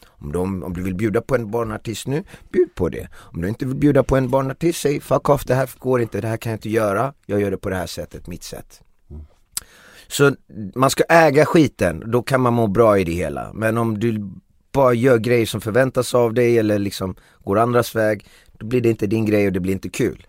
Om, 0.06 0.32
de, 0.32 0.62
om 0.62 0.74
du 0.74 0.82
vill 0.82 0.94
bjuda 0.94 1.20
på 1.20 1.34
en 1.34 1.50
barnartist 1.50 2.06
nu, 2.06 2.24
bjud 2.52 2.74
på 2.74 2.88
det. 2.88 3.08
Om 3.14 3.42
du 3.42 3.48
inte 3.48 3.66
vill 3.66 3.76
bjuda 3.76 4.02
på 4.02 4.16
en 4.16 4.30
barnartist, 4.30 4.80
säg 4.80 5.00
fuck 5.00 5.28
off, 5.28 5.44
det 5.44 5.54
här 5.54 5.70
går 5.78 6.02
inte, 6.02 6.20
det 6.20 6.28
här 6.28 6.36
kan 6.36 6.50
jag 6.50 6.56
inte 6.56 6.70
göra. 6.70 7.14
Jag 7.26 7.40
gör 7.40 7.50
det 7.50 7.56
på 7.56 7.70
det 7.70 7.76
här 7.76 7.86
sättet, 7.86 8.26
mitt 8.26 8.42
sätt. 8.42 8.82
Så 10.08 10.34
man 10.74 10.90
ska 10.90 11.04
äga 11.08 11.46
skiten, 11.46 12.02
då 12.06 12.22
kan 12.22 12.40
man 12.40 12.52
må 12.52 12.66
bra 12.66 12.98
i 12.98 13.04
det 13.04 13.12
hela. 13.12 13.52
Men 13.52 13.78
om 13.78 13.98
du 13.98 14.30
bara 14.72 14.94
gör 14.94 15.18
grejer 15.18 15.46
som 15.46 15.60
förväntas 15.60 16.14
av 16.14 16.34
dig 16.34 16.58
eller 16.58 16.78
liksom 16.78 17.14
går 17.44 17.58
andras 17.58 17.94
väg, 17.94 18.26
då 18.52 18.66
blir 18.66 18.80
det 18.80 18.88
inte 18.88 19.06
din 19.06 19.26
grej 19.26 19.46
och 19.46 19.52
det 19.52 19.60
blir 19.60 19.72
inte 19.72 19.88
kul. 19.88 20.26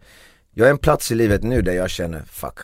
Jag 0.54 0.68
är 0.68 0.72
en 0.72 0.78
plats 0.78 1.12
i 1.12 1.16
livet 1.16 1.44
nu 1.44 1.62
där 1.62 1.74
jag 1.74 1.90
känner, 1.90 2.22
fuck, 2.22 2.60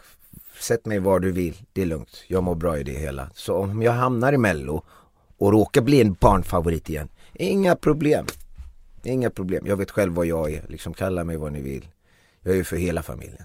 sätt 0.60 0.86
mig 0.86 1.00
var 1.00 1.20
du 1.20 1.32
vill, 1.32 1.56
det 1.74 1.82
är 1.82 1.86
lugnt, 1.86 2.24
jag 2.28 2.44
mår 2.44 2.56
bra 2.56 2.78
i 2.78 2.84
det 2.84 2.92
hela. 2.92 3.30
Så 3.34 3.56
om 3.56 3.82
jag 3.82 3.92
hamnar 3.92 4.34
i 4.34 4.38
mello 4.38 4.84
och 5.38 5.52
råkar 5.52 5.82
bli 5.82 6.02
en 6.02 6.14
barnfavorit 6.14 6.90
igen, 6.90 7.10
inga 7.34 7.76
problem. 7.76 8.26
Inga 9.04 9.30
problem, 9.30 9.68
jag 9.68 9.78
vet 9.78 9.92
själv 9.92 10.14
vad 10.14 10.26
jag 10.26 10.54
är, 10.54 10.66
liksom 10.70 10.94
kalla 10.94 11.24
mig 11.24 11.38
vad 11.38 11.54
ni 11.54 11.62
vill. 11.62 11.88
Jag 12.42 12.54
är 12.54 12.58
ju 12.58 12.64
för 12.64 12.78
hela 12.78 13.04
familjen. 13.04 13.44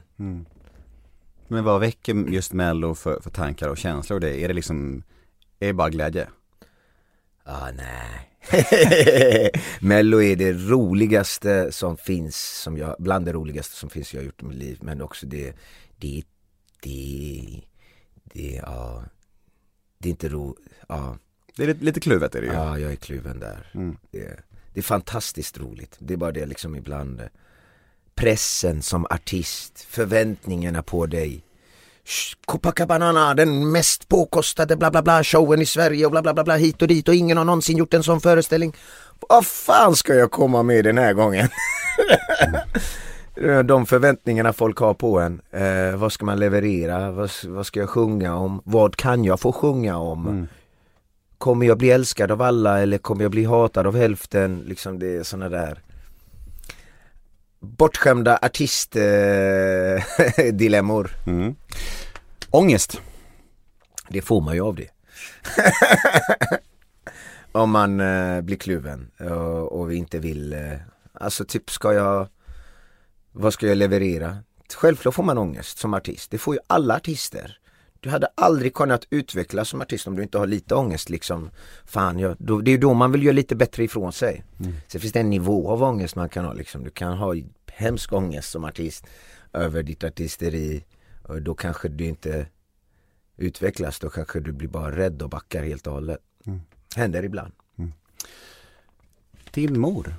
Men 1.48 1.64
vad 1.64 1.80
väcker 1.80 2.14
just 2.14 2.52
mello 2.52 2.94
för, 2.94 3.20
för 3.20 3.30
tankar 3.30 3.68
och 3.68 3.78
känslor 3.78 4.16
och 4.16 4.20
det? 4.20 4.44
Är 4.44 4.48
det 4.48 4.54
liksom, 4.54 5.02
är 5.58 5.66
det 5.66 5.72
bara 5.72 5.90
glädje? 5.90 6.28
Ah, 7.44 7.70
nej. 7.70 8.31
Mello 9.80 10.22
är 10.22 10.36
det 10.36 10.52
roligaste 10.52 11.72
som 11.72 11.96
finns, 11.96 12.36
som 12.36 12.76
jag, 12.78 12.96
bland 12.98 13.26
det 13.26 13.32
roligaste 13.32 13.76
som 13.76 13.90
finns 13.90 14.14
jag 14.14 14.20
har 14.20 14.26
gjort 14.26 14.42
i 14.42 14.44
mitt 14.44 14.58
liv. 14.58 14.78
Men 14.80 15.02
också 15.02 15.26
det, 15.26 15.56
det, 15.98 16.22
det, 16.82 17.60
det, 18.24 18.60
ja, 18.62 19.04
det 19.98 20.08
är 20.08 20.10
inte 20.10 20.28
ro, 20.28 20.56
ja, 20.88 21.16
Det 21.56 21.62
är 21.62 21.66
lite, 21.66 21.84
lite 21.84 22.00
kluvet 22.00 22.34
är 22.34 22.40
det 22.40 22.46
ju. 22.46 22.52
ja, 22.52 22.78
jag 22.78 22.92
är 22.92 22.96
kluven 22.96 23.40
där. 23.40 23.70
Mm. 23.74 23.96
Det, 24.10 24.40
det 24.72 24.80
är 24.80 24.82
fantastiskt 24.82 25.58
roligt. 25.58 25.96
Det 25.98 26.14
är 26.14 26.18
bara 26.18 26.32
det 26.32 26.46
liksom 26.46 26.76
ibland, 26.76 27.22
pressen 28.14 28.82
som 28.82 29.06
artist, 29.10 29.80
förväntningarna 29.80 30.82
på 30.82 31.06
dig. 31.06 31.44
Copacabana, 32.44 33.34
den 33.34 33.72
mest 33.72 34.08
påkostade 34.08 34.76
bla 34.76 34.90
bla 34.90 35.02
bla 35.02 35.24
showen 35.24 35.62
i 35.62 35.66
Sverige 35.66 36.04
och 36.04 36.10
bla 36.10 36.22
bla 36.22 36.34
bla 36.34 36.44
bla 36.44 36.56
hit 36.56 36.82
och 36.82 36.88
dit 36.88 37.08
och 37.08 37.14
ingen 37.14 37.36
har 37.36 37.44
någonsin 37.44 37.76
gjort 37.76 37.94
en 37.94 38.02
sån 38.02 38.20
föreställning. 38.20 38.76
Vad 39.28 39.46
fan 39.46 39.96
ska 39.96 40.14
jag 40.14 40.30
komma 40.30 40.62
med 40.62 40.84
den 40.84 40.98
här 40.98 41.12
gången? 41.12 41.48
De 43.64 43.86
förväntningarna 43.86 44.52
folk 44.52 44.78
har 44.78 44.94
på 44.94 45.20
en. 45.20 45.40
Eh, 45.50 45.96
vad 45.96 46.12
ska 46.12 46.24
man 46.24 46.38
leverera? 46.38 47.10
Vad, 47.10 47.30
vad 47.44 47.66
ska 47.66 47.80
jag 47.80 47.90
sjunga 47.90 48.36
om? 48.36 48.62
Vad 48.64 48.96
kan 48.96 49.24
jag 49.24 49.40
få 49.40 49.52
sjunga 49.52 49.98
om? 49.98 50.48
Kommer 51.38 51.66
jag 51.66 51.78
bli 51.78 51.90
älskad 51.90 52.30
av 52.30 52.42
alla 52.42 52.80
eller 52.80 52.98
kommer 52.98 53.22
jag 53.22 53.30
bli 53.30 53.44
hatad 53.44 53.86
av 53.86 53.96
hälften? 53.96 54.62
Liksom 54.66 54.98
det 54.98 55.16
är 55.16 55.22
såna 55.22 55.48
där 55.48 55.82
bortskämda 57.62 58.38
artistdilemmor. 58.42 61.10
Mm. 61.26 61.54
Ångest. 62.50 63.00
Det 64.08 64.22
får 64.22 64.40
man 64.40 64.54
ju 64.54 64.60
av 64.60 64.74
det. 64.74 64.88
Om 67.52 67.70
man 67.70 68.00
eh, 68.00 68.40
blir 68.40 68.56
kluven 68.56 69.10
och, 69.20 69.80
och 69.80 69.94
inte 69.94 70.18
vill, 70.18 70.52
eh, 70.52 70.72
alltså 71.12 71.44
typ 71.44 71.70
ska 71.70 71.92
jag 71.92 72.28
Vad 73.32 73.52
ska 73.52 73.66
jag 73.66 73.78
leverera? 73.78 74.38
Självklart 74.74 75.14
får 75.14 75.22
man 75.22 75.38
ångest 75.38 75.78
som 75.78 75.94
artist, 75.94 76.30
det 76.30 76.38
får 76.38 76.54
ju 76.54 76.60
alla 76.66 76.96
artister. 76.96 77.58
Du 78.02 78.10
hade 78.10 78.28
aldrig 78.34 78.74
kunnat 78.74 79.06
utvecklas 79.10 79.68
som 79.68 79.80
artist 79.80 80.06
om 80.06 80.16
du 80.16 80.22
inte 80.22 80.38
har 80.38 80.46
lite 80.46 80.74
ångest 80.74 81.10
liksom. 81.10 81.50
Fan, 81.84 82.18
jag, 82.18 82.36
då, 82.38 82.60
det 82.60 82.70
är 82.70 82.78
då 82.78 82.94
man 82.94 83.12
vill 83.12 83.22
göra 83.22 83.32
lite 83.32 83.56
bättre 83.56 83.84
ifrån 83.84 84.12
sig. 84.12 84.44
Mm. 84.60 84.72
Sen 84.88 85.00
finns 85.00 85.12
det 85.12 85.20
en 85.20 85.30
nivå 85.30 85.70
av 85.70 85.82
ångest 85.82 86.16
man 86.16 86.28
kan 86.28 86.44
ha 86.44 86.52
liksom. 86.52 86.84
Du 86.84 86.90
kan 86.90 87.18
ha 87.18 87.34
hemsk 87.66 88.12
ångest 88.12 88.50
som 88.50 88.64
artist 88.64 89.06
över 89.52 89.82
ditt 89.82 90.04
artisteri. 90.04 90.84
Och 91.22 91.42
då 91.42 91.54
kanske 91.54 91.88
du 91.88 92.04
inte 92.04 92.46
utvecklas, 93.36 93.98
då 93.98 94.10
kanske 94.10 94.40
du 94.40 94.52
blir 94.52 94.68
bara 94.68 94.96
rädd 94.96 95.22
och 95.22 95.30
backar 95.30 95.62
helt 95.62 95.86
och 95.86 95.92
hållet. 95.92 96.18
Mm. 96.46 96.60
Händer 96.96 97.22
ibland. 97.22 97.52
Mm. 97.78 97.92
Din 99.50 99.80
mor? 99.80 100.14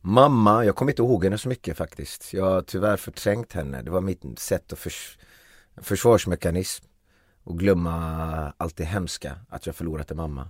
Mamma, 0.00 0.64
jag 0.64 0.76
kommer 0.76 0.92
inte 0.92 1.02
ihåg 1.02 1.24
henne 1.24 1.38
så 1.38 1.48
mycket 1.48 1.76
faktiskt. 1.76 2.32
Jag 2.32 2.44
har 2.44 2.62
tyvärr 2.62 2.96
förträngt 2.96 3.52
henne. 3.52 3.82
Det 3.82 3.90
var 3.90 4.00
mitt 4.00 4.38
sätt 4.38 4.72
att 4.72 4.78
förs 4.78 5.18
försvarsmekanism 5.82 6.84
och 7.44 7.58
glömma 7.58 8.52
allt 8.56 8.76
det 8.76 8.84
hemska, 8.84 9.38
att 9.48 9.66
jag 9.66 9.74
förlorat 9.74 10.10
en 10.10 10.16
mamma. 10.16 10.48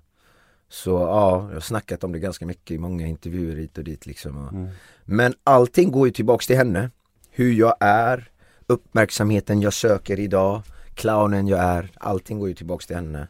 Så 0.68 0.91
ja, 0.91 1.47
jag 1.49 1.55
har 1.55 1.61
snackat 1.61 2.05
om 2.05 2.12
det 2.12 2.18
ganska 2.18 2.47
mycket 2.47 2.70
i 2.70 2.79
många 2.79 3.07
intervjuer 3.07 3.57
hit 3.57 3.79
och 3.79 3.85
dit 3.85 4.07
liksom. 4.07 4.49
Mm. 4.49 4.68
Men 5.05 5.35
allting 5.45 5.91
går 5.91 6.07
ju 6.07 6.12
tillbaks 6.12 6.47
till 6.47 6.57
henne. 6.57 6.91
Hur 7.31 7.53
jag 7.53 7.74
är, 7.81 8.31
uppmärksamheten 8.66 9.61
jag 9.61 9.72
söker 9.72 10.20
idag, 10.20 10.62
clownen 10.95 11.47
jag 11.47 11.61
är, 11.61 11.91
allting 11.97 12.39
går 12.39 12.49
ju 12.49 12.55
tillbaks 12.55 12.87
till 12.87 12.97
henne. 12.97 13.29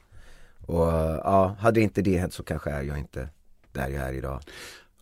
Och 0.67 0.87
ja, 1.25 1.57
hade 1.59 1.81
inte 1.81 2.03
det 2.03 2.19
hänt 2.19 2.35
så 2.35 2.43
kanske 2.43 2.71
är 2.71 2.83
jag 2.83 2.99
inte 2.99 3.29
där 3.73 3.89
jag 3.89 4.09
är 4.09 4.13
idag. 4.13 4.41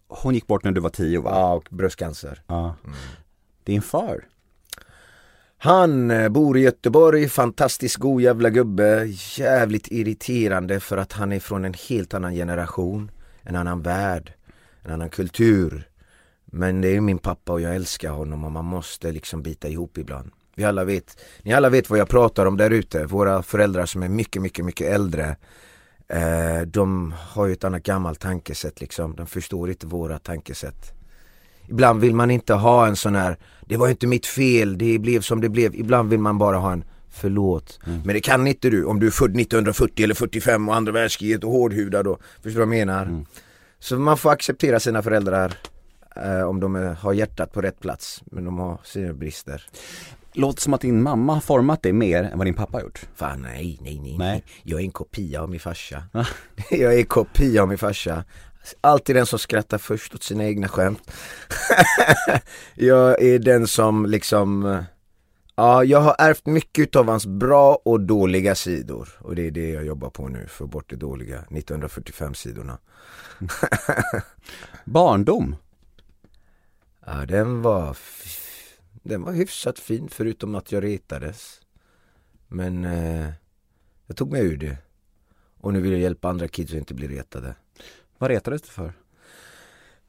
Hon 0.08 0.34
gick 0.34 0.46
bort 0.46 0.64
när 0.64 0.72
du 0.72 0.80
var 0.80 0.90
tio 0.90 1.20
va? 1.20 1.30
Ja, 1.30 1.54
och 1.54 1.68
bröstcancer. 1.70 2.42
Ja. 2.46 2.74
Mm. 2.84 2.96
Din 3.64 3.82
far? 3.82 4.24
Han 5.58 6.10
eh, 6.10 6.28
bor 6.28 6.58
i 6.58 6.60
Göteborg, 6.60 7.28
fantastiskt 7.28 7.96
god 7.96 8.22
jävla 8.22 8.50
gubbe, 8.50 9.04
jävligt 9.36 9.88
irriterande 9.90 10.80
för 10.80 10.96
att 10.96 11.12
han 11.12 11.32
är 11.32 11.40
från 11.40 11.64
en 11.64 11.74
helt 11.88 12.14
annan 12.14 12.34
generation, 12.34 13.10
en 13.42 13.56
annan 13.56 13.82
värld, 13.82 14.32
en 14.82 14.92
annan 14.92 15.10
kultur. 15.10 15.88
Men 16.44 16.80
det 16.80 16.96
är 16.96 17.00
min 17.00 17.18
pappa 17.18 17.52
och 17.52 17.60
jag 17.60 17.74
älskar 17.74 18.10
honom 18.10 18.44
och 18.44 18.52
man 18.52 18.64
måste 18.64 19.12
liksom 19.12 19.42
bita 19.42 19.68
ihop 19.68 19.98
ibland. 19.98 20.30
Vi 20.54 20.64
alla 20.64 20.84
vet, 20.84 21.18
ni 21.42 21.52
alla 21.52 21.68
vet 21.68 21.90
vad 21.90 21.98
jag 21.98 22.08
pratar 22.08 22.46
om 22.46 22.56
där 22.56 22.70
ute, 22.70 23.06
våra 23.06 23.42
föräldrar 23.42 23.86
som 23.86 24.02
är 24.02 24.08
mycket, 24.08 24.42
mycket, 24.42 24.64
mycket 24.64 24.86
äldre 24.86 25.36
eh, 26.08 26.60
De 26.66 27.14
har 27.18 27.46
ju 27.46 27.52
ett 27.52 27.64
annat 27.64 27.82
gammalt 27.82 28.20
tankesätt 28.20 28.80
liksom, 28.80 29.16
de 29.16 29.26
förstår 29.26 29.70
inte 29.70 29.86
våra 29.86 30.18
tankesätt 30.18 30.95
Ibland 31.68 32.00
vill 32.00 32.14
man 32.14 32.30
inte 32.30 32.54
ha 32.54 32.86
en 32.86 32.96
sån 32.96 33.14
här, 33.14 33.36
det 33.66 33.76
var 33.76 33.88
inte 33.88 34.06
mitt 34.06 34.26
fel, 34.26 34.78
det 34.78 34.98
blev 34.98 35.20
som 35.20 35.40
det 35.40 35.48
blev. 35.48 35.74
Ibland 35.74 36.10
vill 36.10 36.20
man 36.20 36.38
bara 36.38 36.56
ha 36.56 36.72
en 36.72 36.84
förlåt. 37.10 37.78
Mm. 37.86 38.00
Men 38.04 38.14
det 38.14 38.20
kan 38.20 38.46
inte 38.46 38.70
du 38.70 38.84
om 38.84 39.00
du 39.00 39.06
är 39.06 39.10
född 39.10 39.40
1940 39.40 40.04
eller 40.04 40.14
45 40.14 40.68
och 40.68 40.74
andra 40.74 40.92
världskriget 40.92 41.44
och 41.44 41.50
hårdhudad 41.50 42.06
och 42.06 42.20
förstår 42.42 42.50
du 42.50 42.66
vad 42.66 42.76
jag 42.76 42.86
menar? 42.86 43.02
Mm. 43.02 43.26
Så 43.78 43.98
man 43.98 44.18
får 44.18 44.30
acceptera 44.30 44.80
sina 44.80 45.02
föräldrar 45.02 45.54
eh, 46.16 46.42
om 46.42 46.60
de 46.60 46.76
är, 46.76 46.94
har 46.94 47.12
hjärtat 47.12 47.52
på 47.52 47.60
rätt 47.60 47.80
plats, 47.80 48.22
men 48.24 48.44
de 48.44 48.58
har 48.58 48.80
sina 48.84 49.12
brister. 49.12 49.66
Låter 50.32 50.62
som 50.62 50.74
att 50.74 50.80
din 50.80 51.02
mamma 51.02 51.34
har 51.34 51.40
format 51.40 51.82
dig 51.82 51.92
mer 51.92 52.22
än 52.22 52.38
vad 52.38 52.46
din 52.46 52.54
pappa 52.54 52.76
har 52.76 52.82
gjort. 52.82 53.00
Fan 53.14 53.42
nej, 53.42 53.78
nej, 53.82 54.00
nej. 54.02 54.16
nej. 54.18 54.44
Jag 54.62 54.80
är 54.80 54.84
en 54.84 54.90
kopia 54.90 55.42
av 55.42 55.50
min 55.50 55.60
farsa. 55.60 56.02
jag 56.70 56.94
är 56.94 56.98
en 56.98 57.06
kopia 57.06 57.62
av 57.62 57.68
min 57.68 57.78
farsa. 57.78 58.24
Alltid 58.80 59.16
den 59.16 59.26
som 59.26 59.38
skrattar 59.38 59.78
först 59.78 60.14
åt 60.14 60.22
sina 60.22 60.44
egna 60.44 60.68
skämt. 60.68 61.10
jag 62.74 63.22
är 63.22 63.38
den 63.38 63.66
som 63.66 64.06
liksom 64.06 64.78
Ja, 65.58 65.84
jag 65.84 66.00
har 66.00 66.16
ärvt 66.18 66.46
mycket 66.46 66.96
av 66.96 67.08
hans 67.08 67.26
bra 67.26 67.78
och 67.84 68.00
dåliga 68.00 68.54
sidor 68.54 69.08
och 69.18 69.34
det 69.34 69.46
är 69.46 69.50
det 69.50 69.70
jag 69.70 69.84
jobbar 69.86 70.10
på 70.10 70.28
nu, 70.28 70.46
för 70.46 70.66
bort 70.66 70.90
det 70.90 70.96
dåliga, 70.96 71.38
1945 71.38 72.34
sidorna. 72.34 72.78
Barndom? 74.84 75.56
Ja, 77.06 77.26
den 77.26 77.62
var, 77.62 77.96
den 79.02 79.22
var 79.22 79.32
hyfsat 79.32 79.78
fin 79.78 80.08
förutom 80.08 80.54
att 80.54 80.72
jag 80.72 80.84
retades. 80.84 81.60
Men 82.48 82.84
eh, 82.84 83.28
jag 84.06 84.16
tog 84.16 84.32
mig 84.32 84.46
ur 84.46 84.56
det. 84.56 84.76
Och 85.60 85.72
nu 85.72 85.80
vill 85.80 85.92
jag 85.92 86.00
hjälpa 86.00 86.28
andra 86.28 86.48
kids 86.48 86.72
att 86.72 86.78
inte 86.78 86.94
bli 86.94 87.08
retade. 87.08 87.54
Vad 88.18 88.30
retades 88.30 88.62
du 88.62 88.68
för? 88.68 88.92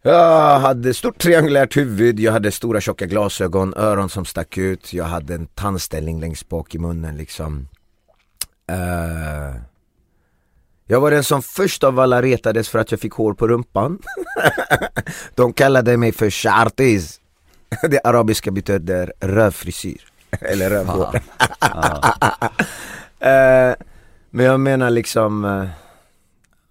Jag 0.01 0.59
hade 0.59 0.93
stort 0.93 1.17
triangulärt 1.17 1.77
huvud, 1.77 2.19
jag 2.19 2.31
hade 2.31 2.51
stora 2.51 2.81
tjocka 2.81 3.05
glasögon, 3.05 3.73
öron 3.77 4.09
som 4.09 4.25
stack 4.25 4.57
ut, 4.57 4.93
jag 4.93 5.05
hade 5.05 5.33
en 5.33 5.45
tandställning 5.47 6.19
längst 6.19 6.49
bak 6.49 6.75
i 6.75 6.79
munnen 6.79 7.17
liksom. 7.17 7.67
Uh, 8.71 9.61
jag 10.85 11.01
var 11.01 11.11
den 11.11 11.23
som 11.23 11.41
först 11.41 11.83
av 11.83 11.99
alla 11.99 12.21
retades 12.21 12.69
för 12.69 12.79
att 12.79 12.91
jag 12.91 12.99
fick 12.99 13.13
hår 13.13 13.33
på 13.33 13.47
rumpan. 13.47 13.99
De 15.35 15.53
kallade 15.53 15.97
mig 15.97 16.11
för 16.11 16.29
shartis. 16.29 17.21
Det 17.89 17.99
arabiska 18.03 18.51
betyder 18.51 19.13
rövfrisyr. 19.19 20.01
Eller 20.31 20.69
rövhår. 20.69 21.15
uh, 21.15 21.21
men 24.29 24.45
jag 24.45 24.59
menar 24.59 24.89
liksom, 24.89 25.45
uh, 25.45 25.67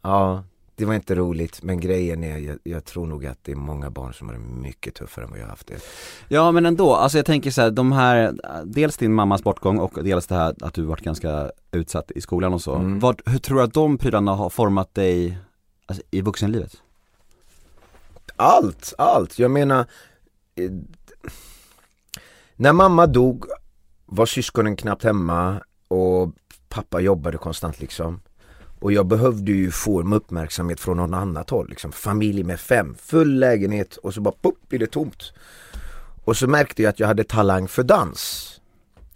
ja 0.02 0.44
det 0.76 0.84
var 0.84 0.94
inte 0.94 1.14
roligt 1.14 1.62
men 1.62 1.80
grejen 1.80 2.24
är, 2.24 2.38
jag, 2.38 2.58
jag, 2.62 2.84
tror 2.84 3.06
nog 3.06 3.26
att 3.26 3.38
det 3.42 3.52
är 3.52 3.56
många 3.56 3.90
barn 3.90 4.14
som 4.14 4.28
har 4.28 4.34
det 4.34 4.40
mycket 4.40 4.94
tuffare 4.94 5.24
än 5.24 5.30
vad 5.30 5.38
jag 5.38 5.44
har 5.44 5.50
haft 5.50 5.66
det 5.66 5.80
Ja 6.28 6.52
men 6.52 6.66
ändå, 6.66 6.94
alltså 6.94 7.18
jag 7.18 7.26
tänker 7.26 7.50
så 7.50 7.62
här, 7.62 7.70
de 7.70 7.92
här, 7.92 8.34
dels 8.64 8.96
din 8.96 9.14
mammas 9.14 9.42
bortgång 9.42 9.78
och 9.78 10.04
dels 10.04 10.26
det 10.26 10.34
här 10.34 10.54
att 10.60 10.74
du 10.74 10.82
varit 10.82 11.04
ganska 11.04 11.50
utsatt 11.72 12.10
i 12.10 12.20
skolan 12.20 12.54
och 12.54 12.62
så. 12.62 12.74
Mm. 12.74 13.00
Vad, 13.00 13.22
hur 13.26 13.38
tror 13.38 13.58
du 13.58 13.64
att 13.64 13.74
de 13.74 13.98
prylarna 13.98 14.34
har 14.34 14.50
format 14.50 14.94
dig 14.94 15.38
alltså, 15.86 16.02
i 16.10 16.20
vuxenlivet? 16.20 16.82
Allt, 18.36 18.94
allt, 18.98 19.38
jag 19.38 19.50
menar 19.50 19.86
eh, 20.54 20.70
När 22.56 22.72
mamma 22.72 23.06
dog 23.06 23.44
var 24.06 24.26
syskonen 24.26 24.76
knappt 24.76 25.04
hemma 25.04 25.60
och 25.88 26.32
pappa 26.68 27.00
jobbade 27.00 27.38
konstant 27.38 27.80
liksom 27.80 28.20
och 28.80 28.92
jag 28.92 29.06
behövde 29.06 29.52
ju 29.52 29.70
få 29.70 30.00
en 30.00 30.12
uppmärksamhet 30.12 30.80
från 30.80 30.96
någon 30.96 31.14
annat 31.14 31.50
håll. 31.50 31.68
Liksom. 31.68 31.92
Familj 31.92 32.44
med 32.44 32.60
fem, 32.60 32.94
full 33.02 33.38
lägenhet 33.38 33.96
och 33.96 34.14
så 34.14 34.20
bara 34.20 34.34
pop 34.42 34.58
blir 34.68 34.78
det 34.78 34.86
tomt. 34.86 35.32
Och 36.24 36.36
så 36.36 36.46
märkte 36.46 36.82
jag 36.82 36.90
att 36.90 37.00
jag 37.00 37.06
hade 37.06 37.24
talang 37.24 37.68
för 37.68 37.82
dans. 37.82 38.52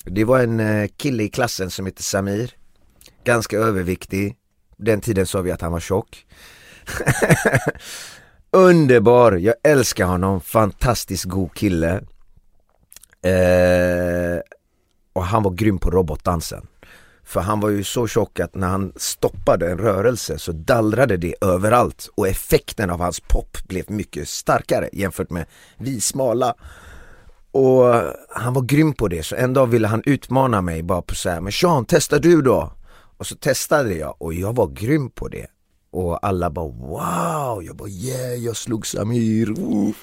Det 0.05 0.25
var 0.25 0.41
en 0.41 0.61
eh, 0.61 0.89
kille 0.97 1.23
i 1.23 1.29
klassen 1.29 1.71
som 1.71 1.87
hette 1.87 2.03
Samir. 2.03 2.51
Ganska 3.25 3.59
överviktig. 3.59 4.37
Den 4.77 5.01
tiden 5.01 5.27
sa 5.27 5.41
vi 5.41 5.51
att 5.51 5.61
han 5.61 5.73
var 5.73 5.81
tjock. 5.81 6.27
Underbar, 8.51 9.33
jag 9.33 9.55
älskar 9.63 10.05
honom, 10.05 10.41
fantastiskt 10.41 11.25
god 11.25 11.55
kille. 11.55 12.01
Eh, 13.23 14.41
och 15.13 15.25
han 15.25 15.43
var 15.43 15.51
grym 15.51 15.79
på 15.79 15.91
robotdansen. 15.91 16.67
För 17.31 17.41
han 17.41 17.61
var 17.61 17.69
ju 17.69 17.85
så 17.85 18.07
tjock 18.07 18.41
att 18.41 18.55
när 18.55 18.69
han 18.69 18.93
stoppade 18.97 19.71
en 19.71 19.79
rörelse 19.79 20.39
så 20.39 20.53
dallrade 20.53 21.17
det 21.17 21.35
överallt 21.41 22.09
och 22.15 22.29
effekten 22.29 22.91
av 22.91 23.01
hans 23.01 23.21
pop 23.21 23.59
blev 23.69 23.91
mycket 23.91 24.29
starkare 24.29 24.89
jämfört 24.93 25.31
med 25.31 25.47
vi 25.79 26.01
smala. 26.01 26.55
Och 27.53 27.85
han 28.29 28.55
var 28.55 28.63
grym 28.63 28.93
på 28.93 29.09
det 29.09 29.23
så 29.23 29.37
en 29.37 29.53
dag 29.53 29.67
ville 29.67 29.89
han 29.89 30.03
utmana 30.07 30.61
mig 30.61 30.83
bara 30.83 31.03
på 31.03 31.15
såhär, 31.15 31.41
men 31.41 31.53
Sean 31.53 31.85
testa 31.85 32.19
du 32.19 32.43
då? 32.43 32.73
Och 33.17 33.27
så 33.27 33.37
testade 33.37 33.95
jag 33.95 34.15
och 34.19 34.35
jag 34.35 34.57
var 34.57 34.67
grym 34.67 35.11
på 35.11 35.29
det. 35.29 35.47
Och 35.91 36.27
alla 36.27 36.51
bara 36.51 36.69
wow, 36.69 37.63
jag 37.65 37.77
bara 37.77 37.89
yeah, 37.89 38.35
jag 38.35 38.57
slog 38.57 38.87
Samir. 38.87 39.51
Uh. 39.51 39.95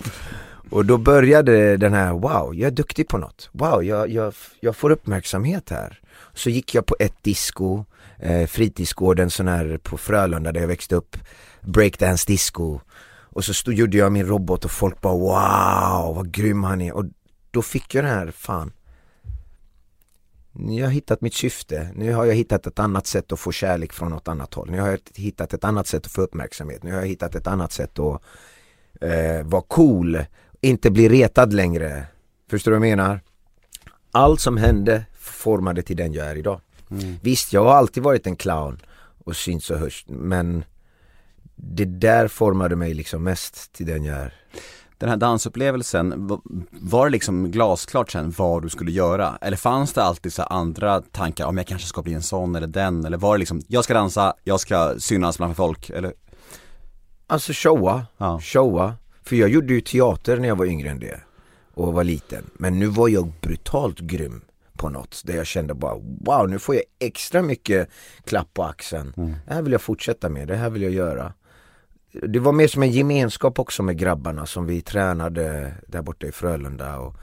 Och 0.69 0.85
då 0.85 0.97
började 0.97 1.77
den 1.77 1.93
här, 1.93 2.13
wow, 2.13 2.55
jag 2.55 2.67
är 2.67 2.71
duktig 2.71 3.07
på 3.07 3.17
något. 3.17 3.49
Wow, 3.51 3.83
jag, 3.83 4.09
jag, 4.09 4.33
jag 4.59 4.75
får 4.75 4.89
uppmärksamhet 4.89 5.69
här. 5.69 6.01
Så 6.37 6.49
gick 6.49 6.75
jag 6.75 6.85
på 6.85 6.95
ett 6.99 7.23
disco, 7.23 7.83
eh, 8.19 8.47
fritidsgården 8.47 9.29
sån 9.29 9.47
här 9.47 9.79
på 9.83 9.97
Frölunda 9.97 10.51
där 10.51 10.61
jag 10.61 10.67
växte 10.67 10.95
upp, 10.95 11.17
breakdance 11.61 12.23
disco. 12.27 12.79
Och 13.37 13.45
så 13.45 13.53
stod, 13.53 13.73
gjorde 13.73 13.97
jag 13.97 14.11
min 14.11 14.25
robot 14.25 14.65
och 14.65 14.71
folk 14.71 15.01
bara 15.01 15.13
wow, 15.13 16.15
vad 16.15 16.31
grym 16.31 16.63
han 16.63 16.81
är. 16.81 16.95
Och 16.95 17.05
då 17.51 17.61
fick 17.61 17.95
jag 17.95 18.03
den 18.03 18.13
här, 18.13 18.31
fan, 18.31 18.71
nu 20.51 20.73
har 20.73 20.79
jag 20.79 20.91
hittat 20.91 21.21
mitt 21.21 21.33
syfte, 21.33 21.89
nu 21.95 22.13
har 22.13 22.25
jag 22.25 22.35
hittat 22.35 22.67
ett 22.67 22.79
annat 22.79 23.07
sätt 23.07 23.31
att 23.31 23.39
få 23.39 23.51
kärlek 23.51 23.93
från 23.93 24.11
något 24.11 24.27
annat 24.27 24.53
håll. 24.53 24.71
Nu 24.71 24.79
har 24.79 24.87
jag 24.89 24.99
hittat 25.15 25.53
ett 25.53 25.63
annat 25.63 25.87
sätt 25.87 26.05
att 26.05 26.11
få 26.11 26.21
uppmärksamhet, 26.21 26.83
nu 26.83 26.91
har 26.91 26.99
jag 26.99 27.07
hittat 27.07 27.35
ett 27.35 27.47
annat 27.47 27.71
sätt 27.71 27.99
att 27.99 28.21
eh, 29.01 29.43
vara 29.43 29.61
cool, 29.61 30.19
inte 30.61 30.91
bli 30.91 31.09
retad 31.09 31.53
längre. 31.53 32.07
Förstår 32.49 32.71
du 32.71 32.77
vad 32.77 32.87
jag 32.87 32.97
menar? 32.97 33.21
Allt 34.11 34.41
som 34.41 34.57
hände 34.57 35.05
formade 35.37 35.81
till 35.81 35.97
den 35.97 36.13
jag 36.13 36.27
är 36.27 36.35
idag. 36.35 36.61
Mm. 36.91 37.15
Visst, 37.21 37.53
jag 37.53 37.63
har 37.63 37.73
alltid 37.73 38.03
varit 38.03 38.27
en 38.27 38.35
clown 38.35 38.79
och 39.25 39.35
synts 39.35 39.69
och 39.69 39.79
hörs 39.79 40.05
men 40.07 40.63
det 41.55 41.85
där 41.85 42.27
formade 42.27 42.75
mig 42.75 42.93
liksom 42.93 43.23
mest 43.23 43.73
till 43.73 43.85
den 43.85 44.03
jag 44.03 44.17
är. 44.17 44.33
den 44.97 45.09
här 45.09 45.17
dansupplevelsen, 45.17 46.27
va- 46.27 46.41
var 46.71 47.05
det 47.05 47.11
liksom 47.11 47.51
glasklart 47.51 48.11
sen 48.11 48.33
vad 48.37 48.61
du 48.61 48.69
skulle 48.69 48.91
göra? 48.91 49.37
Eller 49.41 49.57
fanns 49.57 49.93
det 49.93 50.03
alltid 50.03 50.33
så 50.33 50.43
andra 50.43 51.01
tankar, 51.01 51.45
om 51.45 51.57
jag 51.57 51.67
kanske 51.67 51.87
ska 51.87 52.01
bli 52.01 52.13
en 52.13 52.21
sån 52.21 52.55
eller 52.55 52.67
den? 52.67 53.05
Eller 53.05 53.17
var 53.17 53.33
det 53.35 53.39
liksom, 53.39 53.61
jag 53.67 53.83
ska 53.83 53.93
dansa, 53.93 54.33
jag 54.43 54.59
ska 54.59 54.95
synas 54.99 55.37
bland 55.37 55.55
folk, 55.55 55.89
eller? 55.89 56.13
Alltså 57.27 57.51
showa, 57.55 58.05
Ja. 58.17 58.39
showa. 58.41 58.93
För 59.23 59.35
jag 59.35 59.49
gjorde 59.49 59.73
ju 59.73 59.81
teater 59.81 60.37
när 60.37 60.47
jag 60.47 60.55
var 60.55 60.65
yngre 60.65 60.89
än 60.89 60.99
det. 60.99 61.19
Och 61.73 61.93
var 61.93 62.03
liten. 62.03 62.43
Men 62.53 62.79
nu 62.79 62.85
var 62.87 63.07
jag 63.09 63.31
brutalt 63.41 63.99
grym 63.99 64.41
på 64.77 64.89
något. 64.89 65.21
Där 65.25 65.35
jag 65.35 65.47
kände 65.47 65.73
bara 65.73 65.95
wow, 66.25 66.49
nu 66.49 66.59
får 66.59 66.75
jag 66.75 66.83
extra 66.99 67.41
mycket 67.41 67.89
klapp 68.25 68.53
på 68.53 68.63
axeln. 68.63 69.13
Det 69.47 69.53
här 69.53 69.61
vill 69.61 69.71
jag 69.71 69.81
fortsätta 69.81 70.29
med, 70.29 70.47
det 70.47 70.55
här 70.55 70.69
vill 70.69 70.81
jag 70.81 70.91
göra. 70.91 71.33
Det 72.11 72.39
var 72.39 72.51
mer 72.51 72.67
som 72.67 72.83
en 72.83 72.91
gemenskap 72.91 73.59
också 73.59 73.83
med 73.83 73.97
grabbarna 73.97 74.45
som 74.45 74.65
vi 74.65 74.81
tränade 74.81 75.73
där 75.87 76.01
borta 76.01 76.27
i 76.27 76.31
Frölunda. 76.31 76.99
Och 76.99 77.15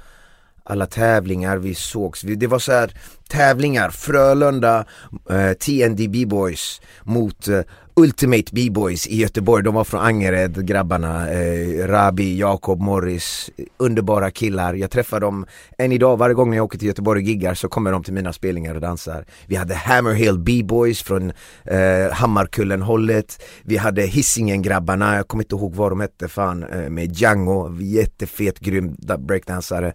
alla 0.65 0.87
tävlingar 0.87 1.57
vi 1.57 1.75
sågs, 1.75 2.21
det 2.21 2.47
var 2.47 2.59
så 2.59 2.73
här 2.73 2.93
tävlingar, 3.29 3.91
Frölunda, 3.91 4.85
eh, 5.31 5.53
TND 5.53 6.09
B-boys 6.09 6.81
mot 7.03 7.49
eh, 7.49 7.61
Ultimate 7.97 8.53
B-boys 8.53 9.07
i 9.07 9.17
Göteborg. 9.17 9.65
De 9.65 9.75
var 9.75 9.85
från 9.85 10.01
Angered, 10.01 10.67
grabbarna, 10.67 11.31
eh, 11.31 11.87
Rabi, 11.87 12.39
Jakob, 12.39 12.81
Morris, 12.81 13.51
underbara 13.77 14.31
killar. 14.31 14.75
Jag 14.75 14.91
träffar 14.91 15.21
dem 15.21 15.47
än 15.79 15.93
idag, 15.93 16.17
varje 16.17 16.35
gång 16.35 16.55
jag 16.55 16.65
åker 16.65 16.79
till 16.79 16.89
Göteborg 16.89 17.21
och 17.21 17.29
giggar 17.29 17.55
så 17.55 17.69
kommer 17.69 17.93
de 17.93 18.03
till 18.03 18.15
mina 18.15 18.33
spelningar 18.33 18.75
och 18.75 18.81
dansar. 18.81 19.25
Vi 19.47 19.57
hade 19.57 19.75
Hammerhill 19.75 20.39
B-boys 20.39 21.03
från 21.03 21.33
eh, 21.65 22.13
Hammarkullen-hållet. 22.13 23.43
Vi 23.63 23.77
hade 23.77 24.03
Hisingen-grabbarna, 24.03 25.17
jag 25.17 25.29
kommer 25.29 25.45
inte 25.45 25.55
ihåg 25.55 25.75
vad 25.75 25.93
de 25.93 26.01
hette 26.01 26.29
fan, 26.29 26.63
eh, 26.63 26.91
med 26.91 27.13
Django, 27.13 27.81
jättefet, 27.81 28.59
grym 28.59 28.97
breakdansare. 29.19 29.93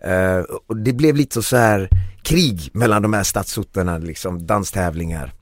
Eh, 0.00 0.38
och 0.66 0.76
det 0.76 0.92
blev 0.92 1.16
lite 1.16 1.42
så 1.42 1.56
här 1.56 1.88
krig 2.22 2.70
mellan 2.72 3.02
de 3.02 3.12
här 3.12 3.22
stadsorterna, 3.22 3.98
liksom 3.98 4.46
danstävlingar. 4.46 5.32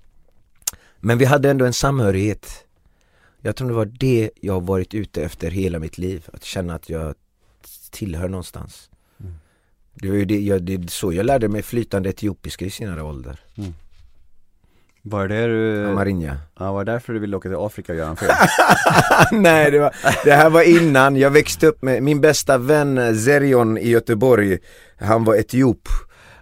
Men 1.01 1.19
vi 1.19 1.25
hade 1.25 1.51
ändå 1.51 1.65
en 1.65 1.73
samhörighet. 1.73 2.65
Jag 3.41 3.57
tror 3.57 3.69
det 3.69 3.75
var 3.75 3.85
det 3.85 4.31
jag 4.41 4.53
har 4.53 4.61
varit 4.61 4.95
ute 4.95 5.23
efter 5.23 5.51
hela 5.51 5.79
mitt 5.79 5.99
liv, 5.99 6.29
att 6.33 6.45
känna 6.45 6.75
att 6.75 6.89
jag 6.89 7.15
tillhör 7.91 8.29
någonstans. 8.29 8.91
Det 9.95 10.09
var 10.09 10.17
ju 10.17 10.25
det, 10.25 10.41
jag, 10.41 10.63
det 10.63 10.91
så 10.91 11.13
jag 11.13 11.27
lärde 11.27 11.49
mig 11.49 11.63
flytande 11.63 12.09
etiopiska 12.09 12.65
i 12.65 12.71
senare 12.71 13.03
ålder. 13.03 13.41
Var 15.09 15.29
det 15.29 15.47
du, 15.47 15.87
Amarinja. 15.89 16.37
ja 16.59 16.73
var 16.73 16.85
det 16.85 16.93
därför 16.93 17.13
du 17.13 17.19
ville 17.19 17.37
åka 17.37 17.49
till 17.49 17.59
Afrika 17.59 17.93
och 17.93 17.99
göra 17.99 18.09
en 18.11 18.17
film? 18.17 18.33
Nej 19.43 19.71
det, 19.71 19.79
var, 19.79 19.95
det 20.25 20.33
här 20.33 20.51
var 20.51 20.63
innan, 20.63 21.17
jag 21.17 21.31
växte 21.31 21.67
upp 21.67 21.83
med 21.83 22.03
min 22.03 22.21
bästa 22.21 22.59
vän 22.59 23.19
Zerion 23.19 23.79
i 23.79 23.89
Göteborg 23.89 24.59
Han 25.01 25.25
var 25.25 25.35
etiop 25.35 25.89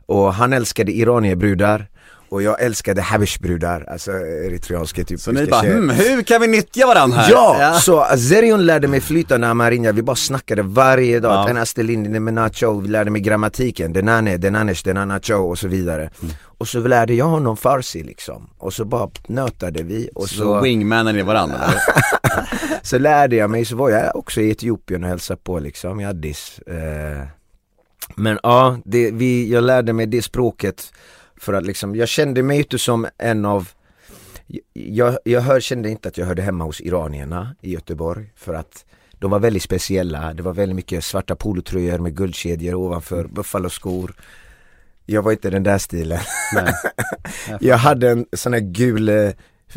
och 0.07 0.35
han 0.35 0.53
älskade 0.53 0.93
iranierbrudar 0.93 1.87
och 2.29 2.43
jag 2.43 2.63
älskade 2.63 3.03
habeshbrudar, 3.03 3.85
alltså 3.91 4.11
eritreanska 4.13 5.01
etiopiska 5.01 5.31
Så 5.31 5.41
ni 5.41 5.47
bara, 5.47 5.61
hmm, 5.63 5.91
hur 5.91 6.23
kan 6.23 6.41
vi 6.41 6.47
nyttja 6.47 6.87
varandra 6.87 7.19
här? 7.19 7.31
Ja, 7.33 7.73
så 7.81 8.05
Zerion 8.17 8.67
lärde 8.67 8.89
mig 8.89 9.01
flytande 9.01 9.49
amarinja, 9.49 9.93
vi 9.93 10.03
bara 10.03 10.17
snackade 10.17 10.63
varje 10.63 11.21
dag, 11.21 11.51
Ja. 11.51 11.55
ja. 11.55 11.61
Astelin, 11.61 12.03
Nemenacho, 12.03 12.81
vi 12.81 12.89
lärde 12.89 13.11
mig 13.11 13.21
grammatiken, 13.21 13.93
denane, 13.93 14.37
denanesh, 14.37 14.85
denanacho 14.85 15.35
och 15.35 15.59
så 15.59 15.69
vidare 15.69 16.11
Och 16.65 16.69
så 16.69 16.81
lärde 16.81 17.15
jag 17.15 17.27
honom 17.27 17.57
farsi 17.57 18.03
liksom, 18.03 18.51
och 18.59 18.73
så 18.73 18.85
bara 18.85 19.11
nötade 19.27 19.83
vi 19.83 20.09
och 20.15 20.29
Så, 20.29 20.35
så 20.35 20.61
wingmanen 20.61 21.17
i 21.17 21.23
varandra 21.23 21.61
så 22.83 22.99
lärde 22.99 23.37
jag 23.37 23.51
mig, 23.51 23.65
så 23.65 23.77
var 23.77 23.91
jag 23.91 24.17
också 24.17 24.41
i 24.41 24.51
Etiopien 24.51 25.05
och 25.05 25.09
hälsade 25.09 25.41
på 25.43 25.59
liksom 25.59 26.01
i 26.01 26.05
Addis 26.05 26.59
eh, 26.59 27.27
Men 28.17 28.39
ja, 28.43 28.79
det, 28.85 29.11
vi, 29.11 29.53
jag 29.53 29.65
lärde 29.65 29.93
mig 29.93 30.07
det 30.07 30.23
språket 30.23 30.93
för 31.37 31.53
att 31.53 31.67
liksom, 31.67 31.97
jag 31.97 32.09
kände 32.09 32.43
mig 32.43 32.59
inte 32.59 32.79
som 32.79 33.07
en 33.19 33.45
av 33.45 33.69
Jag, 34.73 35.19
jag 35.25 35.41
hör, 35.41 35.61
kände 35.61 35.91
inte 35.91 36.09
att 36.09 36.19
jag 36.19 36.27
hörde 36.27 36.43
hemma 36.43 36.65
hos 36.65 36.81
iranierna 36.81 37.57
i 37.61 37.73
Göteborg 37.73 38.33
för 38.37 38.55
att 38.55 38.85
de 39.13 39.31
var 39.31 39.39
väldigt 39.39 39.63
speciella, 39.63 40.35
det 40.35 40.43
var 40.43 40.53
väldigt 40.53 40.77
mycket 40.77 41.05
svarta 41.05 41.37
polotröjor 41.37 41.99
med 41.99 42.17
guldkedjor 42.17 42.75
ovanför, 42.75 43.25
buffaloskor 43.25 44.15
Jag 45.07 45.23
var 45.23 45.33
inte 45.33 45.51
den 45.51 45.63
där 45.63 45.79
stilen 45.79 46.21
Nej. 46.55 46.75
jag 47.61 47.77
hade 47.77 48.11
en 48.11 48.27
sån 48.33 48.53
här 48.53 48.61
gul 48.61 49.09
eh, 49.09 49.31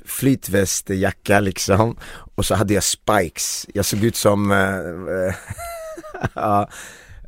flytvästjacka 0.06 1.40
liksom 1.40 1.98
och 2.36 2.46
så 2.46 2.56
hade 2.56 2.74
jag 2.74 2.84
spikes, 2.84 3.68
jag 3.74 3.86
såg 3.86 4.04
ut 4.04 4.16
som 4.16 4.52
eh, 4.52 5.36
ja. 6.34 6.70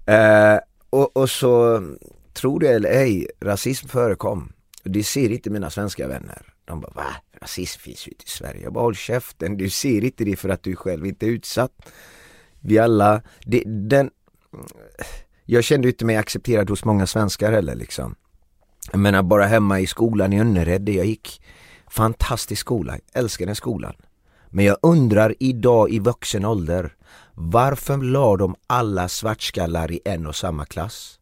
eh, 0.05 0.59
och, 0.89 1.17
och 1.17 1.29
så, 1.29 1.83
tror 2.33 2.59
det 2.59 2.67
eller 2.67 2.89
ej, 2.89 3.27
rasism 3.41 3.87
förekom. 3.87 4.53
Det 4.83 5.03
ser 5.03 5.31
inte 5.31 5.49
mina 5.49 5.69
svenska 5.69 6.07
vänner. 6.07 6.41
De 6.65 6.81
bara 6.81 6.91
va? 6.95 7.15
Rasism 7.41 7.79
finns 7.81 8.07
ju 8.07 8.11
inte 8.11 8.25
i 8.25 8.29
Sverige. 8.29 8.63
Jag 8.63 8.73
bara 8.73 8.83
håll 8.83 8.95
käften, 8.95 9.57
du 9.57 9.69
ser 9.69 10.03
inte 10.03 10.23
det 10.23 10.35
för 10.35 10.49
att 10.49 10.63
du 10.63 10.75
själv 10.75 11.05
inte 11.05 11.25
är 11.25 11.29
utsatt. 11.29 11.71
Vi 12.59 12.79
alla, 12.79 13.21
det, 13.45 13.63
den 13.65 14.09
Jag 15.51 15.63
kände 15.63 15.87
inte 15.87 16.05
mig 16.05 16.15
accepterad 16.15 16.69
hos 16.69 16.85
många 16.85 17.07
svenskar 17.07 17.51
heller 17.51 17.75
liksom. 17.75 18.15
Jag 18.91 18.99
menar 18.99 19.23
bara 19.23 19.45
hemma 19.45 19.79
i 19.79 19.87
skolan 19.87 20.33
i 20.33 20.39
Önnered 20.39 20.81
där 20.81 20.93
jag 20.93 21.05
gick 21.05 21.41
Fantastisk 21.87 22.61
skola, 22.61 22.93
jag 22.93 23.23
älskar 23.23 23.45
den 23.45 23.55
skolan 23.55 23.93
Men 24.49 24.65
jag 24.65 24.77
undrar 24.81 25.35
idag 25.39 25.91
i 25.91 25.99
vuxen 25.99 26.45
ålder 26.45 26.95
Varför 27.33 27.97
la 27.97 28.37
de 28.37 28.55
alla 28.67 29.09
svartskallar 29.09 29.91
i 29.91 29.99
en 30.05 30.27
och 30.27 30.35
samma 30.35 30.65
klass? 30.65 31.19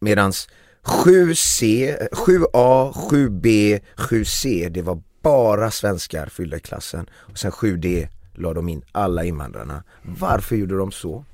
Medans 0.00 0.48
7C, 0.82 1.96
7A, 2.12 2.92
7B, 2.92 3.80
7C 3.96 4.68
det 4.68 4.82
var 4.82 5.02
bara 5.22 5.70
svenskar 5.70 6.26
fyllda 6.26 6.56
i 6.56 6.60
klassen 6.60 7.10
och 7.12 7.38
sen 7.38 7.50
7D 7.50 8.08
la 8.34 8.54
de 8.54 8.68
in 8.68 8.82
alla 8.92 9.24
invandrarna 9.24 9.84
Varför 10.02 10.56
gjorde 10.56 10.76
de 10.76 10.92
så? 10.92 11.24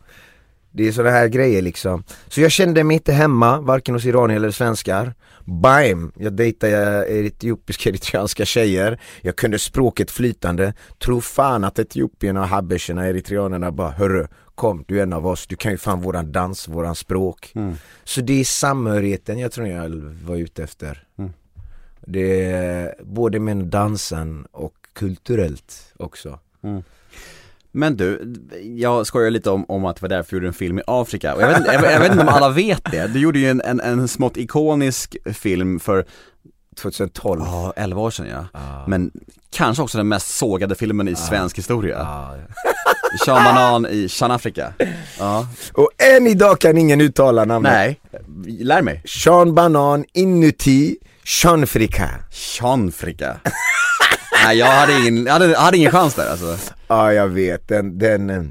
Det 0.77 0.89
är 0.89 0.93
sådana 0.93 1.11
här 1.11 1.29
grejer 1.29 1.63
liksom. 1.63 2.05
Så 2.29 2.41
jag 2.41 2.51
kände 2.51 2.85
mig 2.85 2.95
inte 2.95 3.13
hemma, 3.13 3.61
varken 3.61 3.95
hos 3.95 4.05
iranier 4.05 4.37
eller 4.37 4.51
svenskar. 4.51 5.15
Bam! 5.45 6.13
Jag 6.17 6.33
dejtade 6.33 7.07
etiopiska 7.09 7.89
eritreanska 7.91 8.45
tjejer. 8.45 9.01
Jag 9.21 9.37
kunde 9.37 9.59
språket 9.59 10.11
flytande. 10.11 10.75
Tro 11.05 11.21
fan 11.21 11.65
att 11.65 11.79
etiopierna 11.79 12.41
och 12.41 12.49
habescherna, 12.49 13.07
eritreanerna 13.09 13.73
bara 13.73 13.91
Hörru, 13.91 14.27
kom 14.55 14.85
du 14.89 14.99
är 14.99 15.03
en 15.03 15.13
av 15.13 15.27
oss, 15.27 15.47
du 15.47 15.57
kan 15.57 15.73
ju 15.73 15.79
fan 15.79 16.01
våran 16.01 16.33
dans, 16.33 16.69
våran 16.69 16.95
språk. 16.95 17.53
Så 18.05 18.21
det 18.21 18.41
är 18.41 18.45
samhörigheten 18.45 19.39
jag 19.39 19.53
tror 19.53 19.69
jag 19.69 19.91
var 20.25 20.37
ute 20.37 20.63
efter. 20.65 21.03
Det 22.07 22.45
är 22.45 22.95
både 23.03 23.41
med 23.41 23.57
dansen 23.57 24.47
och 24.53 24.75
kulturellt 24.93 25.93
också. 25.97 26.39
Men 27.75 27.97
du, 27.97 28.35
jag 28.77 29.07
skojar 29.07 29.31
lite 29.31 29.51
om, 29.51 29.65
om 29.69 29.85
att 29.85 29.97
det 29.97 30.03
var 30.03 30.09
därför 30.09 30.31
du 30.31 30.37
gjorde 30.37 30.47
en 30.47 30.53
film 30.55 30.79
i 30.79 30.83
Afrika 30.87 31.35
och 31.35 31.43
jag 31.43 31.49
vet, 31.49 31.57
inte- 31.59 31.73
jag, 31.73 31.93
jag 31.93 32.01
vet 32.01 32.11
inte 32.11 32.23
om 32.23 32.29
alla 32.29 32.49
vet 32.51 32.83
det, 32.91 33.07
du 33.07 33.19
gjorde 33.21 33.39
ju 33.39 33.49
en, 33.51 33.61
en, 33.61 33.81
en 33.81 34.09
smått 34.09 34.37
ikonisk 34.37 35.17
film 35.35 35.81
för, 35.81 36.05
2012. 36.77 37.43
ja, 37.45 37.73
11 37.77 38.01
år 38.01 38.11
sedan 38.11 38.27
ja. 38.31 38.47
Ah. 38.61 38.85
Men 38.89 39.11
kanske 39.53 39.83
också 39.83 39.99
den 39.99 40.09
mest 40.09 40.37
sågade 40.37 40.75
filmen 40.75 41.09
i 41.09 41.17
svensk 41.17 41.59
historia. 41.59 41.99
Ah. 42.03 42.35
Sean 43.25 43.45
Banan 43.45 43.87
i 43.87 44.09
Sean 44.09 44.31
Afrika. 44.31 44.73
Ja. 45.19 45.47
Och 45.73 45.91
än 46.17 46.27
idag 46.27 46.59
kan 46.61 46.79
ingen 46.79 47.01
uttala 47.01 47.45
namnet. 47.45 47.73
Nej, 47.73 48.01
lär 48.61 48.83
mig. 48.83 49.03
Sean 49.07 49.55
Banan 49.55 50.05
inuti 50.13 50.97
Sean 51.25 51.67
Frika. 51.67 52.11
Sean 52.31 52.93
Frika. 52.93 53.37
Nej 54.47 54.59
jag 54.59 54.67
hade 54.67 54.93
ingen, 54.93 55.27
jag 55.27 55.33
hade, 55.33 55.51
jag 55.51 55.61
hade 55.61 55.77
ingen 55.77 55.91
chans 55.91 56.15
där 56.15 56.31
alltså. 56.31 56.75
Ja 56.89 57.13
jag 57.13 57.29
vet, 57.29 57.69
den, 57.69 57.99
den 57.99 58.31
eh, 58.31 58.43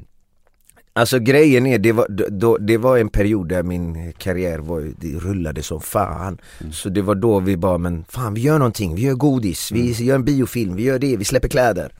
Alltså 0.96 1.18
grejen 1.18 1.66
är, 1.66 1.78
det 1.78 1.92
var, 1.92 2.06
då, 2.30 2.58
det 2.58 2.76
var 2.76 2.98
en 2.98 3.08
period 3.08 3.48
där 3.48 3.62
min 3.62 4.12
karriär 4.12 4.58
var, 4.58 4.92
det 5.00 5.18
rullade 5.18 5.62
som 5.62 5.80
fan. 5.80 6.38
Så 6.72 6.88
det 6.88 7.02
var 7.02 7.14
då 7.14 7.40
vi 7.40 7.56
bara, 7.56 7.78
men 7.78 8.04
fan 8.08 8.34
vi 8.34 8.40
gör 8.40 8.58
någonting, 8.58 8.94
vi 8.94 9.02
gör 9.02 9.14
godis, 9.14 9.72
vi 9.72 9.92
gör 9.92 10.14
en 10.14 10.24
biofilm, 10.24 10.76
vi 10.76 10.82
gör 10.82 10.98
det, 10.98 11.16
vi 11.16 11.24
släpper 11.24 11.48
kläder. 11.48 11.92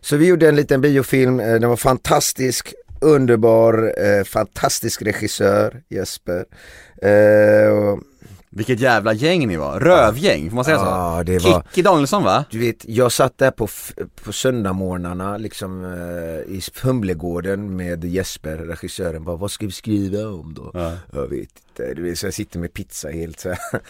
Så 0.00 0.16
vi 0.16 0.26
gjorde 0.26 0.48
en 0.48 0.56
liten 0.56 0.80
biofilm, 0.80 1.40
eh, 1.40 1.54
den 1.54 1.68
var 1.68 1.76
fantastisk, 1.76 2.74
underbar, 3.00 3.94
eh, 3.98 4.24
fantastisk 4.24 5.02
regissör, 5.02 5.82
Jesper. 5.88 6.44
Eh, 7.02 7.70
och, 7.70 8.00
Vilket 8.50 8.80
jävla 8.80 9.12
gäng 9.12 9.48
ni 9.48 9.56
var, 9.56 9.80
rövgäng, 9.80 10.50
får 10.50 10.54
man 10.54 10.64
säga 10.64 10.78
så? 10.78 10.84
Ja, 10.84 11.22
det 11.26 11.38
var- 11.44 11.62
Kikki 11.62 11.82
Danielsson 11.82 12.24
va? 12.24 12.44
Du 12.50 12.58
vet, 12.58 12.84
jag 12.88 13.12
satt 13.12 13.38
där 13.38 13.50
på, 13.50 13.68
på 14.24 14.32
söndagmorgnarna 14.32 15.36
liksom 15.36 15.84
eh, 15.84 16.54
i 16.56 16.62
Humlegården 16.82 17.76
med 17.76 18.04
Jesper, 18.04 18.56
regissören, 18.56 19.24
bara 19.24 19.36
vad 19.36 19.50
ska 19.50 19.66
vi 19.66 19.72
skriva 19.72 20.28
om 20.28 20.54
då? 20.54 20.70
Ja. 20.74 20.92
Jag 21.12 21.26
vet 21.26 21.40
inte, 21.68 21.94
du 21.94 22.02
vet, 22.02 22.18
så 22.18 22.26
jag 22.26 22.34
sitter 22.34 22.58
med 22.58 22.72
pizza 22.72 23.08
helt 23.08 23.40
så 23.40 23.48
här. 23.48 23.58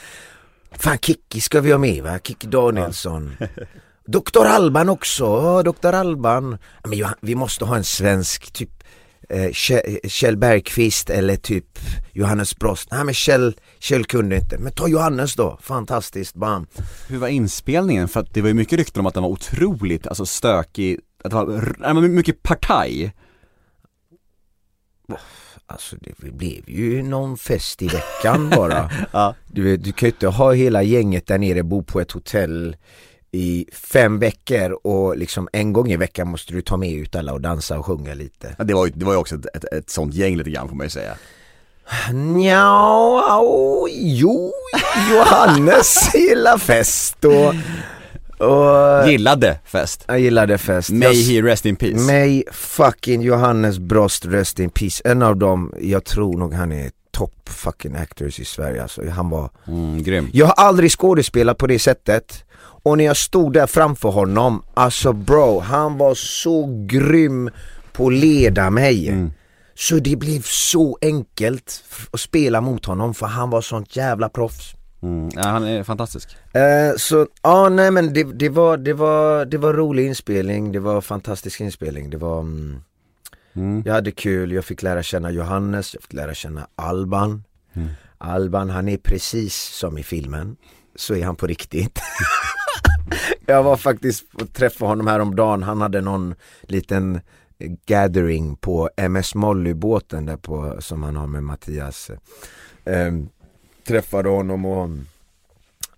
Fan 0.73 0.99
Kikki 0.99 1.41
ska 1.41 1.61
vi 1.61 1.71
ha 1.71 1.79
med 1.79 2.03
va? 2.03 2.19
Kikki 2.19 2.47
Danielsson 2.47 3.37
Doktor 4.07 4.47
Alban 4.47 4.89
också, 4.89 5.25
ja 5.25 5.63
Doktor 5.63 5.95
Alban 5.95 6.59
Men 6.85 7.05
vi 7.21 7.35
måste 7.35 7.65
ha 7.65 7.77
en 7.77 7.85
svensk 7.85 8.51
typ 8.53 8.78
eh, 9.29 9.53
Kjell, 10.09 10.37
Bergqvist 10.37 11.11
eller 11.11 11.37
typ 11.37 11.79
Johannes 12.13 12.59
Brost. 12.59 12.89
Nej 12.91 13.05
men 13.05 13.15
Kjell, 13.15 13.55
Kjell 13.79 14.05
kunde 14.05 14.37
inte, 14.37 14.59
men 14.59 14.73
ta 14.73 14.89
Johannes 14.89 15.35
då, 15.35 15.59
fantastiskt, 15.63 16.35
bam. 16.35 16.67
Hur 17.09 17.19
var 17.19 17.29
inspelningen? 17.29 18.09
För 18.09 18.21
att 18.21 18.35
det 18.35 18.41
var 18.41 18.49
ju 18.49 18.55
mycket 18.55 18.79
rykten 18.79 19.01
om 19.01 19.07
att 19.07 19.15
den 19.15 19.23
var 19.23 19.31
otroligt, 19.31 20.07
alltså 20.07 20.27
stökig, 20.27 21.01
att 21.25 21.31
det 21.31 21.37
var, 21.37 22.09
mycket 22.09 22.43
partaj. 22.43 23.15
Alltså 25.67 25.97
det 25.97 26.33
blev 26.33 26.71
ju 26.71 27.03
någon 27.03 27.37
fest 27.37 27.83
i 27.83 27.89
veckan 27.89 28.51
bara. 28.51 28.91
Ja. 29.13 29.35
Du, 29.47 29.77
du 29.77 29.93
kan 29.93 30.07
ju 30.07 30.13
inte 30.13 30.29
ha 30.29 30.53
hela 30.53 30.83
gänget 30.83 31.27
där 31.27 31.39
nere, 31.39 31.63
bo 31.63 31.83
på 31.83 32.01
ett 32.01 32.13
hotell 32.13 32.77
i 33.33 33.67
fem 33.73 34.19
veckor 34.19 34.71
och 34.87 35.17
liksom 35.17 35.49
en 35.53 35.73
gång 35.73 35.91
i 35.93 35.97
veckan 35.97 36.29
måste 36.29 36.53
du 36.53 36.63
ta 36.63 36.77
med 36.77 36.93
ut 36.93 37.17
alla 37.17 37.33
och 37.33 37.41
dansa 37.41 37.79
och 37.79 37.87
sjunga 37.87 38.15
lite. 38.15 38.55
Ja, 38.59 38.65
Det 38.65 38.75
var 38.75 38.87
ju, 38.87 38.93
det 38.95 39.05
var 39.05 39.13
ju 39.13 39.19
också 39.19 39.35
ett, 39.35 39.47
ett, 39.57 39.65
ett 39.65 39.91
sånt 39.91 40.15
gäng 40.15 40.37
lite 40.37 40.51
grann 40.51 40.69
får 40.69 40.77
man 40.77 40.87
ju 40.87 40.91
säga. 40.91 41.15
Nja, 42.13 43.41
jo, 43.91 44.53
Johannes 45.11 46.11
gillar 46.15 46.59
fest 46.59 47.25
och, 47.25 47.55
och 48.49 49.09
Gillade 49.09 49.59
fest. 49.65 50.05
jag 50.07 50.21
gillade 50.21 50.59
fest. 50.59 50.91
May 50.91 51.09
Jag- 51.09 51.15
he 51.35 51.43
rest 51.53 51.67
in 51.67 51.77
peace. 51.77 51.99
May 52.13 52.45
fucking 52.53 53.23
Johannes 53.23 53.79
Brost 53.79 54.27
rest 54.27 54.59
in 54.59 54.71
peace. 54.71 55.03
En 55.05 55.23
av 55.23 55.37
dem, 55.37 55.73
jag 55.81 56.05
tror 56.05 56.39
nog 56.39 56.55
han 56.55 56.73
är 56.73 56.91
top 57.11 57.49
fucking 57.49 57.97
actors 57.97 58.41
i 58.41 58.45
Sverige 58.45 58.83
alltså. 58.83 59.09
Han 59.11 59.31
var 59.31 59.51
Mm, 59.67 60.03
grym. 60.03 60.31
Jag 60.33 60.47
har 60.47 60.55
aldrig 60.55 60.91
skådespelat 60.93 61.59
på 61.59 61.67
det 61.67 61.79
sättet 61.79 62.45
och 62.83 62.99
när 62.99 63.05
jag 63.05 63.17
stod 63.17 63.53
där 63.53 63.67
framför 63.67 64.09
honom, 64.09 64.63
alltså 64.75 65.13
bro, 65.13 65.61
han 65.61 65.99
var 65.99 66.15
så 66.15 66.85
grym 66.87 67.51
på 67.93 68.07
att 68.07 68.13
leda 68.13 68.71
mig. 68.71 69.09
Mm. 69.09 69.33
Så 69.75 69.95
det 69.95 70.17
blev 70.17 70.43
så 70.45 70.99
enkelt 71.03 71.85
att 72.11 72.21
spela 72.21 72.61
mot 72.61 72.85
honom 72.85 73.15
för 73.15 73.27
han 73.27 73.51
var 73.51 73.61
sånt 73.61 73.97
jävla 73.97 74.29
proffs. 74.29 74.75
Mm. 75.03 75.31
Ja, 75.35 75.43
han 75.43 75.65
är 75.65 75.83
fantastisk. 75.83 76.37
Eh, 76.53 76.97
så, 76.97 77.27
ja 77.43 77.69
nej 77.69 77.91
men 77.91 78.13
det, 78.13 78.25
det, 78.25 78.49
var, 78.49 78.77
det, 78.77 78.93
var, 78.93 79.45
det 79.45 79.59
var 79.59 79.73
rolig 79.75 80.07
inspelning, 80.07 80.73
det 80.73 80.81
var 80.81 81.01
fantastisk 81.01 81.61
inspelning, 81.61 82.11
det 82.11 82.17
var 82.17 82.41
mm, 82.41 82.81
Mm. 83.57 83.83
Jag 83.87 83.95
hade 83.95 84.11
kul, 84.11 84.53
jag 84.53 84.65
fick 84.65 84.83
lära 84.83 85.03
känna 85.03 85.31
Johannes, 85.31 85.95
jag 85.95 86.03
fick 86.03 86.13
lära 86.13 86.35
känna 86.35 86.67
Alban 86.77 87.43
Mm. 87.75 87.89
Alban 88.19 88.71
han 88.71 88.89
är 88.89 88.97
precis 88.97 89.55
som 89.55 89.99
i 89.99 90.03
filmen, 90.03 90.57
så 90.97 91.15
är 91.15 91.25
han 91.25 91.37
på 91.37 91.47
riktigt 91.47 92.01
Jag 93.47 93.63
var 93.63 93.77
faktiskt 93.77 94.25
och 94.35 94.53
träffade 94.53 94.89
honom 94.91 95.07
häromdagen, 95.07 95.63
han 95.63 95.81
hade 95.81 96.01
någon 96.01 96.35
liten 96.63 97.21
gathering 97.87 98.57
på 98.57 98.91
MS 98.97 99.35
Molly 99.35 99.75
båten 99.75 100.27
där 100.27 100.37
på, 100.37 100.77
som 100.81 101.03
han 101.03 101.17
har 101.17 101.27
med 101.27 101.43
Mattias 101.45 102.11
Ehm, 102.85 103.29
Träffade 103.87 104.29
honom 104.29 104.65
och 104.65 104.91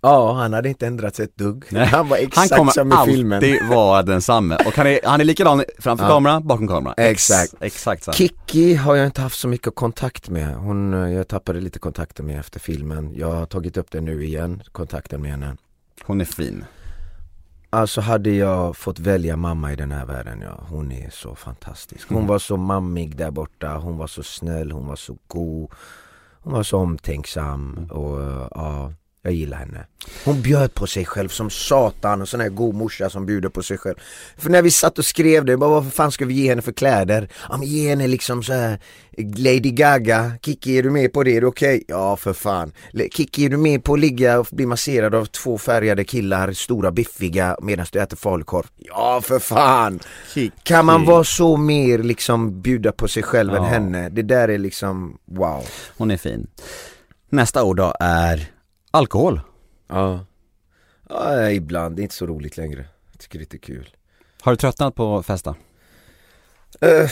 Ja, 0.02 0.32
han 0.32 0.52
hade 0.52 0.68
inte 0.68 0.86
ändrat 0.86 1.14
sig 1.16 1.24
ett 1.24 1.36
dugg. 1.36 1.64
Nej. 1.68 1.86
Han 1.86 2.08
var 2.08 2.16
Han 2.16 2.26
exakt 2.26 2.56
kommer 2.56 2.72
som 2.72 2.92
i 2.92 2.96
filmen. 3.06 3.36
alltid 3.36 3.66
vara 3.68 4.02
densamme. 4.02 4.56
Och 4.66 4.72
han 4.76 4.86
är, 4.86 5.00
han 5.04 5.20
är 5.20 5.24
likadan 5.24 5.64
framför 5.78 6.04
Ja. 6.04 6.11
kamera, 6.11 6.40
bakom 6.40 6.68
kamera. 6.68 6.94
Ex- 6.96 7.30
Exakt. 7.30 7.54
Exakt 7.62 8.04
samma. 8.04 8.12
Kikki 8.14 8.74
har 8.74 8.96
jag 8.96 9.06
inte 9.06 9.20
haft 9.20 9.38
så 9.38 9.48
mycket 9.48 9.74
kontakt 9.74 10.28
med. 10.28 10.54
Hon, 10.56 10.94
eh, 10.94 11.12
jag 11.12 11.28
tappade 11.28 11.61
lite 11.61 11.78
kontakten 11.78 12.26
med 12.26 12.40
efter 12.40 12.61
filmen. 12.61 13.14
Jag 13.14 13.32
har 13.32 13.46
tagit 13.46 13.76
upp 13.76 13.90
det 13.90 14.00
nu 14.00 14.24
igen, 14.24 14.62
kontakten 14.72 15.22
med 15.22 15.30
henne. 15.30 15.56
Hon 16.04 16.20
är 16.20 16.24
fin. 16.24 16.64
Alltså 17.73 18.01
hade 18.01 18.31
jag 18.31 18.77
fått 18.77 18.99
välja 18.99 19.37
mamma 19.37 19.73
i 19.73 19.77
den 19.77 19.93
här 19.93 20.07
världen, 20.07 20.41
ja, 20.41 20.64
hon 20.68 20.93
är 20.93 21.11
så 21.11 21.35
fantastisk. 21.35 22.09
Hon 22.09 22.16
Mm. 22.18 22.29
var 22.29 22.39
så 22.39 22.57
mammig 22.57 23.16
där 23.16 23.31
borta, 23.31 23.77
hon 23.79 23.97
var 23.97 24.07
så 24.07 24.23
snäll, 24.23 24.73
hon 24.73 24.87
var 24.87 24.97
så 24.97 25.16
god. 25.27 25.71
Hon 26.43 26.53
var 26.53 26.62
så 26.62 26.79
omtänksam 26.79 27.75
Mm. 27.79 27.91
och 27.91 28.21
ja, 28.55 28.93
jag 29.23 29.33
gillar 29.33 29.57
henne. 29.59 29.87
Hon 30.25 30.43
bjöd 30.43 30.75
på 30.75 30.87
sig 30.87 31.05
själv 31.05 31.29
som 31.29 31.51
satan, 31.51 32.21
en 32.21 32.27
sån 32.27 32.41
här 32.41 32.49
god 32.49 32.75
morsa 32.75 33.11
som 33.11 33.27
bjuder 33.27 33.49
på 33.49 33.62
sig 33.62 33.79
själv. 33.79 33.95
För 34.39 34.51
när 34.51 34.62
vi 34.62 34.71
satt 34.71 34.99
och 34.99 35.05
skrev 35.05 35.45
det, 35.45 35.57
bara, 35.57 35.71
vad 35.71 35.93
fan 35.93 36.12
ska 36.12 36.25
vi 36.25 36.35
ge 36.35 36.49
henne 36.49 36.62
för 36.62 36.73
kläder? 36.73 37.29
Ja 37.49 37.57
men 37.57 37.66
ge 37.68 37.89
henne 37.91 38.07
liksom 38.09 38.43
så 38.43 38.53
här 38.53 38.79
Lady 39.37 39.71
Gaga, 39.71 40.33
Kiki 40.43 40.79
är 40.79 40.83
du 40.83 40.91
med 40.91 41.12
på 41.12 41.23
det? 41.25 41.37
Är 41.37 41.41
det 41.41 41.47
okej? 41.47 41.85
Ja 41.89 42.16
för 42.16 42.33
fan. 42.33 42.73
Kiki 43.12 43.45
är 43.45 43.49
du 43.49 43.57
med 43.57 43.85
på 43.85 43.95
att 43.95 44.01
ligga 44.01 44.39
och 44.41 44.47
bli 44.51 44.66
masserad 44.66 45.14
av 45.14 45.25
två 45.25 45.59
färgade 45.59 46.05
killar, 46.05 46.53
stora 46.53 46.91
biffiga 46.91 47.57
medan 47.62 47.87
du 47.93 48.01
äter 48.01 48.16
falukorv? 48.16 48.66
Ja 48.77 49.21
för 49.25 49.39
fan! 49.39 50.01
Kan 50.62 50.85
man 50.87 51.05
vara 51.05 51.25
så 51.25 51.57
mer 51.57 51.99
liksom 51.99 52.62
bjuda 52.62 52.93
på 52.93 53.09
sig 53.09 53.23
själv 53.23 53.55
än 53.55 53.62
Ja. 53.62 53.68
henne? 53.68 54.09
Det 54.09 54.23
där 54.23 54.49
är 54.49 54.59
liksom 54.59 55.18
wow. 55.25 55.64
Hon 55.97 56.11
är 56.11 56.16
fin. 56.16 56.47
Nästa 57.31 57.62
ord 57.64 57.77
då 57.77 57.95
är 58.01 58.51
alkohol. 58.91 59.41
Ja. 59.86 60.26
ja 61.09 61.51
ibland, 61.51 61.97
det 61.97 62.01
är 62.01 62.03
inte 62.03 62.14
så 62.14 62.26
roligt 62.26 62.57
längre. 62.57 62.84
Jag 63.11 63.20
tycker 63.20 63.38
det 63.38 63.43
är 63.43 63.45
lite 63.45 63.59
kul. 63.59 63.97
Har 64.41 64.53
du 64.53 64.57
tröttnat 64.57 64.95
på 64.95 65.18
att 65.18 65.26
festa? 65.26 65.51
Uh, 66.84 67.11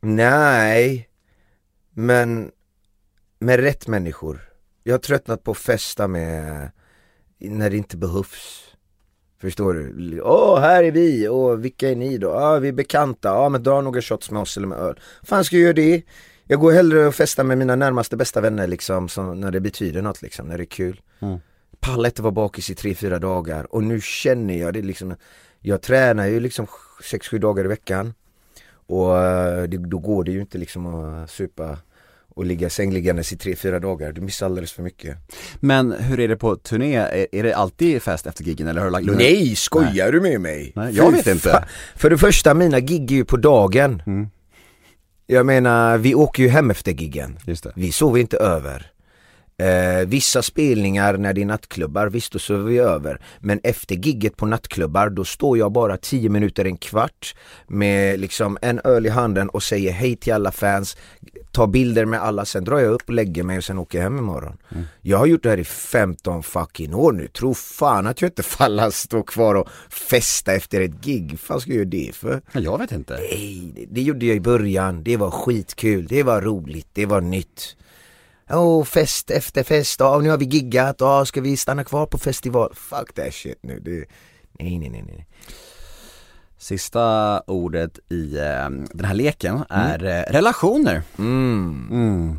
nej, 0.00 1.08
men 1.90 2.50
med 3.38 3.60
rätt 3.60 3.88
människor. 3.88 4.52
Jag 4.82 4.94
har 4.94 4.98
tröttnat 4.98 5.44
på 5.44 5.50
att 5.50 5.58
festa 5.58 6.08
med, 6.08 6.70
när 7.38 7.70
det 7.70 7.76
inte 7.76 7.96
behövs. 7.96 8.62
Förstår 9.40 9.74
du? 9.74 10.20
Åh, 10.20 10.60
här 10.60 10.84
är 10.84 10.90
vi, 10.90 11.28
och 11.28 11.64
vilka 11.64 11.90
är 11.90 11.96
ni 11.96 12.18
då? 12.18 12.28
Ja, 12.28 12.58
vi 12.58 12.68
är 12.68 12.72
bekanta, 12.72 13.28
ja 13.28 13.48
men 13.48 13.62
dra 13.62 13.80
några 13.80 14.02
shots 14.02 14.30
med 14.30 14.42
oss 14.42 14.56
eller 14.56 14.66
med 14.66 14.78
öl. 14.78 15.00
fan 15.22 15.44
ska 15.44 15.56
jag 15.56 15.62
göra 15.62 15.72
det? 15.72 16.02
Jag 16.52 16.60
går 16.60 16.72
hellre 16.72 17.06
och 17.06 17.14
festar 17.14 17.44
med 17.44 17.58
mina 17.58 17.76
närmaste 17.76 18.16
bästa 18.16 18.40
vänner 18.40 18.66
liksom, 18.66 19.08
som, 19.08 19.40
när 19.40 19.50
det 19.50 19.60
betyder 19.60 20.02
något 20.02 20.22
liksom, 20.22 20.46
när 20.46 20.58
det 20.58 20.64
är 20.64 20.66
kul. 20.66 21.00
Mm. 21.20 21.38
Pallar 21.80 22.08
inte 22.08 22.22
vara 22.22 22.32
bakis 22.32 22.70
i 22.70 22.74
tre 22.74 22.94
fyra 22.94 23.18
dagar 23.18 23.74
och 23.74 23.82
nu 23.82 24.00
känner 24.00 24.54
jag 24.54 24.74
det 24.74 24.82
liksom 24.82 25.14
Jag 25.60 25.82
tränar 25.82 26.26
ju 26.26 26.40
liksom 26.40 26.66
sex 27.04 27.28
sju 27.28 27.38
dagar 27.38 27.64
i 27.64 27.68
veckan 27.68 28.14
Och 28.86 29.18
eh, 29.18 29.62
det, 29.62 29.76
då 29.76 29.98
går 29.98 30.24
det 30.24 30.32
ju 30.32 30.40
inte 30.40 30.58
liksom 30.58 30.86
att 30.86 31.30
supa 31.30 31.78
och 32.28 32.44
ligga 32.44 32.70
sängliggandes 32.70 33.32
i 33.32 33.36
tre 33.36 33.56
fyra 33.56 33.80
dagar, 33.80 34.12
du 34.12 34.20
missar 34.20 34.46
alldeles 34.46 34.72
för 34.72 34.82
mycket 34.82 35.16
Men 35.60 35.92
hur 35.92 36.20
är 36.20 36.28
det 36.28 36.36
på 36.36 36.56
turné? 36.56 36.94
Är, 36.96 37.26
är 37.32 37.42
det 37.42 37.52
alltid 37.52 38.02
fest 38.02 38.26
efter 38.26 38.44
giggen 38.44 38.68
eller 38.68 38.80
har 38.80 38.86
du 38.86 38.92
lagt 38.92 39.06
Nej, 39.06 39.56
skojar 39.56 40.12
du 40.12 40.20
med 40.20 40.40
mig? 40.40 40.72
Nej, 40.74 40.96
jag 40.96 41.10
Fy 41.10 41.16
vet 41.16 41.26
inte. 41.26 41.64
För 41.96 42.10
det 42.10 42.18
första, 42.18 42.54
mina 42.54 42.80
gig 42.80 43.12
är 43.12 43.16
ju 43.16 43.24
på 43.24 43.36
dagen 43.36 44.02
Mm. 44.06 44.28
Jag 45.32 45.46
menar, 45.46 45.98
vi 45.98 46.14
åker 46.14 46.42
ju 46.42 46.48
hem 46.48 46.70
efter 46.70 46.92
giggen. 46.92 47.38
Vi 47.74 47.92
sover 47.92 48.20
inte 48.20 48.36
över. 48.36 48.92
Eh, 49.58 50.06
Vissa 50.06 50.42
spelningar 50.42 51.16
när 51.16 51.32
det 51.32 51.42
är 51.42 51.46
nattklubbar, 51.46 52.06
visst 52.06 52.32
då 52.32 52.38
sover 52.38 52.64
vi 52.64 52.78
över. 52.78 53.20
Men 53.40 53.60
efter 53.62 53.94
gigget 53.94 54.36
på 54.36 54.46
nattklubbar 54.46 55.10
då 55.10 55.24
står 55.24 55.58
jag 55.58 55.72
bara 55.72 55.96
10 55.96 56.28
minuter, 56.28 56.64
en 56.64 56.76
kvart 56.76 57.34
Med 57.66 58.20
liksom 58.20 58.58
en 58.62 58.80
öl 58.84 59.06
i 59.06 59.08
handen 59.08 59.48
och 59.48 59.62
säger 59.62 59.92
hej 59.92 60.16
till 60.16 60.32
alla 60.32 60.52
fans 60.52 60.96
Tar 61.52 61.66
bilder 61.66 62.04
med 62.04 62.22
alla, 62.22 62.44
sen 62.44 62.64
drar 62.64 62.78
jag 62.78 62.92
upp 62.92 63.02
och 63.06 63.14
lägger 63.14 63.42
mig 63.42 63.58
och 63.58 63.64
sen 63.64 63.78
åker 63.78 63.98
jag 63.98 64.02
hem 64.02 64.18
imorgon 64.18 64.58
Jag 65.00 65.18
har 65.18 65.26
gjort 65.26 65.42
det 65.42 65.50
här 65.50 65.58
i 65.58 65.64
15 65.64 66.42
fucking 66.42 66.94
år 66.94 67.12
nu, 67.12 67.28
tro 67.28 67.54
fan 67.54 68.06
att 68.06 68.22
jag 68.22 68.28
inte 68.28 68.42
faller 68.42 68.90
stå 68.90 69.22
kvar 69.22 69.54
och 69.54 69.68
festa 69.90 70.52
efter 70.52 70.80
ett 70.80 71.04
gig, 71.04 71.38
fan 71.40 71.60
ska 71.60 71.70
jag 71.70 71.76
göra 71.76 71.88
det 71.88 72.14
för? 72.14 72.42
Ja, 72.52 72.60
jag 72.60 72.78
vet 72.78 72.92
inte. 72.92 73.14
Nej, 73.14 73.72
det, 73.74 73.86
det 73.90 74.02
gjorde 74.02 74.26
jag 74.26 74.36
i 74.36 74.40
början. 74.40 75.02
Det 75.02 75.16
var 75.16 75.30
skitkul, 75.30 76.06
det 76.06 76.22
var 76.22 76.40
roligt, 76.40 76.88
det 76.92 77.06
var 77.06 77.20
nytt. 77.20 77.76
Åh, 78.50 78.84
fest 78.84 79.30
efter 79.30 79.62
fest, 79.62 80.00
ja, 80.00 80.18
nu 80.18 80.30
har 80.30 80.38
vi 80.38 80.44
giggat, 80.44 80.96
ja, 80.98 81.24
ska 81.24 81.40
vi 81.40 81.56
stanna 81.56 81.84
kvar 81.84 82.06
på 82.06 82.18
festival? 82.18 82.72
Fuck 82.74 83.12
that 83.14 83.34
shit 83.34 83.58
nu, 83.62 83.80
det, 83.80 84.04
nej, 84.58 84.78
nej, 84.78 84.90
nej, 84.90 85.04
nej. 85.06 85.26
Sista 86.62 87.40
ordet 87.46 87.98
i 88.10 88.38
eh, 88.38 88.70
den 88.92 89.04
här 89.04 89.14
leken 89.14 89.64
är 89.68 90.04
eh, 90.04 90.32
relationer. 90.32 91.02
Mm. 91.18 91.88
Mm. 91.90 92.36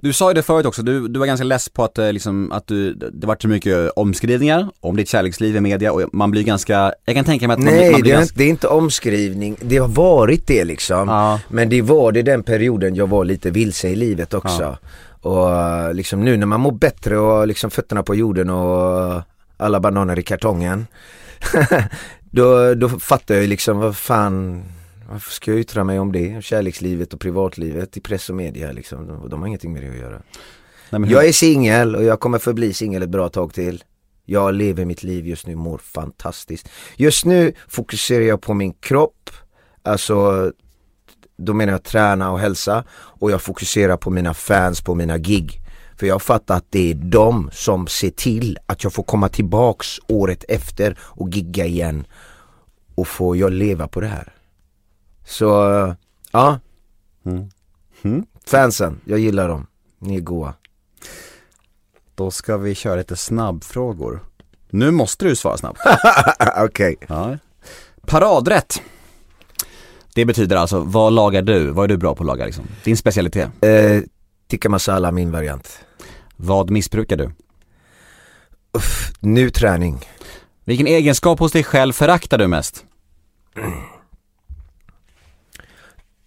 Du 0.00 0.12
sa 0.12 0.30
ju 0.30 0.34
det 0.34 0.42
förut 0.42 0.66
också, 0.66 0.82
du, 0.82 1.08
du 1.08 1.18
var 1.18 1.26
ganska 1.26 1.44
less 1.44 1.68
på 1.68 1.84
att, 1.84 1.98
eh, 1.98 2.12
liksom, 2.12 2.52
att 2.52 2.66
du, 2.66 2.94
det 2.94 3.26
var 3.26 3.36
så 3.40 3.48
mycket 3.48 3.90
omskrivningar 3.90 4.70
om 4.80 4.96
ditt 4.96 5.08
kärleksliv 5.08 5.56
i 5.56 5.60
media 5.60 5.92
och 5.92 6.02
man 6.12 6.30
blir 6.30 6.42
ganska, 6.42 6.92
jag 7.04 7.16
kan 7.16 7.24
tänka 7.24 7.46
mig 7.46 7.54
att 7.54 7.60
man, 7.60 7.74
Nej, 7.74 7.90
man 7.90 8.00
det 8.00 8.02
blir 8.02 8.12
är, 8.12 8.16
ganska, 8.16 8.34
det 8.38 8.44
är 8.44 8.48
inte 8.48 8.68
omskrivning, 8.68 9.56
det 9.60 9.78
har 9.78 9.88
varit 9.88 10.46
det 10.46 10.64
liksom. 10.64 11.08
Ja. 11.08 11.40
Men 11.48 11.68
det 11.68 11.82
var 11.82 12.12
det 12.12 12.22
den 12.22 12.42
perioden 12.42 12.94
jag 12.94 13.06
var 13.06 13.24
lite 13.24 13.50
vilse 13.50 13.88
i 13.88 13.96
livet 13.96 14.34
också. 14.34 14.78
Och 15.20 15.52
eh, 15.52 15.94
liksom 15.94 16.24
nu 16.24 16.36
när 16.36 16.46
man 16.46 16.60
mår 16.60 16.72
bättre 16.72 17.18
och 17.18 17.46
liksom 17.46 17.70
fötterna 17.70 18.02
på 18.02 18.14
jorden 18.14 18.50
och 18.50 19.22
alla 19.56 19.80
bananer 19.80 20.18
i 20.18 20.22
kartongen. 20.22 20.86
då, 22.34 22.74
då 22.74 22.88
fattar 22.88 23.34
jag 23.34 23.42
ju 23.42 23.48
liksom 23.48 23.78
vad 23.78 23.96
fan, 23.96 24.64
varför 25.10 25.30
ska 25.30 25.50
jag 25.50 25.60
yttra 25.60 25.84
mig 25.84 25.98
om 25.98 26.12
det? 26.12 26.44
Kärlekslivet 26.44 27.14
och 27.14 27.20
privatlivet 27.20 27.96
i 27.96 28.00
press 28.00 28.30
och 28.30 28.36
media 28.36 28.72
liksom. 28.72 29.06
De, 29.06 29.28
de 29.28 29.40
har 29.40 29.46
ingenting 29.48 29.72
med 29.72 29.82
det 29.82 29.88
att 29.88 29.96
göra. 29.96 30.22
Nej, 30.90 31.12
Jag 31.12 31.28
är 31.28 31.32
singel 31.32 31.96
och 31.96 32.04
jag 32.04 32.20
kommer 32.20 32.38
förbli 32.38 32.72
singel 32.72 33.02
ett 33.02 33.08
bra 33.08 33.28
tag 33.28 33.54
till. 33.54 33.84
Jag 34.24 34.54
lever 34.54 34.84
mitt 34.84 35.02
liv 35.02 35.26
just 35.26 35.46
nu, 35.46 35.54
mår 35.54 35.78
fantastiskt. 35.78 36.68
Just 36.96 37.24
nu 37.24 37.52
fokuserar 37.68 38.24
jag 38.24 38.40
på 38.40 38.54
min 38.54 38.72
kropp, 38.72 39.30
alltså 39.82 40.50
då 41.36 41.52
menar 41.54 41.72
jag 41.72 41.82
träna 41.82 42.30
och 42.30 42.38
hälsa 42.38 42.84
och 42.92 43.30
jag 43.30 43.42
fokuserar 43.42 43.96
på 43.96 44.10
mina 44.10 44.34
fans, 44.34 44.80
på 44.80 44.94
mina 44.94 45.18
gig. 45.18 45.63
För 45.96 46.06
jag 46.06 46.22
fattar 46.22 46.56
att 46.56 46.66
det 46.70 46.90
är 46.90 46.94
de 46.94 47.50
som 47.52 47.86
ser 47.86 48.10
till 48.10 48.58
att 48.66 48.84
jag 48.84 48.92
får 48.92 49.02
komma 49.02 49.28
tillbaks 49.28 50.00
året 50.08 50.44
efter 50.48 50.98
och 51.00 51.28
gigga 51.30 51.66
igen 51.66 52.06
och 52.94 53.08
få 53.08 53.36
jag 53.36 53.52
leva 53.52 53.88
på 53.88 54.00
det 54.00 54.06
här. 54.06 54.32
Så, 55.24 55.46
ja. 56.32 56.58
Mm. 57.26 57.48
Mm. 58.02 58.26
Fansen, 58.46 59.00
jag 59.04 59.18
gillar 59.18 59.48
dem. 59.48 59.66
Ni 59.98 60.16
är 60.16 60.20
goa. 60.20 60.54
Då 62.14 62.30
ska 62.30 62.56
vi 62.56 62.74
köra 62.74 62.96
lite 62.96 63.16
snabbfrågor. 63.16 64.20
Nu 64.70 64.90
måste 64.90 65.24
du 65.24 65.36
svara 65.36 65.56
snabbt. 65.56 65.80
Okej. 66.64 66.96
Ja. 67.08 67.38
Paradrätt. 68.06 68.82
Det 70.14 70.24
betyder 70.24 70.56
alltså, 70.56 70.80
vad 70.80 71.12
lagar 71.12 71.42
du? 71.42 71.70
Vad 71.70 71.84
är 71.84 71.88
du 71.88 71.96
bra 71.96 72.14
på 72.14 72.22
att 72.22 72.26
laga 72.26 72.44
liksom? 72.44 72.64
Din 72.84 72.96
specialitet? 72.96 73.48
Eh, 73.60 74.00
tikka 74.48 74.68
masala, 74.68 75.12
min 75.12 75.32
variant. 75.32 75.78
Vad 76.36 76.70
missbrukar 76.70 77.16
du? 77.16 77.30
Uff, 78.72 79.12
nu 79.20 79.50
träning. 79.50 80.00
Vilken 80.64 80.86
egenskap 80.86 81.38
hos 81.38 81.52
dig 81.52 81.64
själv 81.64 81.92
föraktar 81.92 82.38
du 82.38 82.46
mest? 82.46 82.84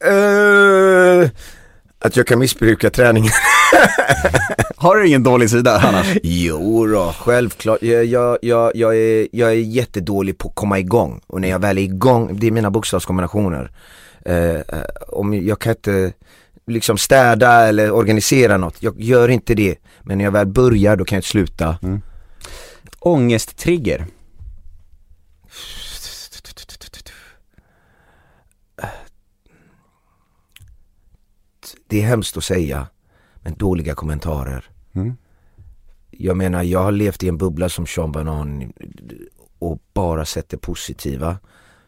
Eh, 0.06 1.30
att 2.00 2.16
jag 2.16 2.28
kan 2.28 2.40
missbruka 2.40 2.90
träningen. 2.90 3.32
Har 4.76 4.96
du 4.96 5.08
ingen 5.08 5.24
dålig 5.24 5.50
sida 5.50 5.80
annars? 5.80 6.18
Jo 6.24 6.88
då, 6.88 7.14
självklart. 7.20 7.82
Jag, 7.82 8.06
jag, 8.06 8.38
jag, 8.42 8.76
jag, 8.76 8.98
är, 8.98 9.28
jag 9.32 9.50
är 9.50 9.56
jättedålig 9.56 10.38
på 10.38 10.48
att 10.48 10.56
komma 10.56 10.80
igång. 10.80 11.22
Och 11.28 11.42
när 11.42 11.50
jag 11.50 11.60
väl 11.60 11.78
är 11.78 11.82
igång, 11.82 12.40
det 12.40 12.48
är 12.48 12.52
mina 12.52 12.72
bokstavskombinationer. 12.72 13.72
Eh, 14.26 14.60
om 15.08 15.34
jag 15.34 15.60
kan 15.60 15.72
inte 15.72 16.14
liksom 16.68 16.98
städa 16.98 17.68
eller 17.68 17.92
organisera 17.92 18.58
något, 18.58 18.84
jag 18.84 19.02
gör 19.02 19.30
inte 19.30 19.56
det. 19.56 19.78
Men 20.02 20.18
när 20.18 20.26
jag 20.26 20.32
väl 20.32 20.48
börjar, 20.48 20.96
då 20.96 21.06
kan 21.06 21.16
jag 21.16 21.20
inte 21.20 21.30
sluta. 21.30 21.78
Mm. 21.82 22.02
Ångesttrigger. 23.00 24.06
Det 31.90 32.02
är 32.02 32.08
hemskt 32.08 32.38
att 32.38 32.44
säga, 32.44 32.88
men 33.36 33.54
dåliga 33.54 33.96
kommentarer. 33.96 34.66
Mm. 34.94 35.18
Jag 36.12 36.38
menar, 36.38 36.64
jag 36.64 36.84
har 36.84 36.92
levt 36.92 37.24
i 37.24 37.28
en 37.28 37.38
bubbla 37.38 37.70
som 37.70 37.88
Sean 37.88 38.12
Banan 38.12 38.74
och 39.60 39.80
bara 39.94 40.26
sett 40.26 40.50
det 40.50 40.58
positiva. 40.58 41.38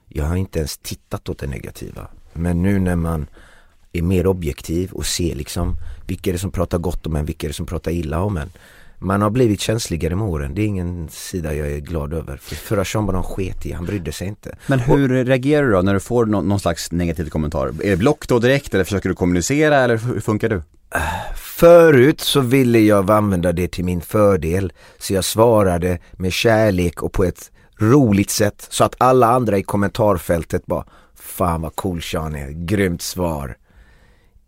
Jag 0.08 0.26
har 0.26 0.36
inte 0.36 0.60
ens 0.60 0.78
tittat 0.78 1.30
åt 1.30 1.40
det 1.40 1.48
negativa. 1.48 2.08
Men 2.34 2.62
nu 2.62 2.80
när 2.80 2.96
man 2.96 3.28
är 3.94 4.02
mer 4.02 4.28
objektiv 4.28 4.92
och 4.92 5.06
ser 5.06 5.36
liksom 5.36 5.76
vilka 6.08 6.30
är 6.30 6.34
det 6.34 6.40
som 6.40 6.52
pratar 6.52 6.78
gott 6.78 7.08
om 7.08 7.16
en, 7.16 7.26
vilka 7.26 7.48
är 7.48 7.50
det 7.50 7.54
som 7.54 7.66
pratar 7.66 7.92
illa 7.92 8.22
om 8.22 8.38
en. 8.38 8.50
Man 9.02 9.22
har 9.22 9.30
blivit 9.30 9.62
känsligare 9.62 10.16
med 10.16 10.28
åren, 10.28 10.56
det 10.56 10.62
är 10.62 10.66
ingen 10.66 11.10
sida 11.10 11.54
jag 11.54 11.72
är 11.72 11.80
glad 11.80 12.14
över. 12.14 12.38
För 12.38 12.56
förra 12.56 12.86
Sean 12.86 13.06
Banan 13.06 13.24
sket 13.24 13.66
i, 13.66 13.72
han 13.72 13.86
brydde 13.86 14.12
sig 14.12 14.28
inte. 14.28 14.58
Men 14.68 14.80
hur 14.80 15.26
reagerar 15.26 15.68
du 15.68 15.72
då 15.72 15.82
när 15.82 15.94
du 15.94 16.00
får 16.00 16.26
någon, 16.26 16.48
någon 16.48 16.60
slags 16.60 16.92
negativ 16.92 17.30
kommentar? 17.30 17.68
Är 17.68 17.90
det 17.90 17.98
block 17.98 18.28
då 18.28 18.40
direkt 18.40 18.74
eller 18.74 18.84
försöker 18.84 19.10
du 19.10 19.16
kommunicera 19.16 19.78
eller 19.78 19.98
hur 19.98 20.20
funkar 20.20 20.50
du? 20.50 20.62
Förut 21.36 22.22
så 22.22 22.42
ville 22.42 22.80
jag 22.80 23.12
använda 23.12 23.52
det 23.52 23.68
till 23.68 23.86
min 23.86 24.02
fördel, 24.02 24.72
så 24.98 25.14
jag 25.14 25.26
svarade 25.26 26.00
med 26.12 26.34
kärlek 26.34 27.04
och 27.04 27.14
på 27.14 27.24
ett 27.24 27.52
roligt 27.80 28.30
sätt 28.30 28.68
så 28.70 28.84
att 28.84 28.96
alla 28.98 29.28
andra 29.28 29.58
i 29.58 29.64
kommentarfältet 29.64 30.66
bara 30.66 30.86
Fan 31.20 31.62
vad 31.62 31.76
cool 31.76 32.02
Sean 32.02 32.36
är, 32.36 32.50
grymt 32.50 33.02
svar. 33.02 33.58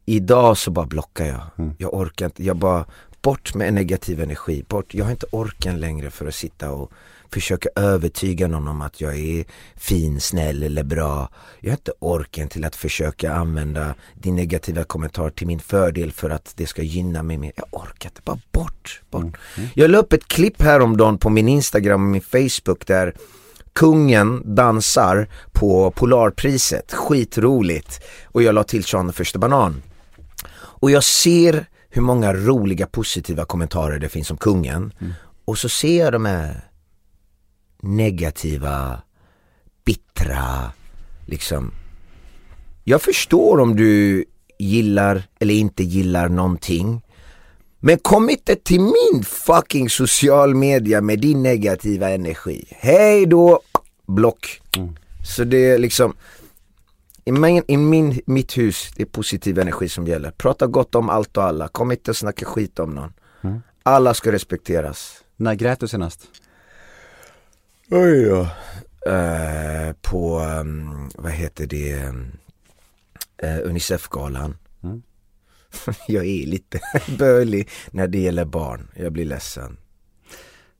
Idag 0.05 0.57
så 0.57 0.71
bara 0.71 0.85
blockar 0.85 1.25
jag. 1.25 1.41
Mm. 1.57 1.73
Jag 1.77 1.93
orkar 1.93 2.25
inte, 2.25 2.43
jag 2.43 2.55
bara 2.55 2.85
bort 3.21 3.55
med 3.55 3.73
negativ 3.73 4.21
energi, 4.21 4.63
bort. 4.67 4.93
Jag 4.93 5.05
har 5.05 5.11
inte 5.11 5.25
orken 5.31 5.79
längre 5.79 6.09
för 6.09 6.27
att 6.27 6.35
sitta 6.35 6.71
och 6.71 6.91
försöka 7.33 7.69
övertyga 7.75 8.47
någon 8.47 8.67
om 8.67 8.81
att 8.81 9.01
jag 9.01 9.17
är 9.17 9.45
fin, 9.75 10.21
snäll 10.21 10.63
eller 10.63 10.83
bra. 10.83 11.29
Jag 11.59 11.69
har 11.71 11.77
inte 11.77 11.93
orken 11.99 12.49
till 12.49 12.65
att 12.65 12.75
försöka 12.75 13.33
använda 13.33 13.95
din 14.13 14.35
negativa 14.35 14.83
kommentar 14.83 15.29
till 15.29 15.47
min 15.47 15.59
fördel 15.59 16.11
för 16.11 16.29
att 16.29 16.53
det 16.55 16.67
ska 16.67 16.81
gynna 16.81 17.23
mig 17.23 17.37
mer. 17.37 17.51
Jag 17.55 17.65
orkar 17.71 18.09
inte, 18.09 18.21
bara 18.25 18.39
bort, 18.51 19.01
bort. 19.09 19.21
Mm. 19.21 19.33
Mm. 19.57 19.69
Jag 19.73 19.91
la 19.91 19.97
upp 19.97 20.13
ett 20.13 20.27
klipp 20.27 20.61
häromdagen 20.61 21.17
på 21.17 21.29
min 21.29 21.47
Instagram 21.47 22.03
och 22.03 22.11
min 22.11 22.21
Facebook 22.21 22.87
där 22.87 23.15
kungen 23.73 24.55
dansar 24.55 25.27
på 25.51 25.91
Polarpriset, 25.91 26.93
skitroligt. 26.93 28.03
Och 28.25 28.43
jag 28.43 28.55
la 28.55 28.63
till 28.63 28.83
Sean 28.83 29.13
första 29.13 29.39
banan. 29.39 29.81
Och 30.81 30.91
jag 30.91 31.03
ser 31.03 31.65
hur 31.89 32.01
många 32.01 32.33
roliga 32.33 32.87
positiva 32.87 33.45
kommentarer 33.45 33.99
det 33.99 34.09
finns 34.09 34.31
om 34.31 34.37
kungen. 34.37 34.93
Mm. 35.01 35.13
Och 35.45 35.57
så 35.57 35.69
ser 35.69 35.99
jag 35.99 36.13
de 36.13 36.25
här 36.25 36.69
negativa, 37.81 39.01
bittra, 39.85 40.71
liksom. 41.25 41.71
Jag 42.83 43.01
förstår 43.01 43.59
om 43.59 43.75
du 43.75 44.25
gillar 44.59 45.23
eller 45.39 45.53
inte 45.53 45.83
gillar 45.83 46.29
någonting. 46.29 47.01
Men 47.79 47.97
kom 47.97 48.29
inte 48.29 48.55
till 48.55 48.81
min 48.81 49.23
fucking 49.23 49.89
social 49.89 50.55
media 50.55 51.01
med 51.01 51.19
din 51.19 51.43
negativa 51.43 52.09
energi. 52.09 52.65
Hej 52.69 53.25
då, 53.25 53.59
block. 54.07 54.61
Mm. 54.77 54.95
Så 55.23 55.43
det 55.43 55.71
är 55.71 55.77
liksom, 55.77 56.13
i, 57.31 57.39
min, 57.39 57.63
i 57.67 57.77
min, 57.77 58.21
mitt 58.25 58.57
hus, 58.57 58.91
det 58.95 59.01
är 59.01 59.05
positiv 59.05 59.59
energi 59.59 59.89
som 59.89 60.07
gäller. 60.07 60.31
Prata 60.31 60.67
gott 60.67 60.95
om 60.95 61.09
allt 61.09 61.37
och 61.37 61.43
alla, 61.43 61.67
kom 61.67 61.91
inte 61.91 62.11
och 62.11 62.17
snacka 62.17 62.45
skit 62.45 62.79
om 62.79 62.95
någon. 62.95 63.13
Mm. 63.41 63.61
Alla 63.83 64.13
ska 64.13 64.31
respekteras. 64.31 65.23
När 65.35 65.55
grät 65.55 65.79
du 65.79 65.87
senast? 65.87 66.27
Oj 67.89 68.23
då. 68.23 68.47
Eh, 69.11 69.93
på, 70.01 70.39
um, 70.39 71.09
vad 71.15 71.31
heter 71.31 71.65
det, 71.65 71.91
eh, 73.37 73.59
Unicef-galan. 73.63 74.57
Mm. 74.83 75.01
jag 76.07 76.25
är 76.25 76.45
lite 76.45 76.79
bölig 77.17 77.69
när 77.91 78.07
det 78.07 78.19
gäller 78.19 78.45
barn, 78.45 78.91
jag 78.95 79.11
blir 79.11 79.25
ledsen. 79.25 79.77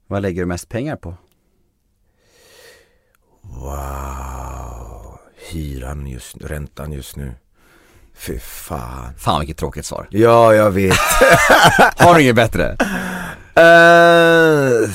Vad 0.08 0.22
lägger 0.22 0.41
du 0.41 0.45
mest 0.45 0.70
pengar 0.70 0.95
på? 0.95 1.16
Wow, 3.41 5.21
hyran 5.50 6.08
just 6.08 6.36
nu, 6.36 6.46
räntan 6.48 6.92
just 6.92 7.16
nu. 7.16 7.32
Fy 8.16 8.39
fan. 8.39 9.14
Fan 9.18 9.39
vilket 9.39 9.58
tråkigt 9.58 9.86
svar. 9.86 10.08
Ja, 10.12 10.54
jag 10.54 10.72
vet. 10.72 10.98
Har 11.98 12.16
du 12.16 12.22
inget 12.22 12.36
bättre? 12.36 12.78
Eh, 13.56 14.89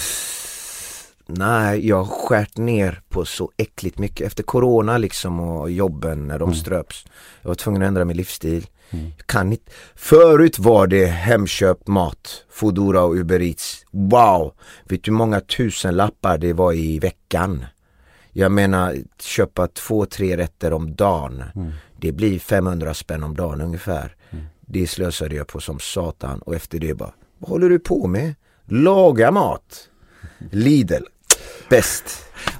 nej, 1.26 1.88
jag 1.88 1.96
har 2.02 2.04
skärt 2.26 2.56
ner 2.56 3.00
på 3.08 3.24
så 3.24 3.50
äckligt 3.56 3.98
mycket 3.98 4.26
efter 4.26 4.42
corona 4.42 4.98
liksom 4.98 5.40
och 5.40 5.70
jobben 5.70 6.26
när 6.26 6.38
de 6.38 6.48
Mm. 6.48 6.54
ströps. 6.60 7.04
Jag 7.42 7.48
var 7.48 7.54
tvungen 7.54 7.82
att 7.82 7.86
ändra 7.88 8.04
min 8.04 8.16
livsstil. 8.16 8.66
Mm. 8.90 9.12
Jag 9.16 9.26
kan 9.26 9.52
inte. 9.52 9.72
Förut 9.94 10.58
var 10.58 10.86
det 10.86 11.06
Hemköp 11.06 11.86
mat, 11.86 12.44
Foodora 12.52 13.02
och 13.02 13.14
Uber 13.14 13.42
Eats. 13.42 13.84
Wow! 13.90 14.52
Vet 14.84 15.04
du 15.04 15.10
hur 15.10 15.16
många 15.18 15.40
tusen 15.40 15.96
lappar 15.96 16.38
det 16.38 16.52
var 16.52 16.72
i 16.72 16.98
veckan? 16.98 17.64
Jag 18.38 18.52
menar, 18.52 18.96
köpa 19.20 19.68
två, 19.68 20.06
tre 20.06 20.36
rätter 20.36 20.72
om 20.72 20.94
dagen. 20.94 21.44
Mm. 21.54 21.72
Det 22.00 22.12
blir 22.12 22.38
500 22.38 22.94
spänn 22.94 23.22
om 23.22 23.36
dagen 23.36 23.60
ungefär. 23.60 24.16
Mm. 24.30 24.44
Det 24.60 24.86
slösade 24.86 25.36
jag 25.36 25.46
på 25.46 25.60
som 25.60 25.78
satan 25.78 26.38
och 26.38 26.54
efter 26.54 26.78
det 26.78 26.94
bara, 26.94 27.12
vad 27.38 27.50
håller 27.50 27.68
du 27.68 27.78
på 27.78 28.06
med? 28.06 28.34
Laga 28.64 29.30
mat. 29.30 29.88
Lidl, 30.50 31.02
bäst. 31.70 32.04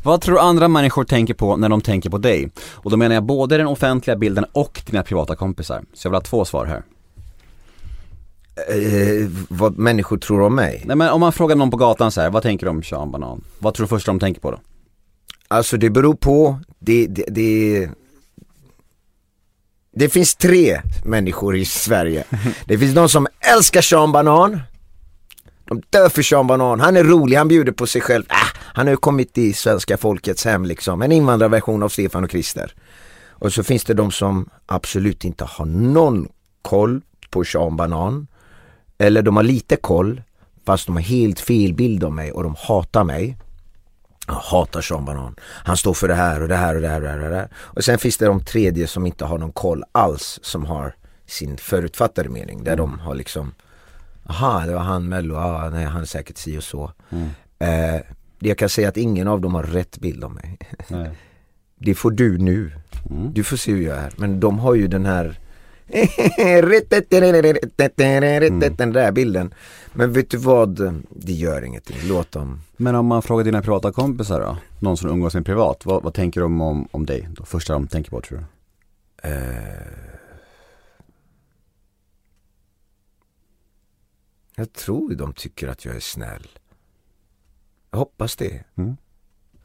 Vad 0.03 0.21
tror 0.21 0.39
andra 0.39 0.69
människor 0.69 1.05
tänker 1.05 1.35
på 1.35 1.57
när 1.57 1.69
de 1.69 1.81
tänker 1.81 2.11
på 2.11 2.19
dig? 2.19 2.51
Och 2.71 2.91
då 2.91 2.97
menar 2.97 3.15
jag 3.15 3.25
både 3.25 3.57
den 3.57 3.67
offentliga 3.67 4.17
bilden 4.17 4.45
och 4.53 4.83
dina 4.87 5.03
privata 5.03 5.37
kompisar. 5.37 5.85
Så 5.95 6.07
jag 6.07 6.11
vill 6.11 6.17
ha 6.17 6.23
två 6.23 6.45
svar 6.45 6.67
här. 6.67 6.83
Eh, 8.69 9.31
vad 9.49 9.79
människor 9.79 10.19
tror 10.19 10.41
om 10.43 10.55
mig. 10.55 10.83
Nej 10.87 10.97
men 10.97 11.11
om 11.11 11.21
man 11.21 11.33
frågar 11.33 11.57
någon 11.57 11.71
på 11.71 11.77
gatan 11.77 12.11
så 12.11 12.21
här, 12.21 12.31
vad 12.31 12.43
tänker 12.43 12.67
du 12.67 12.71
om 12.71 12.83
Sean 12.83 13.11
Banan? 13.11 13.45
Vad 13.59 13.75
tror 13.75 13.85
du 13.85 13.89
först 13.89 14.07
de 14.07 14.21
tänker 14.21 14.41
på 14.41 14.51
då? 14.51 14.59
Alltså 15.49 15.77
det 15.77 15.91
beror 15.91 16.15
på, 16.15 16.61
det, 16.79 17.07
det, 17.07 17.25
det, 17.29 17.89
det 19.95 20.09
finns 20.09 20.35
tre 20.35 20.81
människor 21.05 21.57
i 21.57 21.65
Sverige. 21.65 22.25
Det 22.67 22.79
finns 22.79 22.95
de 22.95 23.09
som 23.09 23.27
älskar 23.41 23.81
Sean 23.81 24.13
Banan. 24.13 24.61
De 25.65 25.83
dör 25.91 26.09
för 26.09 26.23
Sean 26.23 26.47
Banan, 26.47 26.81
han 26.81 26.97
är 26.97 27.05
rolig, 27.05 27.37
han 27.37 27.49
bjuder 27.49 27.73
på 27.73 27.87
sig 27.87 28.01
själv. 28.01 28.25
Äh, 28.29 28.59
han 28.59 28.87
har 28.87 28.93
ju 28.93 28.97
kommit 28.97 29.39
i 29.39 29.53
svenska 29.53 29.97
folkets 29.97 30.45
hem 30.45 30.65
liksom, 30.65 31.03
en 31.03 31.13
invandrarversion 31.13 31.83
av 31.83 31.89
Stefan 31.89 32.25
och 32.25 32.31
Krister. 32.31 32.75
Och 33.39 33.53
så 33.53 33.63
finns 33.63 33.85
det 33.85 33.95
de 33.95 34.11
som 34.11 34.49
absolut 34.67 35.25
inte 35.25 35.45
har 35.45 35.67
någon 35.67 36.29
koll 36.63 37.01
på 37.31 37.45
Sean 37.45 37.77
Banan. 37.77 38.27
Eller 38.99 39.23
de 39.23 39.37
har 39.37 39.43
lite 39.43 39.77
koll, 39.77 40.23
fast 40.67 40.87
de 40.87 40.97
har 40.97 41.03
helt 41.03 41.41
fel 41.41 41.75
bild 41.75 42.05
om 42.05 42.15
mig 42.15 42.33
och 42.33 42.43
de 42.43 42.55
hatar 42.59 43.05
mig. 43.05 43.37
Jag 44.27 44.35
hatar 44.35 44.81
Sean 44.81 45.05
Banan. 45.05 45.35
Han 45.41 45.77
står 45.77 45.95
för 45.95 46.09
det 46.09 46.15
här 46.15 46.43
och 46.43 46.49
det 46.49 46.57
här 46.57 46.75
och 46.75 46.81
det 46.81 46.89
här 46.89 46.97
och 46.97 47.03
det 47.03 47.11
här. 47.11 47.25
Och, 47.25 47.31
det 47.31 47.37
här. 47.37 47.49
och 47.55 47.85
sen 47.85 47.99
finns 47.99 48.17
det 48.17 48.27
de 48.27 48.45
tredje 48.45 48.87
som 48.87 49.07
inte 49.07 49.25
har 49.25 49.39
någon 49.39 49.53
koll 49.53 49.85
alls 49.93 50.39
som 50.43 50.65
har 50.65 50.95
sin 51.27 51.57
förutfattade 51.57 52.29
mening 52.29 52.65
där 52.65 52.77
de 52.77 52.99
har 52.99 53.15
liksom 53.15 53.55
Aha, 54.29 54.67
det 54.67 54.75
var 54.75 54.81
han 54.81 55.09
Mello, 55.09 55.37
ah, 55.37 55.71
nej 55.71 55.85
han 55.85 56.01
är 56.01 56.07
säkert 56.07 56.37
si 56.37 56.59
och 56.59 56.65
så. 56.65 56.93
Eh, 57.59 58.01
det 58.39 58.49
jag 58.49 58.59
kan 58.59 58.69
säga 58.69 58.89
att 58.89 58.97
ingen 58.97 59.29
av 59.29 59.41
dem 59.41 59.55
har 59.55 59.63
rätt 59.63 59.99
bild 59.99 60.25
av 60.25 60.33
mig. 60.33 60.59
Nej. 60.89 61.11
Det 61.79 61.95
får 61.95 62.11
du 62.11 62.39
nu. 62.39 62.73
Du 63.33 63.45
får 63.45 63.57
se 63.57 63.73
hur 63.73 63.83
jag 63.83 63.99
är. 63.99 64.13
Men 64.17 64.41
de 64.41 64.59
har 64.59 64.75
ju 64.75 64.89
den 64.89 65.07
här 65.07 65.39
den 68.79 68.93
där 68.93 69.13
bilden. 69.13 69.55
Men 69.93 70.13
vet 70.13 70.31
du 70.31 70.37
vad, 70.37 71.03
det 71.11 71.33
gör 71.33 71.63
ingenting. 71.63 71.97
Låt 72.05 72.33
dem. 72.33 72.61
Men 72.77 72.95
om 72.95 73.07
man 73.07 73.23
frågar 73.23 73.45
dina 73.45 73.63
privata 73.63 73.93
kompisar 73.93 74.41
då? 74.41 74.57
Någon 74.81 74.97
som 74.97 75.11
umgås 75.11 75.35
med 75.35 75.47
privat, 75.47 75.87
vad, 75.87 76.03
vad 76.03 76.15
tänker 76.15 76.41
de 76.41 76.61
om, 76.61 76.89
om 76.91 77.07
dig? 77.07 77.29
Det 77.39 77.45
första 77.45 77.73
de 77.73 77.87
tänker 77.89 78.11
på 78.11 78.21
tror 78.21 78.39
du? 78.39 78.45
Jag 84.59 84.73
tror 84.73 85.15
de 85.15 85.33
tycker 85.33 85.69
att 85.69 85.85
jag 85.85 85.97
är 85.97 86.01
snäll. 86.01 86.49
Jag 87.91 87.99
hoppas 87.99 88.37
det. 88.37 88.65
Mm. 88.75 88.97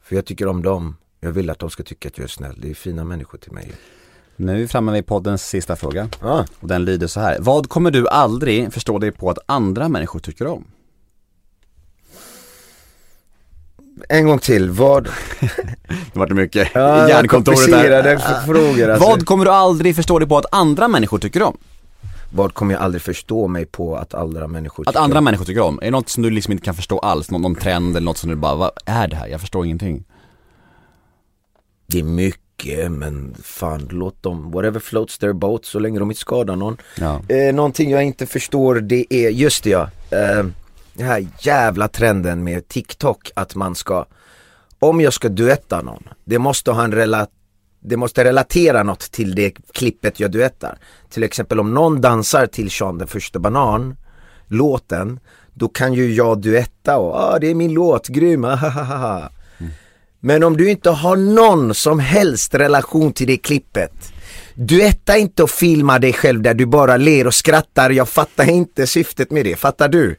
För 0.02 0.16
jag 0.16 0.26
tycker 0.26 0.46
om 0.46 0.62
dem. 0.62 0.96
Jag 1.20 1.32
vill 1.32 1.50
att 1.50 1.58
de 1.58 1.70
ska 1.70 1.82
tycka 1.82 2.08
att 2.08 2.18
jag 2.18 2.24
är 2.24 2.28
snäll. 2.28 2.58
Det 2.60 2.70
är 2.70 2.74
fina 2.74 3.04
människor 3.04 3.38
till 3.38 3.52
mig. 3.52 3.72
Nu 4.36 4.52
är 4.52 4.56
vi 4.56 4.68
framme 4.68 4.92
vid 4.92 5.06
poddens 5.06 5.46
sista 5.48 5.76
fråga. 5.76 6.08
Ah. 6.22 6.44
Och 6.60 6.68
den 6.68 6.84
lyder 6.84 7.06
så 7.06 7.20
här. 7.20 7.36
Vad 7.40 7.68
kommer 7.68 7.90
du 7.90 8.08
aldrig 8.08 8.72
förstå 8.72 8.98
dig 8.98 9.12
på 9.12 9.30
att 9.30 9.38
andra 9.46 9.88
människor 9.88 10.18
tycker 10.20 10.46
om? 10.46 10.64
En 14.08 14.26
gång 14.26 14.38
till, 14.38 14.70
vad? 14.70 15.04
Det 15.88 16.18
vart 16.18 16.30
mycket 16.30 16.68
Ja, 16.74 17.08
hjärnkontoret 17.08 17.70
där. 17.70 18.16
frågor 18.46 18.90
alltså. 18.90 19.08
Vad 19.08 19.26
kommer 19.26 19.44
du 19.44 19.50
aldrig 19.50 19.96
förstå 19.96 20.18
dig 20.18 20.28
på 20.28 20.38
att 20.38 20.46
andra 20.52 20.88
människor 20.88 21.18
tycker 21.18 21.42
om? 21.42 21.56
Vad 22.34 22.54
kommer 22.54 22.74
jag 22.74 22.82
aldrig 22.82 23.02
förstå 23.02 23.48
mig 23.48 23.66
på 23.66 23.96
att 23.96 24.14
andra 24.14 24.46
människor 24.46 24.82
Att 24.82 24.94
tycker 24.94 25.04
andra 25.04 25.18
om? 25.18 25.24
människor 25.24 25.44
tycker 25.44 25.60
om? 25.60 25.78
Är 25.78 25.84
det 25.84 25.90
något 25.90 26.08
som 26.08 26.22
du 26.22 26.30
liksom 26.30 26.52
inte 26.52 26.64
kan 26.64 26.74
förstå 26.74 26.98
alls? 26.98 27.30
Någon, 27.30 27.42
någon 27.42 27.54
trend 27.54 27.96
eller 27.96 28.04
något 28.04 28.18
som 28.18 28.30
du 28.30 28.36
bara, 28.36 28.54
vad 28.54 28.70
är 28.86 29.08
det 29.08 29.16
här? 29.16 29.26
Jag 29.28 29.40
förstår 29.40 29.64
ingenting. 29.64 30.04
Det 31.86 31.98
är 31.98 32.02
mycket 32.04 32.41
men 32.90 33.34
fan 33.42 33.88
låt 33.90 34.22
dem, 34.22 34.50
whatever 34.50 34.80
floats 34.80 35.18
their 35.18 35.32
boat 35.32 35.64
så 35.64 35.78
länge 35.78 35.98
de 35.98 36.10
inte 36.10 36.20
skadar 36.20 36.56
någon. 36.56 36.76
Ja. 36.98 37.20
Eh, 37.28 37.54
någonting 37.54 37.90
jag 37.90 38.04
inte 38.04 38.26
förstår 38.26 38.74
det 38.80 39.14
är, 39.14 39.30
just 39.30 39.64
det 39.64 39.70
ja, 39.70 39.90
eh, 40.10 40.44
den 40.94 41.06
här 41.06 41.26
jävla 41.40 41.88
trenden 41.88 42.44
med 42.44 42.68
TikTok 42.68 43.30
att 43.34 43.54
man 43.54 43.74
ska, 43.74 44.06
om 44.78 45.00
jag 45.00 45.12
ska 45.12 45.28
duetta 45.28 45.82
någon, 45.82 46.08
det 46.24 46.38
måste 46.38 46.70
ha 46.70 46.84
en 46.84 46.92
rela, 46.92 47.26
det 47.80 47.96
måste 47.96 48.24
relatera 48.24 48.82
något 48.82 49.00
till 49.00 49.34
det 49.34 49.50
klippet 49.50 50.20
jag 50.20 50.30
duettar. 50.30 50.78
Till 51.10 51.22
exempel 51.22 51.60
om 51.60 51.74
någon 51.74 52.00
dansar 52.00 52.46
till 52.46 52.70
Sean 52.70 52.98
den 52.98 53.08
första 53.08 53.38
banan, 53.38 53.96
låten, 54.46 55.20
då 55.54 55.68
kan 55.68 55.94
ju 55.94 56.14
jag 56.14 56.40
duetta 56.40 56.98
och 56.98 57.14
ah, 57.14 57.38
det 57.38 57.50
är 57.50 57.54
min 57.54 57.72
låt, 57.74 58.08
grym, 58.08 58.44
ah. 58.44 59.28
Men 60.24 60.42
om 60.42 60.56
du 60.56 60.70
inte 60.70 60.90
har 60.90 61.16
någon 61.16 61.74
som 61.74 61.98
helst 61.98 62.54
relation 62.54 63.12
till 63.12 63.26
det 63.26 63.36
klippet 63.36 63.92
Duetta 64.54 65.16
inte 65.16 65.42
och 65.42 65.50
filma 65.50 65.98
dig 65.98 66.12
själv 66.12 66.42
där 66.42 66.54
du 66.54 66.66
bara 66.66 66.96
ler 66.96 67.26
och 67.26 67.34
skrattar, 67.34 67.90
jag 67.90 68.08
fattar 68.08 68.50
inte 68.50 68.86
syftet 68.86 69.30
med 69.30 69.44
det, 69.44 69.56
fattar 69.56 69.88
du? 69.88 70.16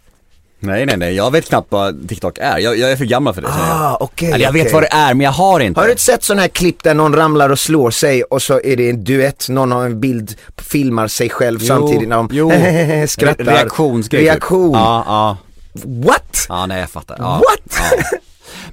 Nej 0.60 0.86
nej 0.86 0.98
nej, 0.98 1.14
jag 1.16 1.32
vet 1.32 1.46
knappt 1.50 1.72
vad 1.72 2.10
TikTok 2.10 2.38
är. 2.38 2.58
Jag, 2.58 2.78
jag 2.78 2.92
är 2.92 2.96
för 2.96 3.06
gammal 3.06 3.34
för 3.34 3.42
det. 3.42 3.48
Ah, 3.52 3.98
okej, 4.00 4.32
Eller 4.32 4.46
jag 4.46 4.52
vet 4.52 4.62
okej. 4.62 4.74
vad 4.74 4.84
det 4.84 4.88
är 4.94 5.14
men 5.14 5.24
jag 5.24 5.32
har 5.32 5.60
inte. 5.60 5.80
Har 5.80 5.86
du 5.86 5.92
inte 5.92 6.04
sett 6.04 6.24
sådana 6.24 6.42
här 6.42 6.50
klipp 6.50 6.84
där 6.84 6.94
någon 6.94 7.16
ramlar 7.16 7.50
och 7.50 7.60
slår 7.60 7.92
sig 7.92 8.24
och 8.24 8.42
så 8.42 8.62
är 8.64 8.78
det 8.78 8.90
en 8.90 9.04
duett, 9.04 9.50
någon 9.50 9.72
har 9.72 9.86
en 9.86 10.00
bild, 10.00 10.36
filmar 10.58 11.08
sig 11.08 11.30
själv 11.30 11.60
Jo, 11.62 11.68
samtidigt 11.68 12.08
när 12.10 12.16
de 12.16 12.30
jo. 12.32 12.50
skrattar 13.08 13.44
Re- 13.44 13.50
reaktionsgrej. 13.52 14.24
Reaktion, 14.24 14.72
Ja, 14.74 15.04
ja. 15.08 15.38
what? 15.86 16.46
Ja 16.50 16.66
nej 16.66 16.80
jag 16.80 16.90
fattar. 16.90 17.16
Ja, 17.20 17.36
What? 17.36 17.80
Ja. 18.12 18.18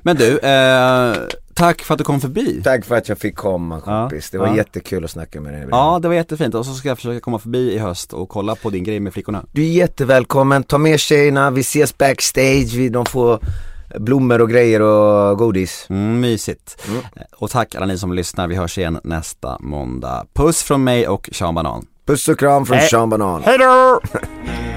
Men 0.02 0.16
du, 0.16 0.38
eh, 0.38 1.14
tack 1.54 1.82
för 1.82 1.94
att 1.94 1.98
du 1.98 2.04
kom 2.04 2.20
förbi. 2.20 2.62
Tack 2.64 2.84
för 2.84 2.96
att 2.96 3.08
jag 3.08 3.18
fick 3.18 3.36
komma 3.36 3.80
kompis, 3.80 4.30
det 4.30 4.38
var 4.38 4.46
ja. 4.46 4.56
jättekul 4.56 5.04
att 5.04 5.10
snacka 5.10 5.40
med 5.40 5.52
dig 5.52 5.66
Ja 5.70 5.98
det 6.02 6.08
var 6.08 6.14
jättefint 6.14 6.54
och 6.54 6.66
så 6.66 6.74
ska 6.74 6.88
jag 6.88 6.98
försöka 6.98 7.20
komma 7.20 7.38
förbi 7.38 7.72
i 7.72 7.78
höst 7.78 8.12
och 8.12 8.28
kolla 8.28 8.56
på 8.56 8.70
din 8.70 8.84
grej 8.84 9.00
med 9.00 9.12
flickorna. 9.12 9.44
Du 9.52 9.62
är 9.62 9.70
jättevälkommen, 9.70 10.62
ta 10.62 10.78
med 10.78 11.00
tjejerna, 11.00 11.50
vi 11.50 11.60
ses 11.60 11.98
backstage, 11.98 12.74
vi, 12.74 12.88
de 12.88 13.06
får 13.06 13.40
blommor 13.98 14.40
och 14.40 14.50
grejer 14.50 14.82
och 14.82 15.38
godis. 15.38 15.86
Mm, 15.88 16.20
mysigt. 16.20 16.88
Och 17.36 17.50
tack 17.50 17.74
alla 17.74 17.86
ni 17.86 17.98
som 17.98 18.12
lyssnar, 18.12 18.48
vi 18.48 18.56
hörs 18.56 18.78
igen 18.78 19.00
nästa 19.04 19.56
måndag. 19.60 20.26
Puss 20.34 20.62
från 20.62 20.84
mig 20.84 21.08
och 21.08 21.30
Sean 21.32 21.54
Banan. 21.54 21.86
Puss 22.06 22.28
och 22.28 22.38
kram 22.38 22.66
från 22.66 22.76
Hej. 22.76 22.88
Sean 22.88 23.10
Banan. 23.10 23.42
Hej 23.42 23.58
då! 23.58 24.00